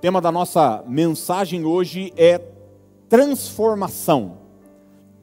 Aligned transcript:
tema 0.00 0.18
da 0.18 0.32
nossa 0.32 0.82
mensagem 0.88 1.66
hoje 1.66 2.10
é 2.16 2.38
transformação. 3.06 4.38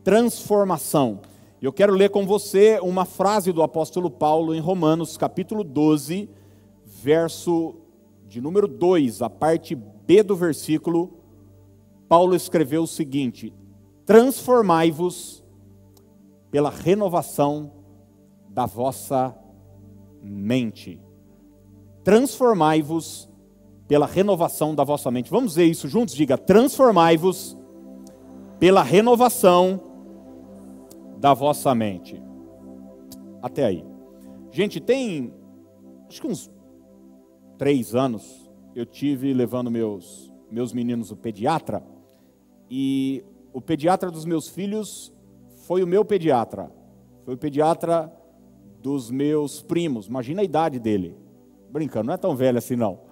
Transformação. 0.04 1.22
Eu 1.60 1.74
quero 1.74 1.94
ler 1.94 2.12
com 2.12 2.28
você 2.28 2.80
uma 2.84 3.04
frase 3.04 3.52
do 3.52 3.64
apóstolo 3.64 4.12
Paulo 4.12 4.54
em 4.54 4.60
Romanos, 4.60 5.18
capítulo 5.18 5.64
12, 5.64 6.30
verso 6.86 7.76
de 8.28 8.40
número 8.40 8.68
2, 8.68 9.24
a 9.24 9.30
parte 9.32 9.74
B 9.74 10.22
do 10.22 10.36
versículo. 10.36 11.12
Paulo 12.08 12.36
escreveu 12.36 12.84
o 12.84 12.88
seguinte: 12.88 13.52
Transformai-vos 14.06 15.44
pela 16.52 16.70
renovação 16.70 17.72
da 18.48 18.68
vossa 18.68 19.36
mente. 20.22 21.02
Transformai-vos 22.04 23.28
pela 23.88 24.06
renovação 24.06 24.76
da 24.76 24.84
vossa 24.84 25.10
mente. 25.10 25.30
Vamos 25.30 25.56
ver 25.56 25.66
isso 25.66 25.88
juntos? 25.88 26.14
Diga: 26.14 26.38
transformai-vos 26.38 27.58
pela 28.60 28.84
renovação 28.84 29.80
da 31.18 31.34
vossa 31.34 31.74
mente. 31.74 32.22
Até 33.42 33.66
aí. 33.66 33.86
Gente, 34.52 34.80
tem 34.80 35.34
acho 36.08 36.22
que 36.22 36.28
uns 36.28 36.52
três 37.58 37.96
anos 37.96 38.50
eu 38.76 38.86
tive 38.86 39.34
levando 39.34 39.70
meus 39.72 40.32
meus 40.50 40.72
meninos 40.72 41.12
o 41.12 41.16
pediatra 41.16 41.84
e 42.70 43.24
o 43.54 43.60
pediatra 43.60 44.10
dos 44.10 44.24
meus 44.26 44.48
filhos 44.48 45.14
foi 45.66 45.84
o 45.84 45.88
meu 45.88 46.06
pediatra, 46.06 46.72
foi 47.26 47.34
o 47.34 47.38
pediatra 47.38 48.12
dos 48.82 49.12
meus 49.12 49.62
primos. 49.62 50.08
Imagina 50.08 50.42
a 50.42 50.46
idade 50.46 50.80
dele. 50.80 51.16
Brincando, 51.70 52.08
não 52.08 52.14
é 52.14 52.18
tão 52.18 52.36
velho 52.36 52.58
assim 52.58 52.76
não. 52.76 53.07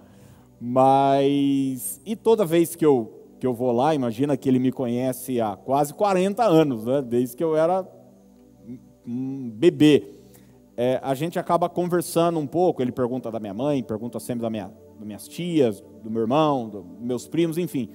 Mas, 0.60 2.02
e 2.06 2.16
toda 2.16 2.46
vez 2.46 2.76
que 2.76 2.86
eu, 2.86 3.28
que 3.40 3.46
eu 3.46 3.54
vou 3.54 3.72
lá, 3.72 3.94
imagina 3.94 4.38
que 4.38 4.48
ele 4.48 4.60
me 4.60 4.72
conhece 4.72 5.40
há 5.42 5.56
quase 5.56 5.94
40 5.94 6.44
anos, 6.44 6.86
né? 6.86 7.02
desde 7.02 7.36
que 7.36 7.44
eu 7.44 7.56
era 7.56 7.88
um 9.06 9.50
bebê. 9.50 10.12
É, 10.78 11.00
a 11.04 11.14
gente 11.14 11.40
acaba 11.40 11.70
conversando 11.70 12.40
um 12.40 12.48
pouco, 12.48 12.82
ele 12.82 12.92
pergunta 12.92 13.32
da 13.32 13.40
minha 13.40 13.54
mãe, 13.54 13.84
pergunta 13.84 14.20
sempre 14.20 14.42
da 14.42 14.50
minha, 14.50 14.72
das 14.98 15.06
minhas 15.06 15.28
tias, 15.28 15.82
do 16.04 16.10
meu 16.10 16.22
irmão, 16.22 16.70
dos 16.70 16.86
meus 17.00 17.28
primos, 17.28 17.58
enfim. 17.58 17.90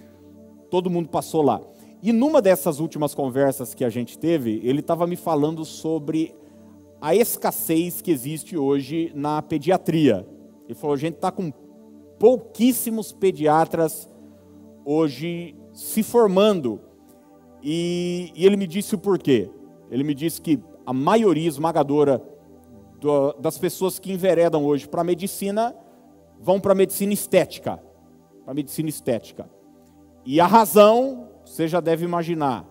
Todo 0.70 0.89
mundo 0.89 1.08
passou 1.08 1.42
lá. 1.42 1.61
E 2.02 2.12
numa 2.12 2.41
dessas 2.41 2.80
últimas 2.80 3.14
conversas 3.14 3.74
que 3.74 3.84
a 3.84 3.91
gente 3.91 4.19
teve, 4.19 4.61
ele 4.64 4.80
estava 4.80 5.06
me 5.06 5.17
falando 5.17 5.64
sobre 5.64 6.34
a 7.00 7.14
escassez 7.14 8.00
que 8.00 8.11
existe 8.11 8.56
hoje 8.56 9.12
na 9.14 9.42
pediatria. 9.42 10.27
Ele 10.67 10.74
falou: 10.74 10.95
a 10.95 10.98
gente 10.98 11.17
está 11.17 11.30
com 11.30 11.52
pouquíssimos 12.20 13.12
pediatras 13.12 14.06
hoje 14.84 15.56
se 15.72 16.02
formando. 16.02 16.78
E, 17.62 18.30
e, 18.36 18.44
ele 18.44 18.58
me 18.58 18.66
disse 18.66 18.94
o 18.94 18.98
porquê. 18.98 19.50
Ele 19.90 20.04
me 20.04 20.14
disse 20.14 20.38
que 20.38 20.62
a 20.84 20.92
maioria 20.92 21.48
esmagadora 21.48 22.22
do, 23.00 23.32
das 23.32 23.56
pessoas 23.56 23.98
que 23.98 24.12
enveredam 24.12 24.64
hoje 24.66 24.86
para 24.86 25.00
a 25.00 25.04
medicina 25.04 25.74
vão 26.38 26.60
para 26.60 26.72
a 26.72 26.74
medicina 26.74 27.14
estética. 27.14 27.82
Para 28.44 28.52
a 28.52 28.55
medicina 28.55 28.90
estética. 28.90 29.48
E 30.24 30.38
a 30.40 30.46
razão, 30.46 31.30
você 31.42 31.66
já 31.66 31.80
deve 31.80 32.05
imaginar, 32.05 32.68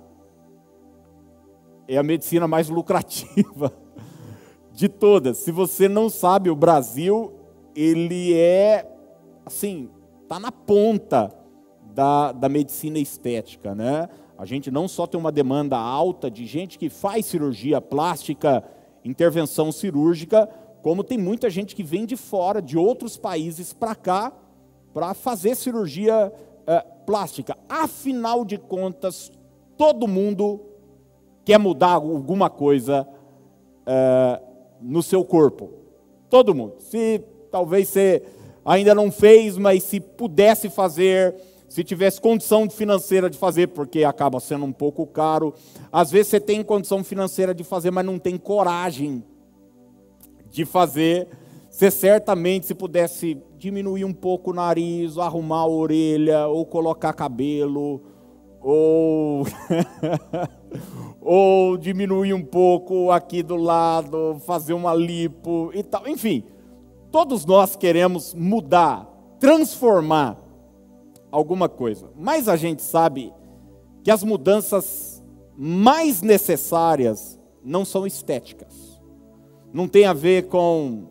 é 1.87 1.97
a 1.97 2.03
medicina 2.03 2.47
mais 2.47 2.69
lucrativa 2.69 3.73
de 4.71 4.87
todas. 4.87 5.37
Se 5.37 5.51
você 5.51 5.89
não 5.89 6.07
sabe, 6.07 6.51
o 6.51 6.55
Brasil, 6.55 7.33
ele 7.75 8.35
é 8.35 8.98
assim, 9.49 9.89
está 10.23 10.39
na 10.39 10.51
ponta 10.51 11.33
da, 11.93 12.31
da 12.31 12.47
medicina 12.47 12.99
estética, 12.99 13.75
né? 13.75 14.07
A 14.37 14.45
gente 14.45 14.71
não 14.71 14.87
só 14.87 15.05
tem 15.05 15.19
uma 15.19 15.31
demanda 15.31 15.77
alta 15.77 16.31
de 16.31 16.45
gente 16.45 16.79
que 16.79 16.89
faz 16.89 17.25
cirurgia 17.25 17.81
plástica, 17.81 18.63
intervenção 19.03 19.71
cirúrgica, 19.71 20.47
como 20.81 21.03
tem 21.03 21.17
muita 21.17 21.49
gente 21.49 21.75
que 21.75 21.83
vem 21.83 22.05
de 22.05 22.15
fora, 22.15 22.61
de 22.61 22.77
outros 22.77 23.17
países 23.17 23.73
para 23.73 23.95
cá, 23.95 24.31
para 24.93 25.13
fazer 25.13 25.55
cirurgia 25.55 26.31
é, 26.65 26.79
plástica. 27.05 27.57
Afinal 27.67 28.45
de 28.45 28.57
contas, 28.57 29.29
todo 29.77 30.07
mundo 30.07 30.61
quer 31.43 31.57
mudar 31.57 31.93
alguma 31.93 32.49
coisa 32.49 33.05
é, 33.85 34.41
no 34.79 35.03
seu 35.03 35.25
corpo. 35.25 35.71
Todo 36.29 36.55
mundo. 36.55 36.75
Se 36.79 37.19
talvez 37.51 37.89
você 37.89 38.23
ainda 38.69 38.93
não 38.93 39.11
fez, 39.11 39.57
mas 39.57 39.81
se 39.81 39.99
pudesse 39.99 40.69
fazer, 40.69 41.33
se 41.67 41.83
tivesse 41.83 42.21
condição 42.21 42.69
financeira 42.69 43.27
de 43.27 43.35
fazer, 43.35 43.67
porque 43.67 44.03
acaba 44.03 44.39
sendo 44.39 44.63
um 44.63 44.71
pouco 44.71 45.07
caro. 45.07 45.55
Às 45.91 46.11
vezes 46.11 46.27
você 46.27 46.39
tem 46.39 46.63
condição 46.63 47.03
financeira 47.03 47.53
de 47.53 47.63
fazer, 47.63 47.89
mas 47.89 48.05
não 48.05 48.19
tem 48.19 48.37
coragem 48.37 49.23
de 50.51 50.65
fazer. 50.65 51.27
Você 51.67 51.89
certamente, 51.89 52.67
se 52.67 52.75
pudesse 52.75 53.41
diminuir 53.57 54.05
um 54.05 54.13
pouco 54.13 54.51
o 54.51 54.53
nariz, 54.53 55.17
arrumar 55.17 55.61
a 55.61 55.67
orelha, 55.67 56.47
ou 56.47 56.63
colocar 56.63 57.11
cabelo, 57.13 58.03
ou 58.61 59.45
ou 61.19 61.75
diminuir 61.75 62.33
um 62.33 62.43
pouco 62.43 63.09
aqui 63.09 63.41
do 63.41 63.55
lado, 63.55 64.39
fazer 64.45 64.73
uma 64.73 64.93
lipo 64.93 65.71
e 65.73 65.81
tal. 65.81 66.07
Enfim, 66.07 66.43
Todos 67.11 67.43
nós 67.43 67.75
queremos 67.75 68.35
mudar, 68.35 69.07
transformar 69.39 70.37
alguma 71.31 71.67
coisa, 71.67 72.11
mas 72.15 72.47
a 72.47 72.55
gente 72.55 72.83
sabe 72.83 73.33
que 74.03 74.11
as 74.11 74.23
mudanças 74.23 75.23
mais 75.57 76.21
necessárias 76.21 77.39
não 77.63 77.83
são 77.83 78.05
estéticas, 78.05 79.01
não 79.73 79.87
tem 79.87 80.05
a 80.05 80.13
ver 80.13 80.47
com 80.47 81.07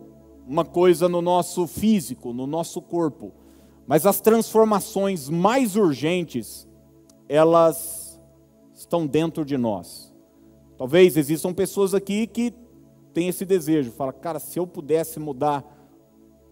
uma 0.47 0.65
coisa 0.65 1.09
no 1.09 1.21
nosso 1.21 1.67
físico, 1.67 2.33
no 2.33 2.47
nosso 2.47 2.81
corpo, 2.81 3.33
mas 3.87 4.07
as 4.07 4.21
transformações 4.21 5.29
mais 5.29 5.75
urgentes, 5.75 6.69
elas 7.29 8.21
estão 8.73 9.07
dentro 9.07 9.45
de 9.45 9.59
nós. 9.59 10.15
Talvez 10.77 11.17
existam 11.17 11.53
pessoas 11.53 11.93
aqui 11.93 12.27
que 12.27 12.55
têm 13.13 13.29
esse 13.29 13.45
desejo, 13.45 13.91
fala, 13.91 14.13
cara, 14.13 14.39
se 14.39 14.61
eu 14.61 14.67
pudesse 14.67 15.19
mudar 15.19 15.78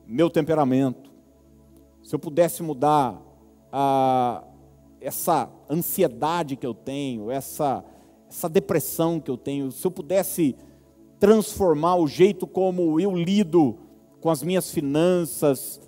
meu 0.07 0.31
temperamento, 0.31 1.11
se 2.03 2.15
eu 2.15 2.19
pudesse 2.19 2.63
mudar 2.63 3.21
a, 3.73 4.45
essa 5.01 5.51
ansiedade 5.69 6.55
que 6.55 6.67
eu 6.67 6.73
tenho, 6.73 7.31
essa, 7.31 7.85
essa 8.29 8.49
depressão 8.49 9.19
que 9.19 9.31
eu 9.31 9.37
tenho, 9.37 9.73
se 9.73 9.85
eu 9.85 9.91
pudesse 9.91 10.55
transformar 11.19 11.97
o 11.97 12.07
jeito 12.07 12.47
como 12.47 13.01
eu 13.01 13.17
lido 13.17 13.77
com 14.21 14.31
as 14.31 14.43
minhas 14.43 14.71
finanças, 14.71 15.81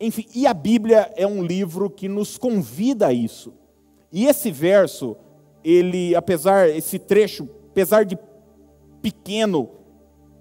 enfim, 0.00 0.26
e 0.34 0.46
a 0.46 0.54
Bíblia 0.54 1.12
é 1.14 1.26
um 1.26 1.44
livro 1.44 1.88
que 1.88 2.08
nos 2.08 2.36
convida 2.36 3.06
a 3.06 3.12
isso. 3.12 3.54
E 4.10 4.26
esse 4.26 4.50
verso, 4.50 5.16
ele, 5.62 6.14
apesar, 6.16 6.68
esse 6.68 6.98
trecho, 6.98 7.48
apesar 7.70 8.04
de 8.04 8.18
pequeno, 9.00 9.70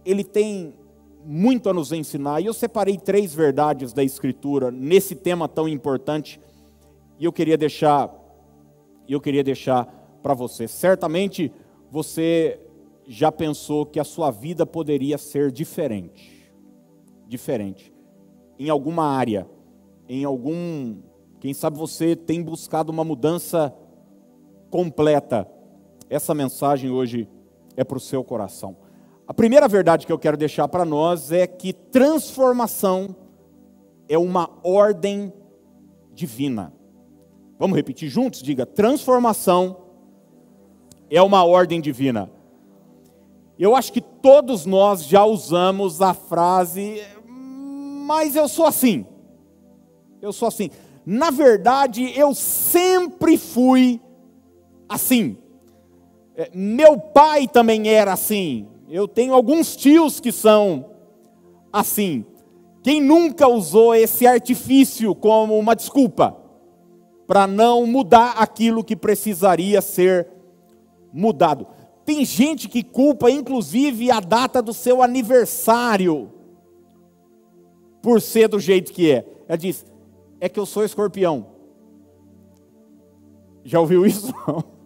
ele 0.04 0.24
tem 0.24 0.74
muito 1.26 1.70
a 1.70 1.74
nos 1.74 1.92
ensinar. 1.92 2.42
E 2.42 2.46
eu 2.46 2.54
separei 2.54 2.98
três 2.98 3.34
verdades 3.34 3.94
da 3.94 4.04
Escritura 4.04 4.72
nesse 4.72 5.16
tema 5.16 5.48
tão 5.48 5.68
importante. 5.68 6.40
E 7.20 7.26
eu 7.26 7.32
queria 7.32 7.58
deixar, 7.58 8.12
eu 9.08 9.22
queria 9.22 9.44
deixar 9.44 9.86
para 10.22 10.34
você. 10.34 10.68
Certamente 10.68 11.52
você 11.90 12.60
já 13.08 13.32
pensou 13.32 13.86
que 13.86 14.00
a 14.00 14.04
sua 14.04 14.32
vida 14.32 14.66
poderia 14.66 15.18
ser 15.18 15.52
diferente, 15.52 16.52
diferente, 17.28 17.94
em 18.58 18.70
alguma 18.70 19.06
área, 19.06 19.48
em 20.08 20.24
algum, 20.24 20.98
quem 21.40 21.54
sabe 21.54 21.78
você 21.78 22.16
tem 22.16 22.42
buscado 22.42 22.92
uma 22.92 23.04
mudança 23.04 23.74
completa. 24.70 25.48
Essa 26.10 26.34
mensagem 26.34 26.90
hoje 26.90 27.28
é 27.76 27.84
para 27.84 27.98
o 27.98 28.02
seu 28.02 28.24
coração. 28.24 28.76
A 29.32 29.34
primeira 29.34 29.66
verdade 29.66 30.06
que 30.06 30.12
eu 30.12 30.20
quero 30.20 30.36
deixar 30.36 30.68
para 30.68 30.84
nós 30.84 31.32
é 31.32 31.48
que 31.48 31.72
transformação 31.72 33.16
é 34.10 34.18
uma 34.18 34.50
ordem 34.62 35.32
divina. 36.14 36.74
Vamos 37.58 37.78
repetir 37.78 38.10
juntos? 38.10 38.44
Diga: 38.44 38.66
transformação 38.66 39.78
é 41.10 41.22
uma 41.22 41.46
ordem 41.46 41.80
divina. 41.80 42.30
Eu 43.58 43.74
acho 43.74 43.94
que 43.94 44.02
todos 44.02 44.66
nós 44.66 45.06
já 45.06 45.24
usamos 45.24 46.02
a 46.02 46.14
frase, 46.14 47.02
mas 47.26 48.36
eu 48.36 48.50
sou 48.50 48.66
assim. 48.66 49.06
Eu 50.22 50.34
sou 50.34 50.50
assim. 50.50 50.70
Na 51.06 51.32
verdade, 51.32 52.12
eu 52.20 52.36
sempre 52.36 53.38
fui 53.38 54.02
assim. 54.90 55.38
É, 56.36 56.52
meu 56.54 57.00
pai 57.00 57.48
também 57.48 57.88
era 57.88 58.12
assim. 58.12 58.68
Eu 58.94 59.08
tenho 59.08 59.34
alguns 59.34 59.74
tios 59.74 60.20
que 60.20 60.34
são 60.34 60.92
assim. 61.72 62.26
Quem 62.84 63.00
nunca 63.00 63.48
usou 63.48 63.96
esse 63.96 64.28
artifício 64.28 65.16
como 65.16 65.58
uma 65.58 65.74
desculpa 65.74 66.36
para 67.26 67.48
não 67.48 67.88
mudar 67.88 68.32
aquilo 68.32 68.84
que 68.84 68.98
precisaria 68.98 69.82
ser 69.82 70.28
mudado? 71.14 71.68
Tem 72.04 72.26
gente 72.26 72.68
que 72.68 72.84
culpa, 72.84 73.32
inclusive, 73.32 74.12
a 74.12 74.20
data 74.20 74.62
do 74.62 74.74
seu 74.74 75.02
aniversário, 75.02 76.30
por 78.02 78.22
ser 78.22 78.50
do 78.50 78.60
jeito 78.60 78.92
que 78.92 79.10
é. 79.10 79.26
Ela 79.48 79.58
diz: 79.58 79.86
é 80.42 80.50
que 80.50 80.60
eu 80.60 80.66
sou 80.66 80.84
escorpião. 80.84 81.46
Já 83.64 83.80
ouviu 83.80 84.06
isso? 84.06 84.34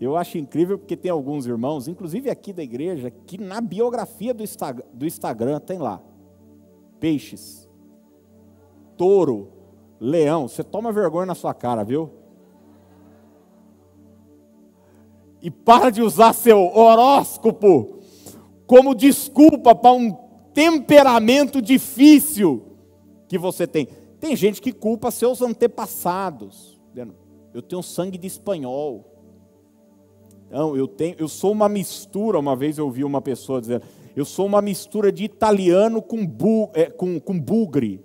Eu 0.00 0.16
acho 0.16 0.38
incrível 0.38 0.78
porque 0.78 0.96
tem 0.96 1.10
alguns 1.10 1.46
irmãos, 1.46 1.88
inclusive 1.88 2.30
aqui 2.30 2.52
da 2.52 2.62
igreja, 2.62 3.10
que 3.10 3.36
na 3.36 3.60
biografia 3.60 4.32
do, 4.32 4.44
Instagram, 4.44 4.84
do 4.92 5.04
Instagram 5.04 5.58
tem 5.58 5.78
lá: 5.78 6.00
peixes, 7.00 7.68
touro, 8.96 9.50
leão. 10.00 10.46
Você 10.46 10.62
toma 10.62 10.92
vergonha 10.92 11.26
na 11.26 11.34
sua 11.34 11.52
cara, 11.52 11.82
viu? 11.82 12.10
E 15.42 15.50
para 15.50 15.90
de 15.90 16.02
usar 16.02 16.32
seu 16.32 16.58
horóscopo 16.58 17.98
como 18.66 18.94
desculpa 18.94 19.74
para 19.74 19.92
um 19.92 20.12
temperamento 20.52 21.62
difícil 21.62 22.76
que 23.28 23.38
você 23.38 23.66
tem. 23.66 23.88
Tem 24.20 24.34
gente 24.34 24.60
que 24.60 24.72
culpa 24.72 25.10
seus 25.10 25.40
antepassados. 25.40 26.78
Eu 27.54 27.62
tenho 27.62 27.82
sangue 27.82 28.18
de 28.18 28.26
espanhol. 28.26 29.07
Não, 30.50 30.76
eu 30.76 30.88
tenho, 30.88 31.14
eu 31.18 31.28
sou 31.28 31.52
uma 31.52 31.68
mistura. 31.68 32.38
Uma 32.38 32.56
vez 32.56 32.78
eu 32.78 32.86
ouvi 32.86 33.04
uma 33.04 33.20
pessoa 33.20 33.60
dizer, 33.60 33.82
eu 34.16 34.24
sou 34.24 34.46
uma 34.46 34.62
mistura 34.62 35.12
de 35.12 35.24
italiano 35.24 36.00
com, 36.02 36.26
bu, 36.26 36.70
é, 36.74 36.86
com, 36.86 37.20
com 37.20 37.38
bugre. 37.38 38.02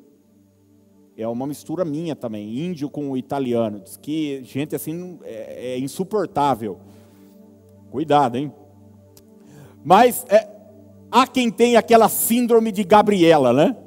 É 1.16 1.28
uma 1.28 1.46
mistura 1.46 1.86
minha 1.86 2.16
também, 2.16 2.58
índio 2.58 2.90
com 2.90 3.16
italiano. 3.16 3.80
Diz 3.80 3.98
que 3.98 4.44
gente 4.44 4.76
assim 4.76 5.20
é, 5.24 5.74
é 5.74 5.80
insuportável. 5.80 6.80
Cuidado, 7.92 8.36
hein? 8.36 8.52
Mas 9.84 10.26
é, 10.28 10.50
há 11.12 11.28
quem 11.28 11.52
tem 11.52 11.76
aquela 11.76 12.10
síndrome 12.10 12.72
de 12.72 12.84
Gabriela, 12.84 13.54
né? 13.54 13.78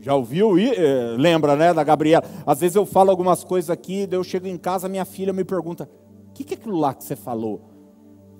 Já 0.00 0.14
ouviu? 0.14 0.58
É, 0.58 1.14
lembra, 1.16 1.54
né, 1.54 1.72
da 1.72 1.84
Gabriela? 1.84 2.24
Às 2.44 2.60
vezes 2.60 2.74
eu 2.74 2.84
falo 2.84 3.10
algumas 3.10 3.44
coisas 3.44 3.70
aqui, 3.70 4.08
eu 4.10 4.24
chego 4.24 4.48
em 4.48 4.56
casa, 4.56 4.88
minha 4.88 5.04
filha 5.04 5.32
me 5.32 5.44
pergunta: 5.44 5.88
o 6.32 6.34
que, 6.34 6.44
que 6.44 6.54
é 6.54 6.56
aquilo 6.56 6.78
lá 6.78 6.94
que 6.94 7.04
você 7.04 7.14
falou? 7.14 7.60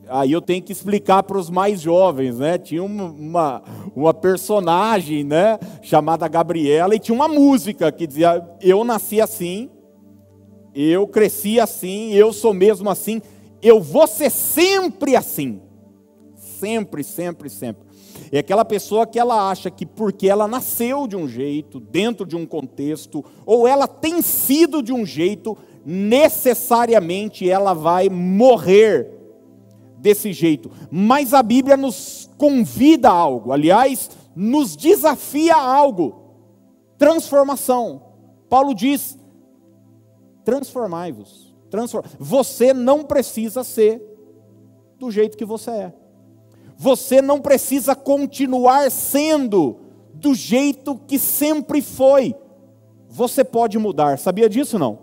Aí 0.09 0.33
eu 0.33 0.43
tenho 0.43 0.63
que 0.63 0.73
explicar 0.73 1.23
para 1.23 1.39
os 1.39 1.49
mais 1.49 1.81
jovens, 1.81 2.39
né? 2.39 2.59
Tinha 2.59 2.83
uma, 2.83 3.63
uma 3.95 4.13
personagem, 4.13 5.23
né? 5.23 5.59
Chamada 5.81 6.27
Gabriela, 6.27 6.95
e 6.95 6.99
tinha 6.99 7.15
uma 7.15 7.29
música 7.29 7.93
que 7.93 8.07
dizia: 8.07 8.45
Eu 8.61 8.83
nasci 8.83 9.21
assim, 9.21 9.71
eu 10.75 11.07
cresci 11.07 11.61
assim, 11.61 12.13
eu 12.13 12.33
sou 12.33 12.53
mesmo 12.53 12.91
assim 12.91 13.23
eu 13.63 13.81
vou 13.81 14.07
ser 14.07 14.29
sempre 14.29 15.15
assim. 15.15 15.63
Sempre, 16.35 17.05
sempre, 17.05 17.49
sempre. 17.49 17.87
É 18.31 18.39
aquela 18.39 18.65
pessoa 18.65 19.07
que 19.07 19.19
ela 19.19 19.51
acha 19.51 19.71
que 19.71 19.87
porque 19.87 20.29
ela 20.29 20.49
nasceu 20.49 21.07
de 21.07 21.17
um 21.17 21.29
jeito, 21.29 21.79
dentro 21.79 22.27
de 22.27 22.35
um 22.35 22.45
contexto, 22.45 23.25
ou 23.47 23.67
ela 23.67 23.87
tem 23.87 24.21
sido 24.21 24.83
de 24.83 24.93
um 24.93 25.07
jeito, 25.07 25.57
necessariamente 25.85 27.49
ela 27.49 27.75
vai 27.75 28.09
morrer 28.09 29.11
desse 29.99 30.33
jeito. 30.33 30.71
Mas 30.91 31.33
a 31.35 31.43
Bíblia 31.43 31.77
nos 31.77 32.31
convida 32.37 33.09
a 33.09 33.15
algo, 33.15 33.53
aliás, 33.53 34.11
nos 34.35 34.77
desafia 34.77 35.55
a 35.55 35.63
algo. 35.63 36.21
Transformação. 36.99 38.03
Paulo 38.49 38.75
diz: 38.75 39.19
transformai-vos 40.45 41.53
transformar. 41.73 42.11
Você 42.21 42.75
não 42.75 43.03
precisa 43.03 43.65
ser 43.65 44.01
do 44.99 45.11
jeito 45.11 45.37
que 45.37 45.45
você 45.45 45.71
é. 45.71 45.93
Você 46.77 47.23
não 47.23 47.41
precisa 47.41 47.97
continuar 47.97 48.91
sendo 48.91 49.79
do 50.15 50.35
jeito 50.35 51.01
que 51.09 51.19
sempre 51.19 51.81
foi. 51.81 52.37
Você 53.09 53.43
pode 53.43 53.79
mudar. 53.79 54.19
Sabia 54.19 54.49
disso 54.49 54.79
não? 54.79 54.99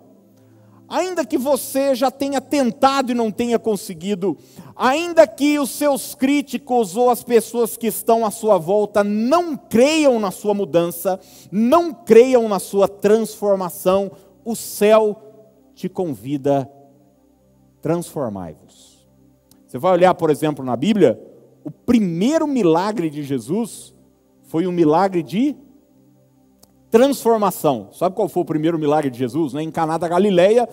Ainda 0.90 1.24
que 1.24 1.38
você 1.38 1.94
já 1.94 2.10
tenha 2.10 2.42
tentado 2.42 3.12
e 3.12 3.16
não 3.16 3.30
tenha 3.32 3.60
conseguido, 3.60 4.36
ainda 4.76 5.28
que 5.28 5.60
os 5.60 5.70
seus 5.70 6.16
críticos 6.16 6.98
ou 6.98 7.12
as 7.12 7.24
pessoas 7.24 7.78
que 7.78 7.86
estão 7.88 8.26
à 8.26 8.32
sua 8.32 8.58
volta 8.58 9.04
não 9.04 9.56
creiam 9.56 10.20
na 10.20 10.32
sua 10.32 10.56
mudança, 10.56 11.20
não 11.52 11.94
creiam 11.94 12.50
na 12.50 12.58
sua 12.58 12.88
transformação, 12.88 14.12
o 14.44 14.56
céu 14.56 15.16
te 15.76 15.88
convida, 15.88 16.68
transformai-vos. 17.82 19.08
Você 19.68 19.78
vai 19.78 19.92
olhar, 19.92 20.16
por 20.16 20.32
exemplo, 20.32 20.66
na 20.66 20.76
Bíblia, 20.76 21.22
o 21.64 21.70
primeiro 21.70 22.48
milagre 22.48 23.12
de 23.12 23.22
Jesus 23.22 23.94
foi 24.42 24.66
um 24.66 24.72
milagre 24.72 25.22
de 25.22 25.56
transformação. 26.90 27.90
Sabe 27.92 28.16
qual 28.16 28.28
foi 28.28 28.44
o 28.44 28.46
primeiro 28.46 28.80
milagre 28.80 29.10
de 29.10 29.18
Jesus? 29.18 29.54
Em 29.54 29.70
Caná 29.72 29.98
da 29.98 30.08
Galileia, 30.08 30.68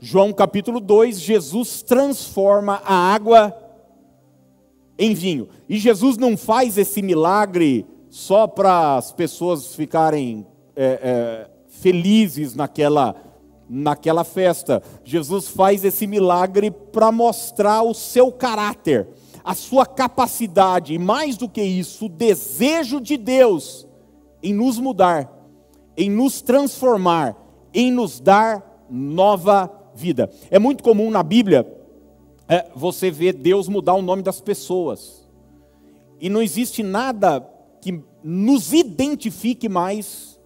João 0.00 0.32
capítulo 0.32 0.80
2, 0.80 1.20
Jesus 1.20 1.82
transforma 1.82 2.82
a 2.84 2.94
água 2.94 3.56
em 4.98 5.14
vinho. 5.14 5.48
E 5.68 5.78
Jesus 5.78 6.16
não 6.16 6.36
faz 6.36 6.76
esse 6.76 7.00
milagre 7.02 7.86
só 8.10 8.46
para 8.46 8.96
as 8.96 9.12
pessoas 9.12 9.74
ficarem 9.74 10.46
é, 10.76 10.84
é, 11.02 11.50
felizes 11.68 12.54
naquela 12.54 13.14
naquela 13.68 14.22
festa. 14.22 14.82
Jesus 15.02 15.48
faz 15.48 15.82
esse 15.82 16.06
milagre 16.06 16.70
para 16.70 17.10
mostrar 17.10 17.82
o 17.82 17.94
seu 17.94 18.30
caráter, 18.30 19.08
a 19.42 19.54
sua 19.54 19.86
capacidade, 19.86 20.92
e 20.92 20.98
mais 20.98 21.38
do 21.38 21.48
que 21.48 21.62
isso, 21.62 22.04
o 22.04 22.08
desejo 22.10 23.00
de 23.00 23.16
Deus 23.16 23.86
em 24.42 24.52
nos 24.52 24.78
mudar, 24.78 25.41
em 25.96 26.10
nos 26.10 26.42
transformar, 26.42 27.36
em 27.72 27.90
nos 27.90 28.20
dar 28.20 28.86
nova 28.90 29.70
vida. 29.94 30.30
É 30.50 30.58
muito 30.58 30.82
comum 30.82 31.10
na 31.10 31.22
Bíblia 31.22 31.66
é, 32.48 32.66
você 32.74 33.10
ver 33.10 33.34
Deus 33.34 33.68
mudar 33.68 33.94
o 33.94 34.02
nome 34.02 34.22
das 34.22 34.40
pessoas. 34.40 35.28
E 36.20 36.28
não 36.28 36.42
existe 36.42 36.82
nada 36.82 37.40
que 37.80 38.02
nos 38.22 38.72
identifique 38.72 39.68
mais 39.68 40.38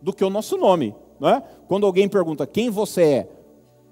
do 0.00 0.12
que 0.12 0.24
o 0.24 0.30
nosso 0.30 0.56
nome. 0.56 0.94
Não 1.18 1.28
é? 1.28 1.42
Quando 1.68 1.86
alguém 1.86 2.08
pergunta 2.08 2.46
quem 2.46 2.68
você 2.68 3.02
é, 3.02 3.28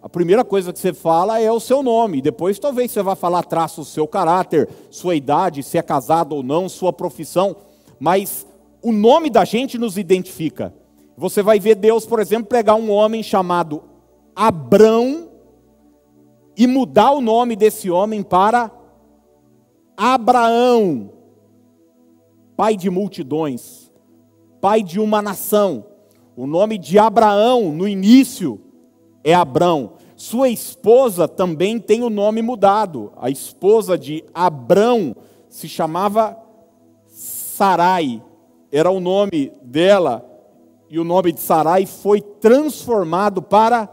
a 0.03 0.09
primeira 0.09 0.45
coisa 0.45 0.73
que 0.73 0.79
você 0.79 0.95
fala 0.95 1.41
é 1.41 1.53
o 1.53 1.61
seu 1.61 1.83
nome. 1.83 2.23
Depois 2.23 2.59
talvez 2.59 2.91
você 2.91 3.03
vá 3.03 3.15
falar 3.15 3.43
traço 3.45 3.83
o 3.83 3.85
seu 3.85 4.09
caráter, 4.09 4.69
sua 4.91 5.15
idade, 5.15 5.63
se 5.63 5.77
é 5.77 5.83
casado 5.83 6.35
ou 6.35 6.43
não, 6.43 6.69
sua 6.69 6.93
profissão. 6.93 7.55
Mas 7.99 8.47
o 8.83 8.93
nome 8.93 9.29
da 9.29 9.45
gente 9.45 9.77
nos 9.77 9.99
identifica. 9.99 10.75
Você 11.21 11.43
vai 11.43 11.61
ver 11.61 11.75
Deus, 11.75 12.07
por 12.07 12.19
exemplo, 12.19 12.49
pegar 12.49 12.77
um 12.77 12.91
homem 12.91 13.23
chamado 13.23 13.83
Abrão 14.35 15.29
e 16.57 16.67
mudar 16.67 17.11
o 17.11 17.21
nome 17.21 17.55
desse 17.55 17.91
homem 17.91 18.23
para 18.23 18.71
Abraão, 19.95 21.13
pai 22.57 22.75
de 22.75 22.89
multidões, 22.89 23.93
pai 24.63 24.83
de 24.83 24.99
uma 24.99 25.21
nação. 25.21 25.85
O 26.35 26.47
nome 26.47 26.79
de 26.79 26.99
Abraão, 26.99 27.71
no 27.71 27.87
início, 27.87 28.59
é 29.23 29.35
Abrão. 29.35 29.93
Sua 30.17 30.49
esposa 30.49 31.29
também 31.29 31.79
tem 31.79 32.03
o 32.03 32.09
nome 32.09 32.41
mudado. 32.41 33.13
A 33.19 33.29
esposa 33.29 33.99
de 33.99 34.25
Abrão 34.33 35.15
se 35.51 35.69
chamava 35.69 36.35
Sarai. 37.07 38.23
Era 38.73 38.91
o 38.91 39.01
nome 39.01 39.53
dela. 39.61 40.30
E 40.91 40.99
o 40.99 41.05
nome 41.05 41.31
de 41.31 41.41
Sarai 41.41 41.87
foi 41.87 42.21
transformado 42.21 43.41
para, 43.41 43.89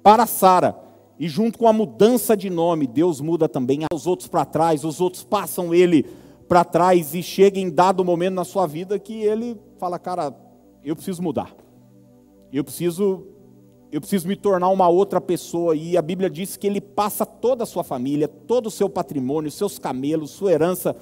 para 0.00 0.26
Sara. 0.26 0.78
E 1.18 1.28
junto 1.28 1.58
com 1.58 1.66
a 1.66 1.72
mudança 1.72 2.36
de 2.36 2.48
nome, 2.48 2.86
Deus 2.86 3.20
muda 3.20 3.48
também 3.48 3.80
os 3.92 4.06
outros 4.06 4.28
para 4.28 4.44
trás, 4.44 4.84
os 4.84 5.00
outros 5.00 5.24
passam 5.24 5.74
ele 5.74 6.06
para 6.46 6.64
trás 6.64 7.16
e 7.16 7.22
chega 7.22 7.58
em 7.58 7.68
dado 7.68 8.04
momento 8.04 8.34
na 8.34 8.44
sua 8.44 8.64
vida 8.64 8.96
que 8.96 9.22
ele 9.22 9.60
fala, 9.76 9.98
cara, 9.98 10.32
eu 10.84 10.94
preciso 10.94 11.20
mudar. 11.20 11.52
Eu 12.52 12.62
preciso 12.62 13.26
eu 13.90 14.00
preciso 14.00 14.28
me 14.28 14.36
tornar 14.36 14.68
uma 14.68 14.86
outra 14.86 15.20
pessoa 15.20 15.74
e 15.74 15.96
a 15.96 16.02
Bíblia 16.02 16.28
diz 16.30 16.56
que 16.56 16.66
ele 16.66 16.80
passa 16.80 17.24
toda 17.26 17.64
a 17.64 17.66
sua 17.66 17.82
família, 17.82 18.28
todo 18.28 18.66
o 18.66 18.70
seu 18.70 18.88
patrimônio, 18.88 19.50
seus 19.50 19.78
camelos, 19.78 20.30
sua 20.30 20.52
herança, 20.52 20.94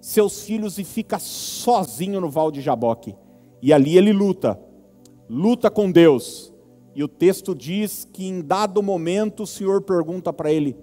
seus 0.00 0.44
filhos 0.44 0.78
e 0.78 0.84
fica 0.84 1.18
sozinho 1.18 2.20
no 2.20 2.30
Val 2.30 2.52
de 2.52 2.60
Jaboque. 2.62 3.14
E 3.60 3.72
ali 3.72 3.96
ele 3.96 4.12
luta. 4.12 4.58
Luta 5.28 5.70
com 5.70 5.90
Deus. 5.90 6.52
E 6.94 7.04
o 7.04 7.08
texto 7.08 7.54
diz 7.54 8.08
que 8.12 8.26
em 8.26 8.40
dado 8.40 8.82
momento 8.82 9.44
o 9.44 9.46
Senhor 9.46 9.82
pergunta 9.82 10.32
para 10.32 10.52
ele: 10.52 10.76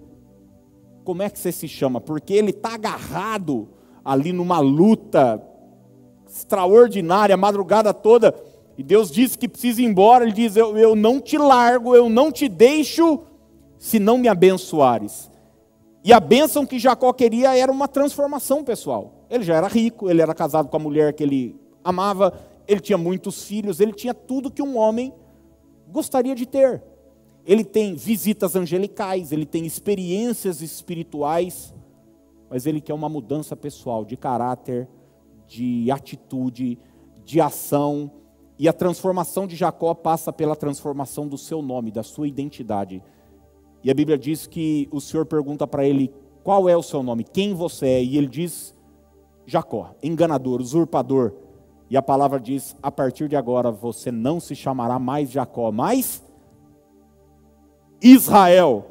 Como 1.04 1.22
é 1.22 1.30
que 1.30 1.40
você 1.40 1.52
se 1.52 1.68
chama? 1.68 2.00
Porque 2.00 2.34
ele 2.34 2.52
está 2.52 2.76
agarrado 2.76 3.68
ali 4.04 4.32
numa 4.32 4.60
luta 4.60 5.42
extraordinária, 6.28 7.34
a 7.34 7.38
madrugada 7.38 7.94
toda, 7.94 8.36
e 8.78 8.84
Deus 8.84 9.10
diz 9.10 9.36
que 9.36 9.48
precisa 9.48 9.82
ir 9.82 9.86
embora, 9.86 10.26
ele 10.26 10.34
diz: 10.34 10.56
eu, 10.56 10.78
eu 10.78 10.96
não 10.96 11.20
te 11.20 11.38
largo, 11.38 11.96
eu 11.96 12.10
não 12.10 12.32
te 12.32 12.48
deixo, 12.48 13.22
se 13.78 14.00
não 14.00 14.18
me 14.18 14.28
abençoares. 14.28 15.32
E 16.04 16.14
a 16.14 16.20
bênção 16.20 16.66
que 16.66 16.78
Jacó 16.78 17.12
queria 17.14 17.58
era 17.58 17.72
uma 17.72 17.88
transformação 17.88 18.64
pessoal. 18.64 19.26
Ele 19.30 19.44
já 19.44 19.56
era 19.56 19.68
rico, 19.68 20.10
ele 20.10 20.22
era 20.22 20.36
casado 20.36 20.68
com 20.70 20.78
a 20.78 20.80
mulher 20.80 21.14
que 21.14 21.24
ele 21.24 21.60
amava, 21.84 22.34
ele 22.68 22.80
tinha 22.80 22.98
muitos 22.98 23.44
filhos, 23.44 23.80
ele 23.80 23.94
tinha 23.94 24.14
tudo 24.14 24.52
que 24.52 24.62
um 24.62 24.78
homem 24.78 25.14
gostaria 25.88 26.36
de 26.36 26.46
ter. 26.46 26.84
Ele 27.46 27.64
tem 27.64 27.96
visitas 27.96 28.56
angelicais, 28.56 29.32
ele 29.32 29.46
tem 29.46 29.66
experiências 29.66 30.62
espirituais, 30.62 31.74
mas 32.50 32.66
ele 32.66 32.82
quer 32.82 32.94
uma 32.94 33.10
mudança 33.10 33.56
pessoal 33.56 34.04
de 34.04 34.18
caráter, 34.18 34.88
de 35.48 35.92
atitude, 35.92 36.80
de 37.24 37.40
ação. 37.40 38.12
E 38.58 38.68
a 38.68 38.74
transformação 38.74 39.46
de 39.46 39.56
Jacó 39.56 39.94
passa 39.94 40.34
pela 40.34 40.56
transformação 40.56 41.28
do 41.28 41.38
seu 41.38 41.62
nome, 41.62 41.92
da 41.92 42.02
sua 42.02 42.28
identidade. 42.28 43.04
E 43.84 43.92
a 43.92 43.94
Bíblia 43.94 44.18
diz 44.18 44.48
que 44.48 44.90
o 44.92 45.00
Senhor 45.00 45.26
pergunta 45.26 45.68
para 45.68 45.86
ele: 45.86 46.12
qual 46.44 46.68
é 46.68 46.76
o 46.76 46.82
seu 46.82 47.04
nome? 47.04 47.24
Quem 47.24 47.54
você 47.54 47.86
é? 47.86 48.04
E 48.04 48.18
ele 48.18 48.28
diz: 48.28 48.76
Jacó, 49.46 49.94
enganador, 50.02 50.62
usurpador. 50.62 51.45
E 51.90 51.98
a 51.98 52.02
palavra 52.02 52.40
diz: 52.40 52.76
a 52.82 52.92
partir 52.92 53.28
de 53.28 53.36
agora 53.36 53.72
você 53.72 54.12
não 54.12 54.40
se 54.40 54.56
chamará 54.56 54.98
mais 55.00 55.30
Jacó, 55.30 55.72
mas 55.72 56.24
Israel. 58.02 58.86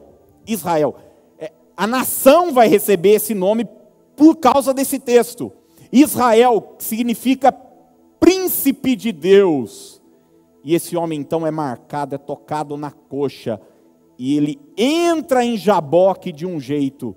Israel. 0.47 0.97
É, 1.39 1.53
a 1.77 1.87
nação 1.87 2.53
vai 2.53 2.69
receber 2.69 3.15
esse 3.15 3.35
nome 3.35 3.67
por 4.17 4.37
causa 4.37 4.73
desse 4.73 4.99
texto. 4.99 5.53
Israel 5.93 6.75
significa 6.79 7.53
príncipe 8.21 8.97
de 8.97 9.13
Deus. 9.13 10.03
E 10.63 10.75
esse 10.75 10.97
homem 10.97 11.21
então 11.21 11.47
é 11.47 11.51
marcado, 11.51 12.15
é 12.15 12.19
tocado 12.19 12.77
na 12.77 12.91
coxa 12.91 13.61
e 14.19 14.37
ele 14.37 14.61
entra 14.77 15.45
em 15.45 15.57
Jaboque 15.57 16.33
de 16.33 16.47
um 16.47 16.61
jeito 16.61 17.15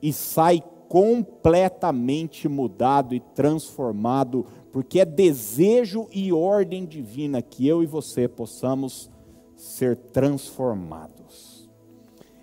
e 0.00 0.12
sai 0.12 0.62
completamente 0.88 2.48
mudado 2.48 3.14
e 3.14 3.20
transformado, 3.20 4.46
porque 4.72 5.00
é 5.00 5.04
desejo 5.04 6.08
e 6.10 6.32
ordem 6.32 6.86
divina 6.86 7.42
que 7.42 7.68
eu 7.68 7.82
e 7.82 7.86
você 7.86 8.26
possamos 8.26 9.10
ser 9.54 9.96
transformados. 9.96 11.68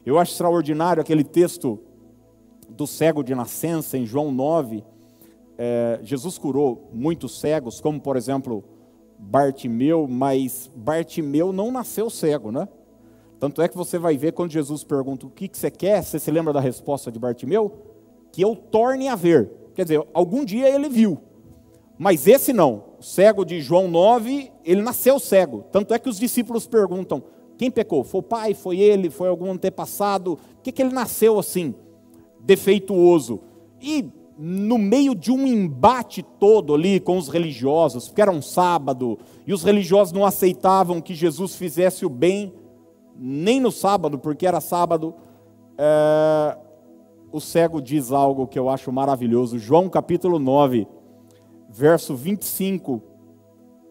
Eu 0.05 0.19
acho 0.19 0.33
extraordinário 0.33 1.01
aquele 1.01 1.23
texto 1.23 1.79
do 2.69 2.85
cego 2.85 3.23
de 3.23 3.33
nascença 3.33 3.97
em 3.97 4.05
João 4.05 4.31
9. 4.31 4.83
É, 5.57 5.99
Jesus 6.03 6.37
curou 6.37 6.89
muitos 6.93 7.39
cegos, 7.39 7.81
como 7.81 7.99
por 7.99 8.15
exemplo 8.15 8.63
Bartimeu, 9.17 10.07
mas 10.07 10.69
Bartimeu 10.75 11.51
não 11.51 11.71
nasceu 11.71 12.09
cego, 12.09 12.51
né? 12.51 12.67
Tanto 13.39 13.61
é 13.61 13.67
que 13.67 13.75
você 13.75 13.97
vai 13.97 14.17
ver 14.17 14.33
quando 14.33 14.51
Jesus 14.51 14.83
pergunta 14.83 15.25
o 15.25 15.29
que, 15.29 15.47
que 15.47 15.57
você 15.57 15.71
quer, 15.71 16.03
você 16.03 16.19
se 16.19 16.29
lembra 16.29 16.53
da 16.53 16.59
resposta 16.59 17.11
de 17.11 17.17
Bartimeu? 17.17 17.94
Que 18.35 18.41
eu 18.41 18.53
torne 18.53 19.07
a 19.07 19.15
ver. 19.15 19.49
Quer 19.73 19.83
dizer, 19.83 20.05
algum 20.13 20.43
dia 20.43 20.67
ele 20.67 20.89
viu, 20.89 21.17
mas 21.97 22.27
esse 22.27 22.51
não. 22.51 22.83
O 22.99 23.01
cego 23.01 23.45
de 23.45 23.61
João 23.61 23.87
9, 23.87 24.51
ele 24.65 24.81
nasceu 24.81 25.17
cego. 25.19 25.63
Tanto 25.71 25.93
é 25.93 25.99
que 25.99 26.09
os 26.09 26.19
discípulos 26.19 26.67
perguntam: 26.67 27.23
quem 27.57 27.71
pecou? 27.71 28.03
Foi 28.03 28.19
o 28.19 28.23
pai? 28.23 28.53
Foi 28.53 28.77
ele? 28.77 29.09
Foi 29.09 29.29
algum 29.29 29.53
antepassado? 29.53 30.35
Por 30.35 30.63
que, 30.63 30.73
que 30.73 30.81
ele 30.81 30.93
nasceu 30.93 31.39
assim, 31.39 31.73
defeituoso? 32.41 33.39
E 33.81 34.05
no 34.37 34.77
meio 34.77 35.15
de 35.15 35.31
um 35.31 35.47
embate 35.47 36.21
todo 36.21 36.73
ali 36.73 36.99
com 36.99 37.17
os 37.17 37.29
religiosos, 37.29 38.09
porque 38.09 38.21
era 38.21 38.31
um 38.31 38.41
sábado, 38.41 39.17
e 39.47 39.53
os 39.53 39.63
religiosos 39.63 40.11
não 40.11 40.25
aceitavam 40.25 40.99
que 40.99 41.15
Jesus 41.15 41.55
fizesse 41.55 42.05
o 42.05 42.09
bem 42.09 42.53
nem 43.17 43.61
no 43.61 43.71
sábado, 43.71 44.19
porque 44.19 44.45
era 44.45 44.59
sábado, 44.59 45.15
é, 45.77 46.57
o 47.35 47.41
cego 47.41 47.81
diz 47.81 48.13
algo 48.13 48.47
que 48.47 48.57
eu 48.57 48.69
acho 48.69 48.93
maravilhoso. 48.93 49.59
João 49.59 49.89
capítulo 49.89 50.39
9, 50.39 50.87
verso 51.69 52.15
25, 52.15 53.01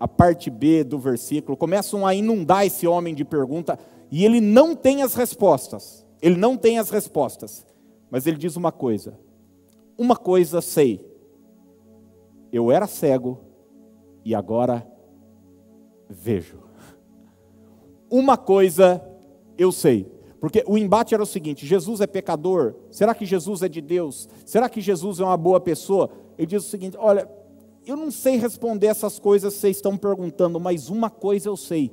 a 0.01 0.09
parte 0.09 0.49
B 0.49 0.83
do 0.83 0.99
versículo, 0.99 1.55
começam 1.55 2.07
a 2.07 2.15
inundar 2.15 2.65
esse 2.65 2.87
homem 2.87 3.15
de 3.15 3.23
pergunta, 3.23 3.79
e 4.11 4.25
ele 4.25 4.41
não 4.41 4.75
tem 4.75 5.03
as 5.03 5.15
respostas. 5.15 6.07
Ele 6.23 6.37
não 6.37 6.57
tem 6.57 6.79
as 6.79 6.89
respostas. 6.89 7.67
Mas 8.11 8.27
ele 8.27 8.39
diz 8.39 8.57
uma 8.57 8.73
coisa: 8.73 9.19
Uma 9.99 10.17
coisa 10.17 10.63
sei. 10.63 11.07
Eu 12.51 12.73
era 12.73 12.87
cego 12.87 13.41
e 14.25 14.35
agora 14.35 14.91
vejo. 16.09 16.61
Uma 18.09 18.39
coisa 18.39 19.05
eu 19.59 19.71
sei. 19.71 20.11
Porque 20.45 20.63
o 20.67 20.77
embate 20.77 21.15
era 21.15 21.23
o 21.23 21.27
seguinte: 21.27 21.65
Jesus 21.65 22.03
é 22.03 22.07
pecador? 22.07 22.75
Será 22.91 23.15
que 23.15 23.25
Jesus 23.25 23.63
é 23.63 23.69
de 23.69 23.81
Deus? 23.81 24.29
Será 24.45 24.69
que 24.69 24.79
Jesus 24.79 25.19
é 25.19 25.25
uma 25.25 25.39
boa 25.39 25.59
pessoa? 25.59 26.11
Ele 26.37 26.49
diz 26.49 26.67
o 26.67 26.69
seguinte: 26.69 26.99
olha, 27.01 27.27
eu 27.87 27.97
não 27.97 28.11
sei 28.11 28.37
responder 28.37 28.89
essas 28.89 29.19
coisas 29.19 29.55
que 29.55 29.61
vocês 29.61 29.79
estão 29.79 29.97
perguntando, 29.97 30.61
mas 30.61 30.91
uma 30.91 31.09
coisa 31.09 31.49
eu 31.49 31.57
sei: 31.57 31.91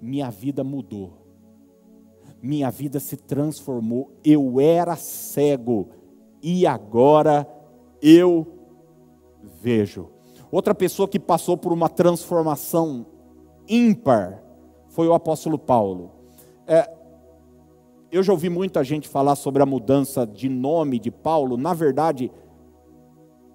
minha 0.00 0.30
vida 0.30 0.62
mudou, 0.62 1.14
minha 2.40 2.70
vida 2.70 3.00
se 3.00 3.16
transformou. 3.16 4.12
Eu 4.24 4.60
era 4.60 4.94
cego 4.94 5.88
e 6.40 6.68
agora 6.68 7.52
eu 8.00 8.46
vejo. 9.60 10.08
Outra 10.52 10.72
pessoa 10.72 11.08
que 11.08 11.18
passou 11.18 11.56
por 11.56 11.72
uma 11.72 11.88
transformação 11.88 13.06
ímpar 13.68 14.40
foi 14.86 15.08
o 15.08 15.14
apóstolo 15.14 15.58
Paulo. 15.58 16.12
É, 16.64 16.95
eu 18.10 18.22
já 18.22 18.32
ouvi 18.32 18.48
muita 18.48 18.84
gente 18.84 19.08
falar 19.08 19.36
sobre 19.36 19.62
a 19.62 19.66
mudança 19.66 20.26
de 20.26 20.48
nome 20.48 20.98
de 20.98 21.10
Paulo. 21.10 21.56
Na 21.56 21.74
verdade, 21.74 22.30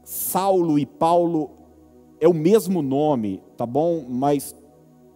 Saulo 0.04 0.78
e 0.78 0.86
Paulo 0.86 1.52
é 2.20 2.28
o 2.28 2.34
mesmo 2.34 2.82
nome, 2.82 3.42
tá 3.56 3.66
bom? 3.66 4.06
Mas 4.08 4.56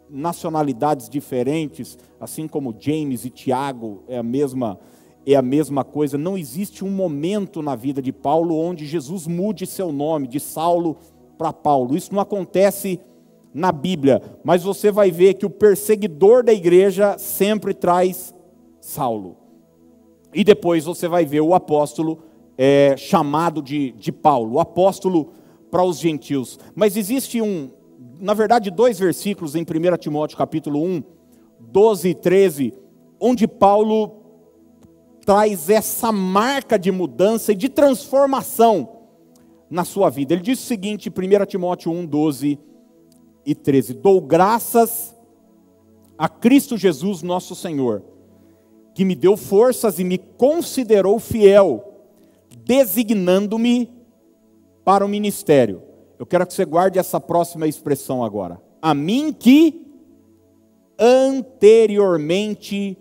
nacionalidades 0.10 1.10
diferentes, 1.10 1.98
assim 2.20 2.48
como 2.48 2.76
James 2.78 3.26
e 3.26 3.30
Tiago 3.30 4.04
é 4.08 4.18
a 4.18 4.24
mesma 4.24 4.80
é 5.28 5.36
a 5.36 5.42
mesma 5.42 5.84
coisa. 5.84 6.20
Não 6.20 6.38
existe 6.38 6.86
um 6.86 6.92
momento 6.92 7.64
na 7.64 7.76
vida 7.76 8.00
de 8.00 8.14
Paulo 8.14 8.56
onde 8.56 8.86
Jesus 8.86 9.26
mude 9.26 9.66
seu 9.66 9.92
nome 9.92 10.28
de 10.28 10.40
Saulo 10.40 10.98
para 11.36 11.52
Paulo. 11.52 11.98
Isso 11.98 12.14
não 12.14 12.22
acontece 12.22 13.00
na 13.52 13.72
Bíblia, 13.72 14.22
mas 14.44 14.62
você 14.62 14.92
vai 14.92 15.10
ver 15.10 15.34
que 15.34 15.46
o 15.46 15.50
perseguidor 15.50 16.44
da 16.44 16.54
igreja 16.54 17.18
sempre 17.18 17.74
traz 17.74 18.35
Saulo. 18.86 19.36
E 20.32 20.44
depois 20.44 20.86
você 20.86 21.08
vai 21.08 21.26
ver 21.26 21.42
o 21.42 21.56
apóstolo 21.56 22.20
é, 22.56 22.96
chamado 22.96 23.60
de, 23.60 23.92
de 23.94 24.12
Paulo, 24.12 24.54
o 24.54 24.60
apóstolo 24.60 25.34
para 25.72 25.84
os 25.84 25.98
gentios. 25.98 26.60
Mas 26.76 26.96
existe 26.96 27.42
um, 27.42 27.72
na 28.20 28.36
verdade, 28.36 28.70
dois 28.70 29.00
versículos 29.00 29.56
em 29.56 29.64
1 29.64 29.98
Timóteo 29.98 30.38
capítulo 30.38 30.84
1, 30.84 31.04
12 31.60 32.10
e 32.10 32.14
13, 32.14 32.74
onde 33.20 33.48
Paulo 33.48 34.22
traz 35.26 35.68
essa 35.68 36.12
marca 36.12 36.78
de 36.78 36.92
mudança 36.92 37.54
e 37.54 37.56
de 37.56 37.70
transformação 37.70 39.00
na 39.68 39.84
sua 39.84 40.12
vida. 40.12 40.34
Ele 40.34 40.44
diz 40.44 40.60
o 40.60 40.68
seguinte, 40.68 41.10
1 41.10 41.46
Timóteo 41.48 41.92
1, 41.92 42.06
12 42.06 42.60
e 43.44 43.56
13: 43.56 43.96
Dou 43.96 44.22
graças 44.22 45.16
a 46.16 46.30
Cristo 46.30 46.78
Jesus, 46.78 47.24
nosso 47.24 47.56
Senhor, 47.56 48.04
que 48.96 49.06
me 49.06 49.14
deu 49.14 49.38
forças 49.38 50.00
e 50.00 50.04
me 50.06 50.18
considerou 50.18 51.20
fiel, 51.20 51.94
designando-me 52.64 53.94
para 54.86 55.06
o 55.06 55.10
ministério. 55.10 55.84
Eu 56.18 56.26
quero 56.26 56.48
que 56.48 56.54
você 56.54 56.64
guarde 56.64 56.98
essa 56.98 57.20
próxima 57.20 57.68
expressão 57.68 58.24
agora. 58.24 58.58
A 58.82 58.94
mim 58.94 59.34
que 59.34 59.86
anteriormente 60.98 62.98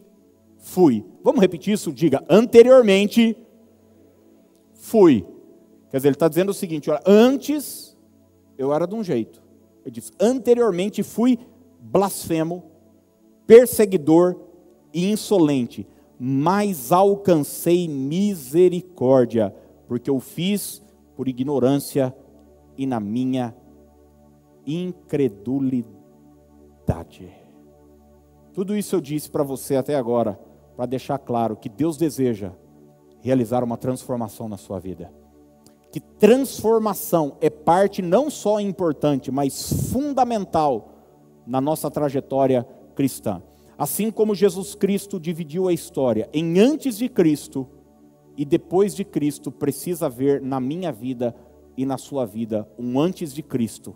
fui. 0.58 1.04
Vamos 1.22 1.40
repetir 1.40 1.74
isso? 1.74 1.92
Diga, 1.92 2.24
anteriormente 2.28 3.36
fui. 4.74 5.24
Quer 5.90 5.98
dizer, 5.98 6.08
ele 6.08 6.16
está 6.16 6.26
dizendo 6.26 6.48
o 6.48 6.54
seguinte: 6.54 6.90
olha, 6.90 7.02
antes 7.06 7.96
eu 8.58 8.74
era 8.74 8.84
de 8.84 8.96
um 8.96 9.04
jeito. 9.04 9.40
Ele 9.84 9.92
diz: 9.92 10.12
Anteriormente 10.18 11.04
fui 11.04 11.38
blasfemo, 11.80 12.64
perseguidor 13.46 14.40
e 14.94 15.10
insolente, 15.10 15.86
mas 16.18 16.92
alcancei 16.92 17.88
misericórdia, 17.88 19.54
porque 19.88 20.08
eu 20.08 20.20
fiz 20.20 20.80
por 21.16 21.26
ignorância 21.28 22.16
e 22.78 22.86
na 22.86 23.00
minha 23.00 23.54
incredulidade. 24.64 25.84
Tudo 28.52 28.76
isso 28.76 28.94
eu 28.94 29.00
disse 29.00 29.28
para 29.28 29.42
você 29.42 29.74
até 29.76 29.96
agora, 29.96 30.38
para 30.76 30.86
deixar 30.86 31.18
claro 31.18 31.56
que 31.56 31.68
Deus 31.68 31.96
deseja 31.96 32.52
realizar 33.20 33.64
uma 33.64 33.76
transformação 33.76 34.48
na 34.48 34.56
sua 34.56 34.78
vida 34.78 35.12
que 35.94 36.00
transformação 36.00 37.36
é 37.40 37.48
parte 37.48 38.02
não 38.02 38.28
só 38.28 38.58
importante, 38.58 39.30
mas 39.30 39.92
fundamental 39.92 40.88
na 41.46 41.60
nossa 41.60 41.88
trajetória 41.88 42.66
cristã. 42.96 43.40
Assim 43.76 44.10
como 44.10 44.34
Jesus 44.34 44.74
Cristo 44.74 45.18
dividiu 45.18 45.68
a 45.68 45.72
história 45.72 46.28
em 46.32 46.58
antes 46.60 46.96
de 46.96 47.08
Cristo 47.08 47.66
e 48.36 48.44
depois 48.44 48.94
de 48.94 49.04
Cristo, 49.04 49.50
precisa 49.50 50.06
haver 50.06 50.40
na 50.40 50.58
minha 50.60 50.92
vida 50.92 51.34
e 51.76 51.84
na 51.84 51.96
sua 51.96 52.24
vida 52.24 52.68
um 52.78 52.98
antes 52.98 53.32
de 53.32 53.42
Cristo 53.42 53.94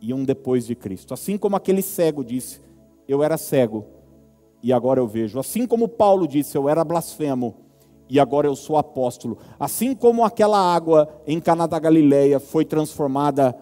e 0.00 0.14
um 0.14 0.24
depois 0.24 0.66
de 0.66 0.74
Cristo. 0.74 1.14
Assim 1.14 1.36
como 1.36 1.56
aquele 1.56 1.82
cego 1.82 2.24
disse: 2.24 2.60
Eu 3.06 3.22
era 3.22 3.36
cego 3.36 3.86
e 4.62 4.72
agora 4.72 5.00
eu 5.00 5.06
vejo. 5.06 5.38
Assim 5.38 5.66
como 5.66 5.88
Paulo 5.88 6.26
disse: 6.26 6.56
Eu 6.56 6.68
era 6.68 6.84
blasfemo 6.84 7.56
e 8.08 8.18
agora 8.18 8.46
eu 8.46 8.56
sou 8.56 8.76
apóstolo. 8.76 9.38
Assim 9.58 9.94
como 9.94 10.24
aquela 10.24 10.58
água 10.58 11.08
em 11.26 11.40
Caná 11.40 11.66
da 11.66 11.78
Galileia 11.78 12.40
foi 12.40 12.64
transformada 12.64 13.56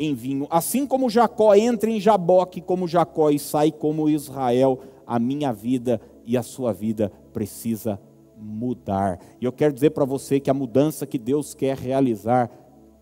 em 0.00 0.14
vinho. 0.14 0.46
Assim 0.50 0.86
como 0.86 1.10
Jacó 1.10 1.54
entra 1.54 1.90
em 1.90 2.00
Jaboque 2.00 2.60
como 2.60 2.88
Jacó 2.88 3.30
e 3.30 3.38
sai 3.38 3.70
como 3.70 4.08
Israel, 4.08 4.80
a 5.06 5.18
minha 5.18 5.52
vida 5.52 6.00
e 6.24 6.36
a 6.36 6.42
sua 6.42 6.72
vida 6.72 7.12
precisa 7.32 8.00
mudar. 8.36 9.20
E 9.40 9.44
eu 9.44 9.52
quero 9.52 9.74
dizer 9.74 9.90
para 9.90 10.06
você 10.06 10.40
que 10.40 10.50
a 10.50 10.54
mudança 10.54 11.06
que 11.06 11.18
Deus 11.18 11.52
quer 11.52 11.76
realizar 11.76 12.50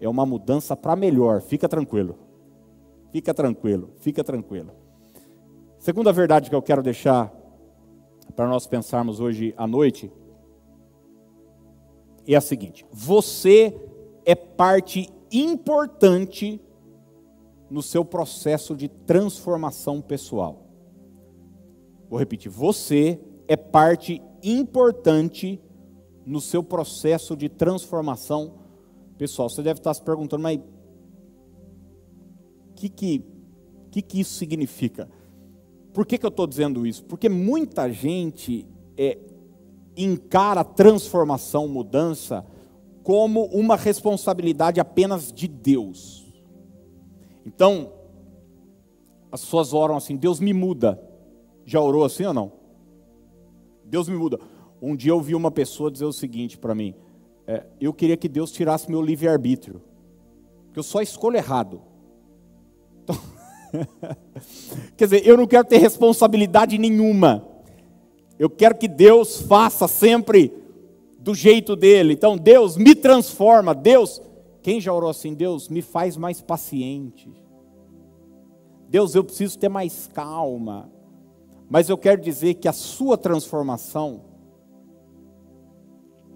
é 0.00 0.08
uma 0.08 0.26
mudança 0.26 0.76
para 0.76 0.96
melhor. 0.96 1.40
Fica 1.40 1.68
tranquilo. 1.68 2.18
Fica 3.12 3.32
tranquilo, 3.32 3.90
fica 4.00 4.22
tranquilo. 4.22 4.72
Segunda 5.78 6.12
verdade 6.12 6.50
que 6.50 6.56
eu 6.56 6.60
quero 6.60 6.82
deixar 6.82 7.32
para 8.34 8.46
nós 8.46 8.66
pensarmos 8.66 9.20
hoje 9.20 9.54
à 9.56 9.66
noite 9.66 10.10
é 12.26 12.34
a 12.34 12.40
seguinte: 12.40 12.84
você 12.92 13.74
é 14.26 14.34
parte 14.34 15.08
importante 15.32 16.60
no 17.70 17.82
seu 17.82 18.04
processo 18.04 18.76
de 18.76 18.88
transformação 18.88 20.00
pessoal. 20.00 20.66
Vou 22.08 22.18
repetir: 22.18 22.50
você 22.50 23.20
é 23.46 23.56
parte 23.56 24.22
importante 24.42 25.60
no 26.24 26.40
seu 26.40 26.62
processo 26.62 27.36
de 27.36 27.48
transformação 27.48 28.54
pessoal. 29.16 29.48
Você 29.48 29.62
deve 29.62 29.80
estar 29.80 29.92
se 29.94 30.02
perguntando, 30.02 30.42
mas 30.42 30.58
o 30.58 30.62
que, 32.74 32.88
que, 32.88 33.24
que, 33.90 34.02
que 34.02 34.20
isso 34.20 34.34
significa? 34.34 35.08
Por 35.92 36.06
que, 36.06 36.18
que 36.18 36.24
eu 36.24 36.28
estou 36.28 36.46
dizendo 36.46 36.86
isso? 36.86 37.04
Porque 37.04 37.28
muita 37.28 37.90
gente 37.90 38.66
é, 38.96 39.18
encara 39.96 40.62
transformação, 40.62 41.66
mudança, 41.66 42.46
como 43.02 43.46
uma 43.46 43.74
responsabilidade 43.74 44.78
apenas 44.78 45.32
de 45.32 45.48
Deus. 45.48 46.17
Então, 47.48 47.90
as 49.32 49.40
pessoas 49.40 49.72
oram 49.72 49.96
assim: 49.96 50.16
Deus 50.16 50.38
me 50.38 50.52
muda. 50.52 51.02
Já 51.64 51.80
orou 51.80 52.04
assim 52.04 52.24
ou 52.26 52.34
não? 52.34 52.52
Deus 53.84 54.06
me 54.06 54.16
muda. 54.16 54.38
Um 54.80 54.94
dia 54.94 55.12
eu 55.12 55.20
vi 55.20 55.34
uma 55.34 55.50
pessoa 55.50 55.90
dizer 55.90 56.04
o 56.04 56.12
seguinte 56.12 56.58
para 56.58 56.74
mim: 56.74 56.94
é, 57.46 57.64
eu 57.80 57.94
queria 57.94 58.18
que 58.18 58.28
Deus 58.28 58.52
tirasse 58.52 58.90
meu 58.90 59.00
livre-arbítrio, 59.00 59.80
porque 60.66 60.78
eu 60.78 60.82
só 60.82 61.00
escolho 61.00 61.38
errado. 61.38 61.80
Então, 63.02 63.16
quer 64.94 65.04
dizer, 65.04 65.26
eu 65.26 65.36
não 65.36 65.46
quero 65.46 65.66
ter 65.66 65.78
responsabilidade 65.78 66.76
nenhuma. 66.76 67.48
Eu 68.38 68.50
quero 68.50 68.76
que 68.76 68.86
Deus 68.86 69.40
faça 69.40 69.88
sempre 69.88 70.52
do 71.18 71.34
jeito 71.34 71.74
dele. 71.74 72.12
Então, 72.12 72.36
Deus 72.36 72.76
me 72.76 72.94
transforma. 72.94 73.74
Deus, 73.74 74.20
quem 74.68 74.82
já 74.82 74.92
orou 74.92 75.08
assim? 75.08 75.32
Deus 75.32 75.66
me 75.70 75.80
faz 75.80 76.14
mais 76.14 76.42
paciente. 76.42 77.32
Deus, 78.86 79.14
eu 79.14 79.24
preciso 79.24 79.58
ter 79.58 79.70
mais 79.70 80.10
calma. 80.12 80.92
Mas 81.70 81.88
eu 81.88 81.96
quero 81.96 82.20
dizer 82.20 82.52
que 82.52 82.68
a 82.68 82.72
sua 82.74 83.16
transformação 83.16 84.20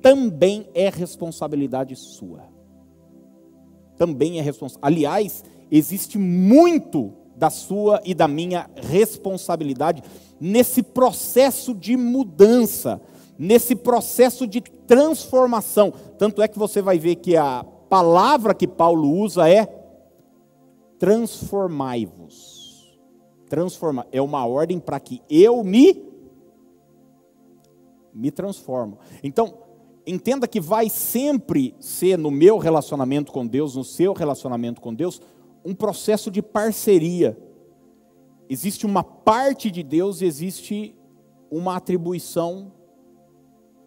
também 0.00 0.66
é 0.72 0.88
responsabilidade 0.88 1.94
sua. 1.94 2.44
Também 3.98 4.38
é 4.38 4.40
responsabilidade. 4.40 4.94
Aliás, 4.94 5.44
existe 5.70 6.16
muito 6.16 7.12
da 7.36 7.50
sua 7.50 8.00
e 8.02 8.14
da 8.14 8.26
minha 8.26 8.70
responsabilidade 8.76 10.02
nesse 10.40 10.82
processo 10.82 11.74
de 11.74 11.98
mudança, 11.98 12.98
nesse 13.38 13.76
processo 13.76 14.46
de 14.46 14.62
transformação. 14.62 15.92
Tanto 16.16 16.40
é 16.40 16.48
que 16.48 16.58
você 16.58 16.80
vai 16.80 16.98
ver 16.98 17.16
que 17.16 17.36
a 17.36 17.66
palavra 17.92 18.54
que 18.54 18.66
Paulo 18.66 19.06
usa 19.06 19.46
é 19.50 19.66
transformai-vos 20.98 22.62
transformar. 23.50 24.06
É 24.10 24.22
uma 24.22 24.46
ordem 24.46 24.80
para 24.80 24.98
que 24.98 25.20
eu 25.28 25.62
me 25.62 26.10
me 28.14 28.30
transformo. 28.30 28.98
Então, 29.22 29.58
entenda 30.06 30.48
que 30.48 30.58
vai 30.58 30.88
sempre 30.88 31.74
ser 31.78 32.16
no 32.16 32.30
meu 32.30 32.56
relacionamento 32.56 33.30
com 33.30 33.46
Deus, 33.46 33.76
no 33.76 33.84
seu 33.84 34.14
relacionamento 34.14 34.80
com 34.80 34.94
Deus, 34.94 35.20
um 35.62 35.74
processo 35.74 36.30
de 36.30 36.40
parceria. 36.40 37.36
Existe 38.48 38.86
uma 38.86 39.04
parte 39.04 39.70
de 39.70 39.82
Deus 39.82 40.22
e 40.22 40.24
existe 40.24 40.96
uma 41.50 41.76
atribuição 41.76 42.72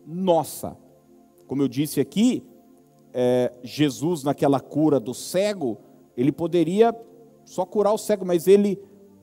nossa. 0.05 0.77
Como 1.47 1.63
eu 1.63 1.67
disse 1.67 1.99
aqui, 1.99 2.43
é, 3.17 3.53
Jesus, 3.63 4.25
naquela 4.25 4.59
cura 4.59 4.99
do 4.99 5.13
cego, 5.13 5.77
ele 6.17 6.33
poderia 6.33 6.93
só 7.45 7.65
curar 7.65 7.93
o 7.93 7.97
cego, 7.97 8.25
mas 8.25 8.45
ele 8.45 8.77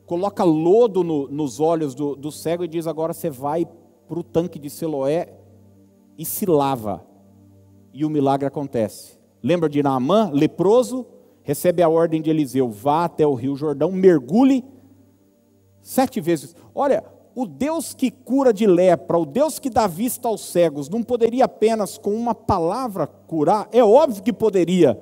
coloca 0.07 0.42
lodo 0.42 1.05
no, 1.05 1.28
nos 1.28 1.61
olhos 1.61 1.94
do, 1.94 2.16
do 2.16 2.33
cego 2.33 2.64
e 2.64 2.68
diz: 2.68 2.87
agora 2.87 3.12
você 3.12 3.28
vai 3.28 3.66
para 4.09 4.18
o 4.18 4.22
tanque 4.22 4.59
de 4.59 4.70
Siloé 4.70 5.35
e 6.16 6.24
se 6.24 6.46
lava. 6.46 7.07
E 7.92 8.02
o 8.07 8.09
milagre 8.09 8.46
acontece. 8.46 9.18
Lembra 9.42 9.68
de 9.68 9.83
Naamã, 9.83 10.31
leproso, 10.33 11.05
recebe 11.42 11.83
a 11.83 11.88
ordem 11.90 12.22
de 12.22 12.31
Eliseu: 12.31 12.70
vá 12.70 13.05
até 13.05 13.26
o 13.26 13.35
rio 13.35 13.55
Jordão, 13.55 13.92
mergulhe 13.92 14.64
sete 15.83 16.18
vezes. 16.18 16.57
Olha, 16.74 17.05
o 17.35 17.47
Deus 17.47 17.95
que 17.95 18.11
cura 18.11 18.53
de 18.53 18.66
lepra, 18.66 19.18
o 19.18 19.27
Deus 19.27 19.59
que 19.59 19.71
dá 19.71 19.87
vista 19.87 20.29
aos 20.29 20.45
cegos, 20.47 20.88
não 20.88 21.03
poderia 21.03 21.45
apenas 21.45 21.97
com 21.97 22.14
uma 22.14 22.35
palavra 22.35 23.07
curar? 23.07 23.68
É 23.73 23.83
óbvio 23.83 24.23
que 24.23 24.33
poderia, 24.33 25.01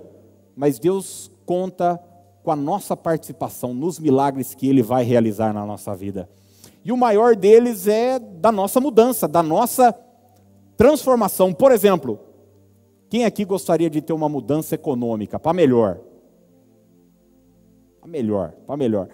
mas 0.55 0.79
Deus 0.79 1.31
conta 1.45 2.01
com 2.43 2.51
a 2.51 2.57
nossa 2.57 2.97
participação 2.97 3.75
nos 3.75 3.99
milagres 3.99 4.55
que 4.55 4.69
Ele 4.69 4.83
vai 4.83 5.05
realizar 5.05 5.53
na 5.53 5.67
nossa 5.67 5.95
vida. 5.95 6.29
E 6.85 6.93
o 6.93 6.97
maior 6.97 7.37
deles 7.37 7.87
é 7.87 8.19
da 8.19 8.51
nossa 8.51 8.81
mudança, 8.81 9.29
da 9.29 9.43
nossa 9.43 9.95
transformação. 10.77 11.53
Por 11.53 11.73
exemplo, 11.73 12.19
quem 13.09 13.25
aqui 13.25 13.45
gostaria 13.45 13.91
de 13.91 14.01
ter 14.01 14.13
uma 14.13 14.29
mudança 14.29 14.75
econômica 14.75 15.39
para 15.39 15.53
melhor? 15.53 15.99
Para 18.01 18.09
melhor, 18.09 18.53
para 18.67 18.77
melhor. 18.77 19.09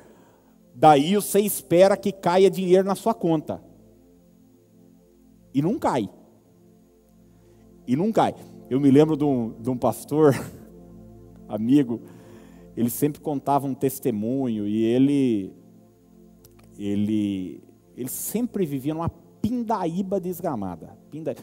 Daí 0.79 1.15
você 1.15 1.41
espera 1.41 1.97
que 1.97 2.12
caia 2.12 2.51
dinheiro 2.51 2.87
na 2.87 2.95
sua 2.95 3.15
conta. 3.15 3.62
E 5.55 5.62
não 5.62 5.79
cai. 5.79 6.07
E 7.87 7.97
não 7.97 8.12
cai. 8.12 8.35
Eu 8.69 8.79
me 8.79 8.91
lembro 8.91 9.17
de 9.17 9.25
um, 9.25 9.55
de 9.59 9.71
um 9.71 9.77
pastor, 9.79 10.35
amigo, 11.49 12.03
ele 12.77 12.91
sempre 12.91 13.23
contava 13.23 13.67
um 13.67 13.73
testemunho 13.73 14.69
e 14.69 14.85
ele 14.85 15.55
ele 16.79 17.65
ele 17.97 18.11
sempre 18.11 18.67
vivia 18.67 18.93
numa 18.93 19.09
pindaíba 19.09 20.21
desgramada. 20.21 20.95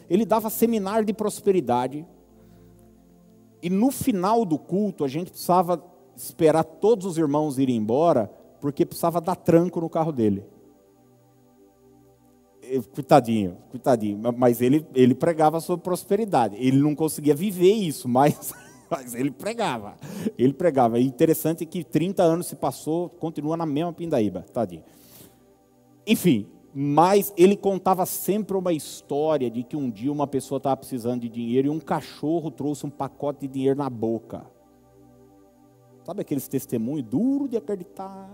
Ele 0.08 0.24
dava 0.24 0.48
seminário 0.48 1.04
de 1.04 1.12
prosperidade. 1.12 2.06
E 3.60 3.68
no 3.68 3.90
final 3.90 4.44
do 4.44 4.58
culto, 4.58 5.02
a 5.02 5.08
gente 5.08 5.32
precisava 5.32 5.82
esperar 6.14 6.62
todos 6.62 7.04
os 7.04 7.18
irmãos 7.18 7.58
irem 7.58 7.76
embora, 7.76 8.30
porque 8.64 8.86
precisava 8.86 9.20
dar 9.20 9.36
tranco 9.36 9.78
no 9.78 9.90
carro 9.90 10.10
dele. 10.10 10.42
Coitadinho, 12.94 13.58
coitadinho. 13.70 14.18
Mas 14.38 14.62
ele, 14.62 14.86
ele 14.94 15.14
pregava 15.14 15.60
sobre 15.60 15.84
prosperidade. 15.84 16.56
Ele 16.58 16.78
não 16.78 16.94
conseguia 16.94 17.34
viver 17.34 17.74
isso, 17.74 18.08
mas 18.08 18.54
mas 18.90 19.14
ele 19.14 19.30
pregava. 19.30 19.96
Ele 20.38 20.54
pregava. 20.54 20.98
E 20.98 21.04
interessante 21.04 21.66
que 21.66 21.84
30 21.84 22.22
anos 22.22 22.46
se 22.46 22.56
passou, 22.56 23.10
continua 23.10 23.54
na 23.54 23.66
mesma 23.66 23.92
pindaíba, 23.92 24.46
tadinho. 24.50 24.84
Enfim, 26.06 26.46
mas 26.74 27.34
ele 27.36 27.58
contava 27.58 28.06
sempre 28.06 28.56
uma 28.56 28.72
história 28.72 29.50
de 29.50 29.62
que 29.62 29.76
um 29.76 29.90
dia 29.90 30.10
uma 30.10 30.26
pessoa 30.26 30.56
estava 30.56 30.78
precisando 30.78 31.20
de 31.20 31.28
dinheiro 31.28 31.66
e 31.66 31.70
um 31.70 31.80
cachorro 31.80 32.50
trouxe 32.50 32.86
um 32.86 32.90
pacote 32.90 33.40
de 33.40 33.48
dinheiro 33.48 33.76
na 33.76 33.90
boca. 33.90 34.53
Sabe 36.04 36.20
aqueles 36.20 36.46
testemunhos 36.46 37.06
duro 37.06 37.48
de 37.48 37.56
acreditar, 37.56 38.30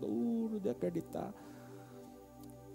duro 0.00 0.58
de 0.58 0.70
acreditar. 0.70 1.32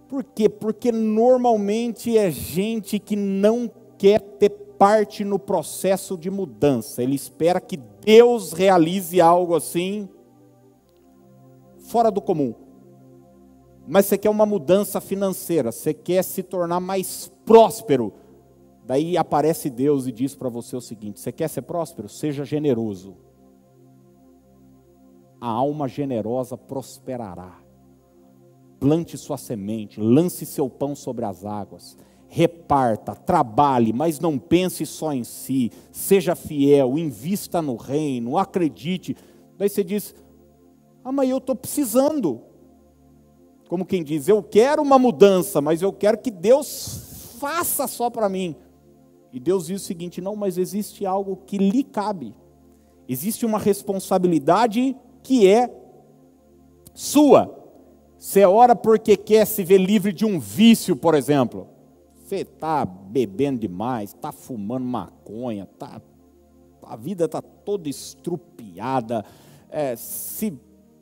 Por 0.07 0.23
quê? 0.23 0.47
Porque 0.47 0.91
normalmente 0.91 2.17
é 2.17 2.29
gente 2.29 2.99
que 2.99 3.15
não 3.15 3.69
quer 3.97 4.19
ter 4.19 4.49
parte 4.49 5.23
no 5.23 5.39
processo 5.39 6.17
de 6.17 6.29
mudança. 6.29 7.01
Ele 7.01 7.15
espera 7.15 7.59
que 7.59 7.77
Deus 7.77 8.53
realize 8.53 9.19
algo 9.19 9.55
assim 9.55 10.07
fora 11.79 12.11
do 12.11 12.21
comum. 12.21 12.53
Mas 13.87 14.05
você 14.05 14.17
quer 14.17 14.29
uma 14.29 14.45
mudança 14.45 15.01
financeira, 15.01 15.71
você 15.71 15.93
quer 15.93 16.23
se 16.23 16.43
tornar 16.43 16.79
mais 16.79 17.31
próspero. 17.43 18.13
Daí 18.85 19.17
aparece 19.17 19.69
Deus 19.69 20.05
e 20.05 20.11
diz 20.11 20.35
para 20.35 20.49
você 20.49 20.75
o 20.75 20.81
seguinte: 20.81 21.19
você 21.19 21.31
quer 21.31 21.47
ser 21.47 21.63
próspero? 21.63 22.07
Seja 22.07 22.45
generoso. 22.45 23.15
A 25.41 25.49
alma 25.49 25.87
generosa 25.87 26.55
prosperará. 26.55 27.59
Plante 28.79 29.17
sua 29.17 29.37
semente, 29.37 29.99
lance 29.99 30.45
seu 30.45 30.69
pão 30.69 30.95
sobre 30.95 31.25
as 31.25 31.43
águas 31.43 31.97
reparta, 32.33 33.13
trabalhe, 33.13 33.91
mas 33.91 34.17
não 34.17 34.39
pense 34.39 34.85
só 34.85 35.11
em 35.11 35.21
si, 35.21 35.69
seja 35.91 36.33
fiel, 36.33 36.97
invista 36.97 37.61
no 37.61 37.75
reino, 37.75 38.37
acredite. 38.37 39.17
Daí 39.57 39.67
você 39.67 39.83
diz: 39.83 40.15
Ah, 41.03 41.11
mas 41.11 41.29
eu 41.29 41.39
estou 41.39 41.53
precisando. 41.53 42.41
Como 43.67 43.85
quem 43.85 44.01
diz, 44.01 44.29
eu 44.29 44.41
quero 44.41 44.81
uma 44.81 44.97
mudança, 44.97 45.59
mas 45.59 45.81
eu 45.81 45.91
quero 45.91 46.17
que 46.17 46.31
Deus 46.31 47.35
faça 47.37 47.85
só 47.85 48.09
para 48.09 48.29
mim. 48.29 48.55
E 49.33 49.37
Deus 49.37 49.67
diz 49.67 49.81
o 49.81 49.85
seguinte: 49.85 50.21
não, 50.21 50.37
mas 50.37 50.57
existe 50.57 51.05
algo 51.05 51.35
que 51.45 51.57
lhe 51.57 51.83
cabe, 51.83 52.33
existe 53.09 53.45
uma 53.45 53.59
responsabilidade 53.59 54.95
que 55.23 55.47
é 55.47 55.69
sua. 56.93 57.57
Você 58.17 58.45
ora 58.45 58.75
porque 58.75 59.17
quer 59.17 59.45
se 59.45 59.63
ver 59.63 59.79
livre 59.79 60.13
de 60.13 60.25
um 60.25 60.39
vício, 60.39 60.95
por 60.95 61.15
exemplo. 61.15 61.67
Você 62.15 62.37
está 62.37 62.85
bebendo 62.85 63.59
demais, 63.59 64.11
está 64.11 64.31
fumando 64.31 64.85
maconha, 64.85 65.67
tá, 65.77 66.01
a 66.83 66.95
vida 66.95 67.25
está 67.25 67.41
toda 67.41 67.89
estrupiada, 67.89 69.25
é, 69.69 69.95
se 69.95 70.53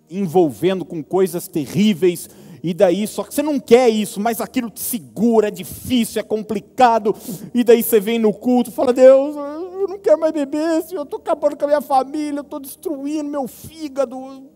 envolvendo 0.10 0.84
com 0.84 1.04
coisas 1.04 1.48
terríveis, 1.48 2.30
e 2.64 2.74
daí, 2.74 3.06
só 3.06 3.24
que 3.24 3.34
você 3.34 3.44
não 3.44 3.60
quer 3.60 3.90
isso, 3.90 4.20
mas 4.20 4.42
aquilo 4.42 4.70
te 4.70 4.80
segura, 4.80 5.50
é 5.50 5.52
difícil, 5.52 6.20
é 6.20 6.24
complicado, 6.24 7.16
e 7.54 7.64
daí 7.64 7.84
você 7.84 8.00
vem 8.00 8.18
no 8.18 8.34
culto, 8.34 8.72
fala, 8.72 8.92
Deus, 8.92 9.36
eu 9.80 9.88
não 9.88 10.00
quero 10.00 10.20
mais 10.20 10.34
beber, 10.34 10.82
Senhor, 10.84 11.02
eu 11.02 11.04
estou 11.04 11.20
acabando 11.20 11.58
com 11.58 11.66
a 11.66 11.68
minha 11.68 11.82
família, 11.82 12.40
eu 12.40 12.44
estou 12.44 12.60
destruindo 12.60 13.30
meu 13.30 13.48
fígado, 13.48 14.50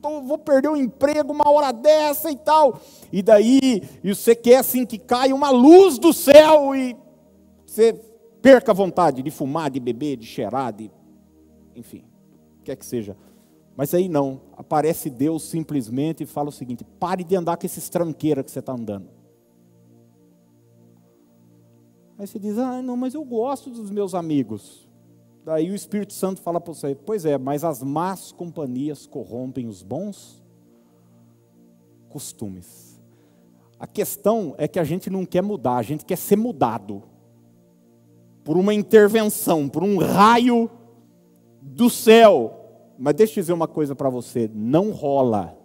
tô, 0.00 0.22
vou 0.22 0.38
perder 0.38 0.68
o 0.68 0.76
emprego 0.76 1.32
uma 1.32 1.50
hora 1.50 1.72
dessa 1.72 2.30
e 2.30 2.36
tal. 2.36 2.80
E 3.12 3.22
daí, 3.22 3.82
e 4.02 4.14
você 4.14 4.34
quer 4.34 4.58
assim 4.58 4.86
que 4.86 4.98
caia 4.98 5.34
uma 5.34 5.50
luz 5.50 5.98
do 5.98 6.12
céu 6.12 6.74
e 6.74 6.96
você 7.66 7.92
perca 8.40 8.72
a 8.72 8.74
vontade 8.74 9.22
de 9.22 9.30
fumar, 9.30 9.70
de 9.70 9.80
beber, 9.80 10.16
de 10.16 10.26
cheirar, 10.26 10.72
de. 10.72 10.90
Enfim, 11.74 12.04
o 12.60 12.62
que 12.62 12.70
é 12.70 12.76
que 12.76 12.86
seja. 12.86 13.16
Mas 13.76 13.92
aí 13.92 14.08
não, 14.08 14.40
aparece 14.56 15.10
Deus 15.10 15.42
simplesmente 15.42 16.22
e 16.22 16.26
fala 16.26 16.48
o 16.48 16.52
seguinte: 16.52 16.84
pare 16.98 17.22
de 17.22 17.36
andar 17.36 17.56
com 17.56 17.66
esses 17.66 17.88
tranqueiras 17.88 18.44
que 18.44 18.50
você 18.50 18.60
está 18.60 18.72
andando. 18.72 19.15
Aí 22.18 22.26
você 22.26 22.38
diz: 22.38 22.58
ah, 22.58 22.80
não, 22.82 22.96
mas 22.96 23.14
eu 23.14 23.24
gosto 23.24 23.70
dos 23.70 23.90
meus 23.90 24.14
amigos. 24.14 24.88
Daí 25.44 25.70
o 25.70 25.74
Espírito 25.74 26.12
Santo 26.12 26.40
fala 26.40 26.60
para 26.60 26.72
você: 26.72 26.94
Pois 26.94 27.24
é, 27.24 27.38
mas 27.38 27.62
as 27.62 27.82
más 27.82 28.32
companhias 28.32 29.06
corrompem 29.06 29.68
os 29.68 29.82
bons 29.82 30.42
costumes. 32.08 33.00
A 33.78 33.86
questão 33.86 34.54
é 34.56 34.66
que 34.66 34.78
a 34.78 34.84
gente 34.84 35.10
não 35.10 35.26
quer 35.26 35.42
mudar, 35.42 35.76
a 35.76 35.82
gente 35.82 36.04
quer 36.04 36.16
ser 36.16 36.36
mudado 36.36 37.02
por 38.42 38.56
uma 38.56 38.72
intervenção, 38.72 39.68
por 39.68 39.82
um 39.82 39.98
raio 39.98 40.70
do 41.60 41.90
céu. 41.90 42.62
Mas 42.98 43.14
deixa 43.14 43.38
eu 43.38 43.42
dizer 43.42 43.52
uma 43.52 43.68
coisa 43.68 43.94
para 43.94 44.08
você: 44.08 44.50
não 44.54 44.90
rola. 44.90 45.56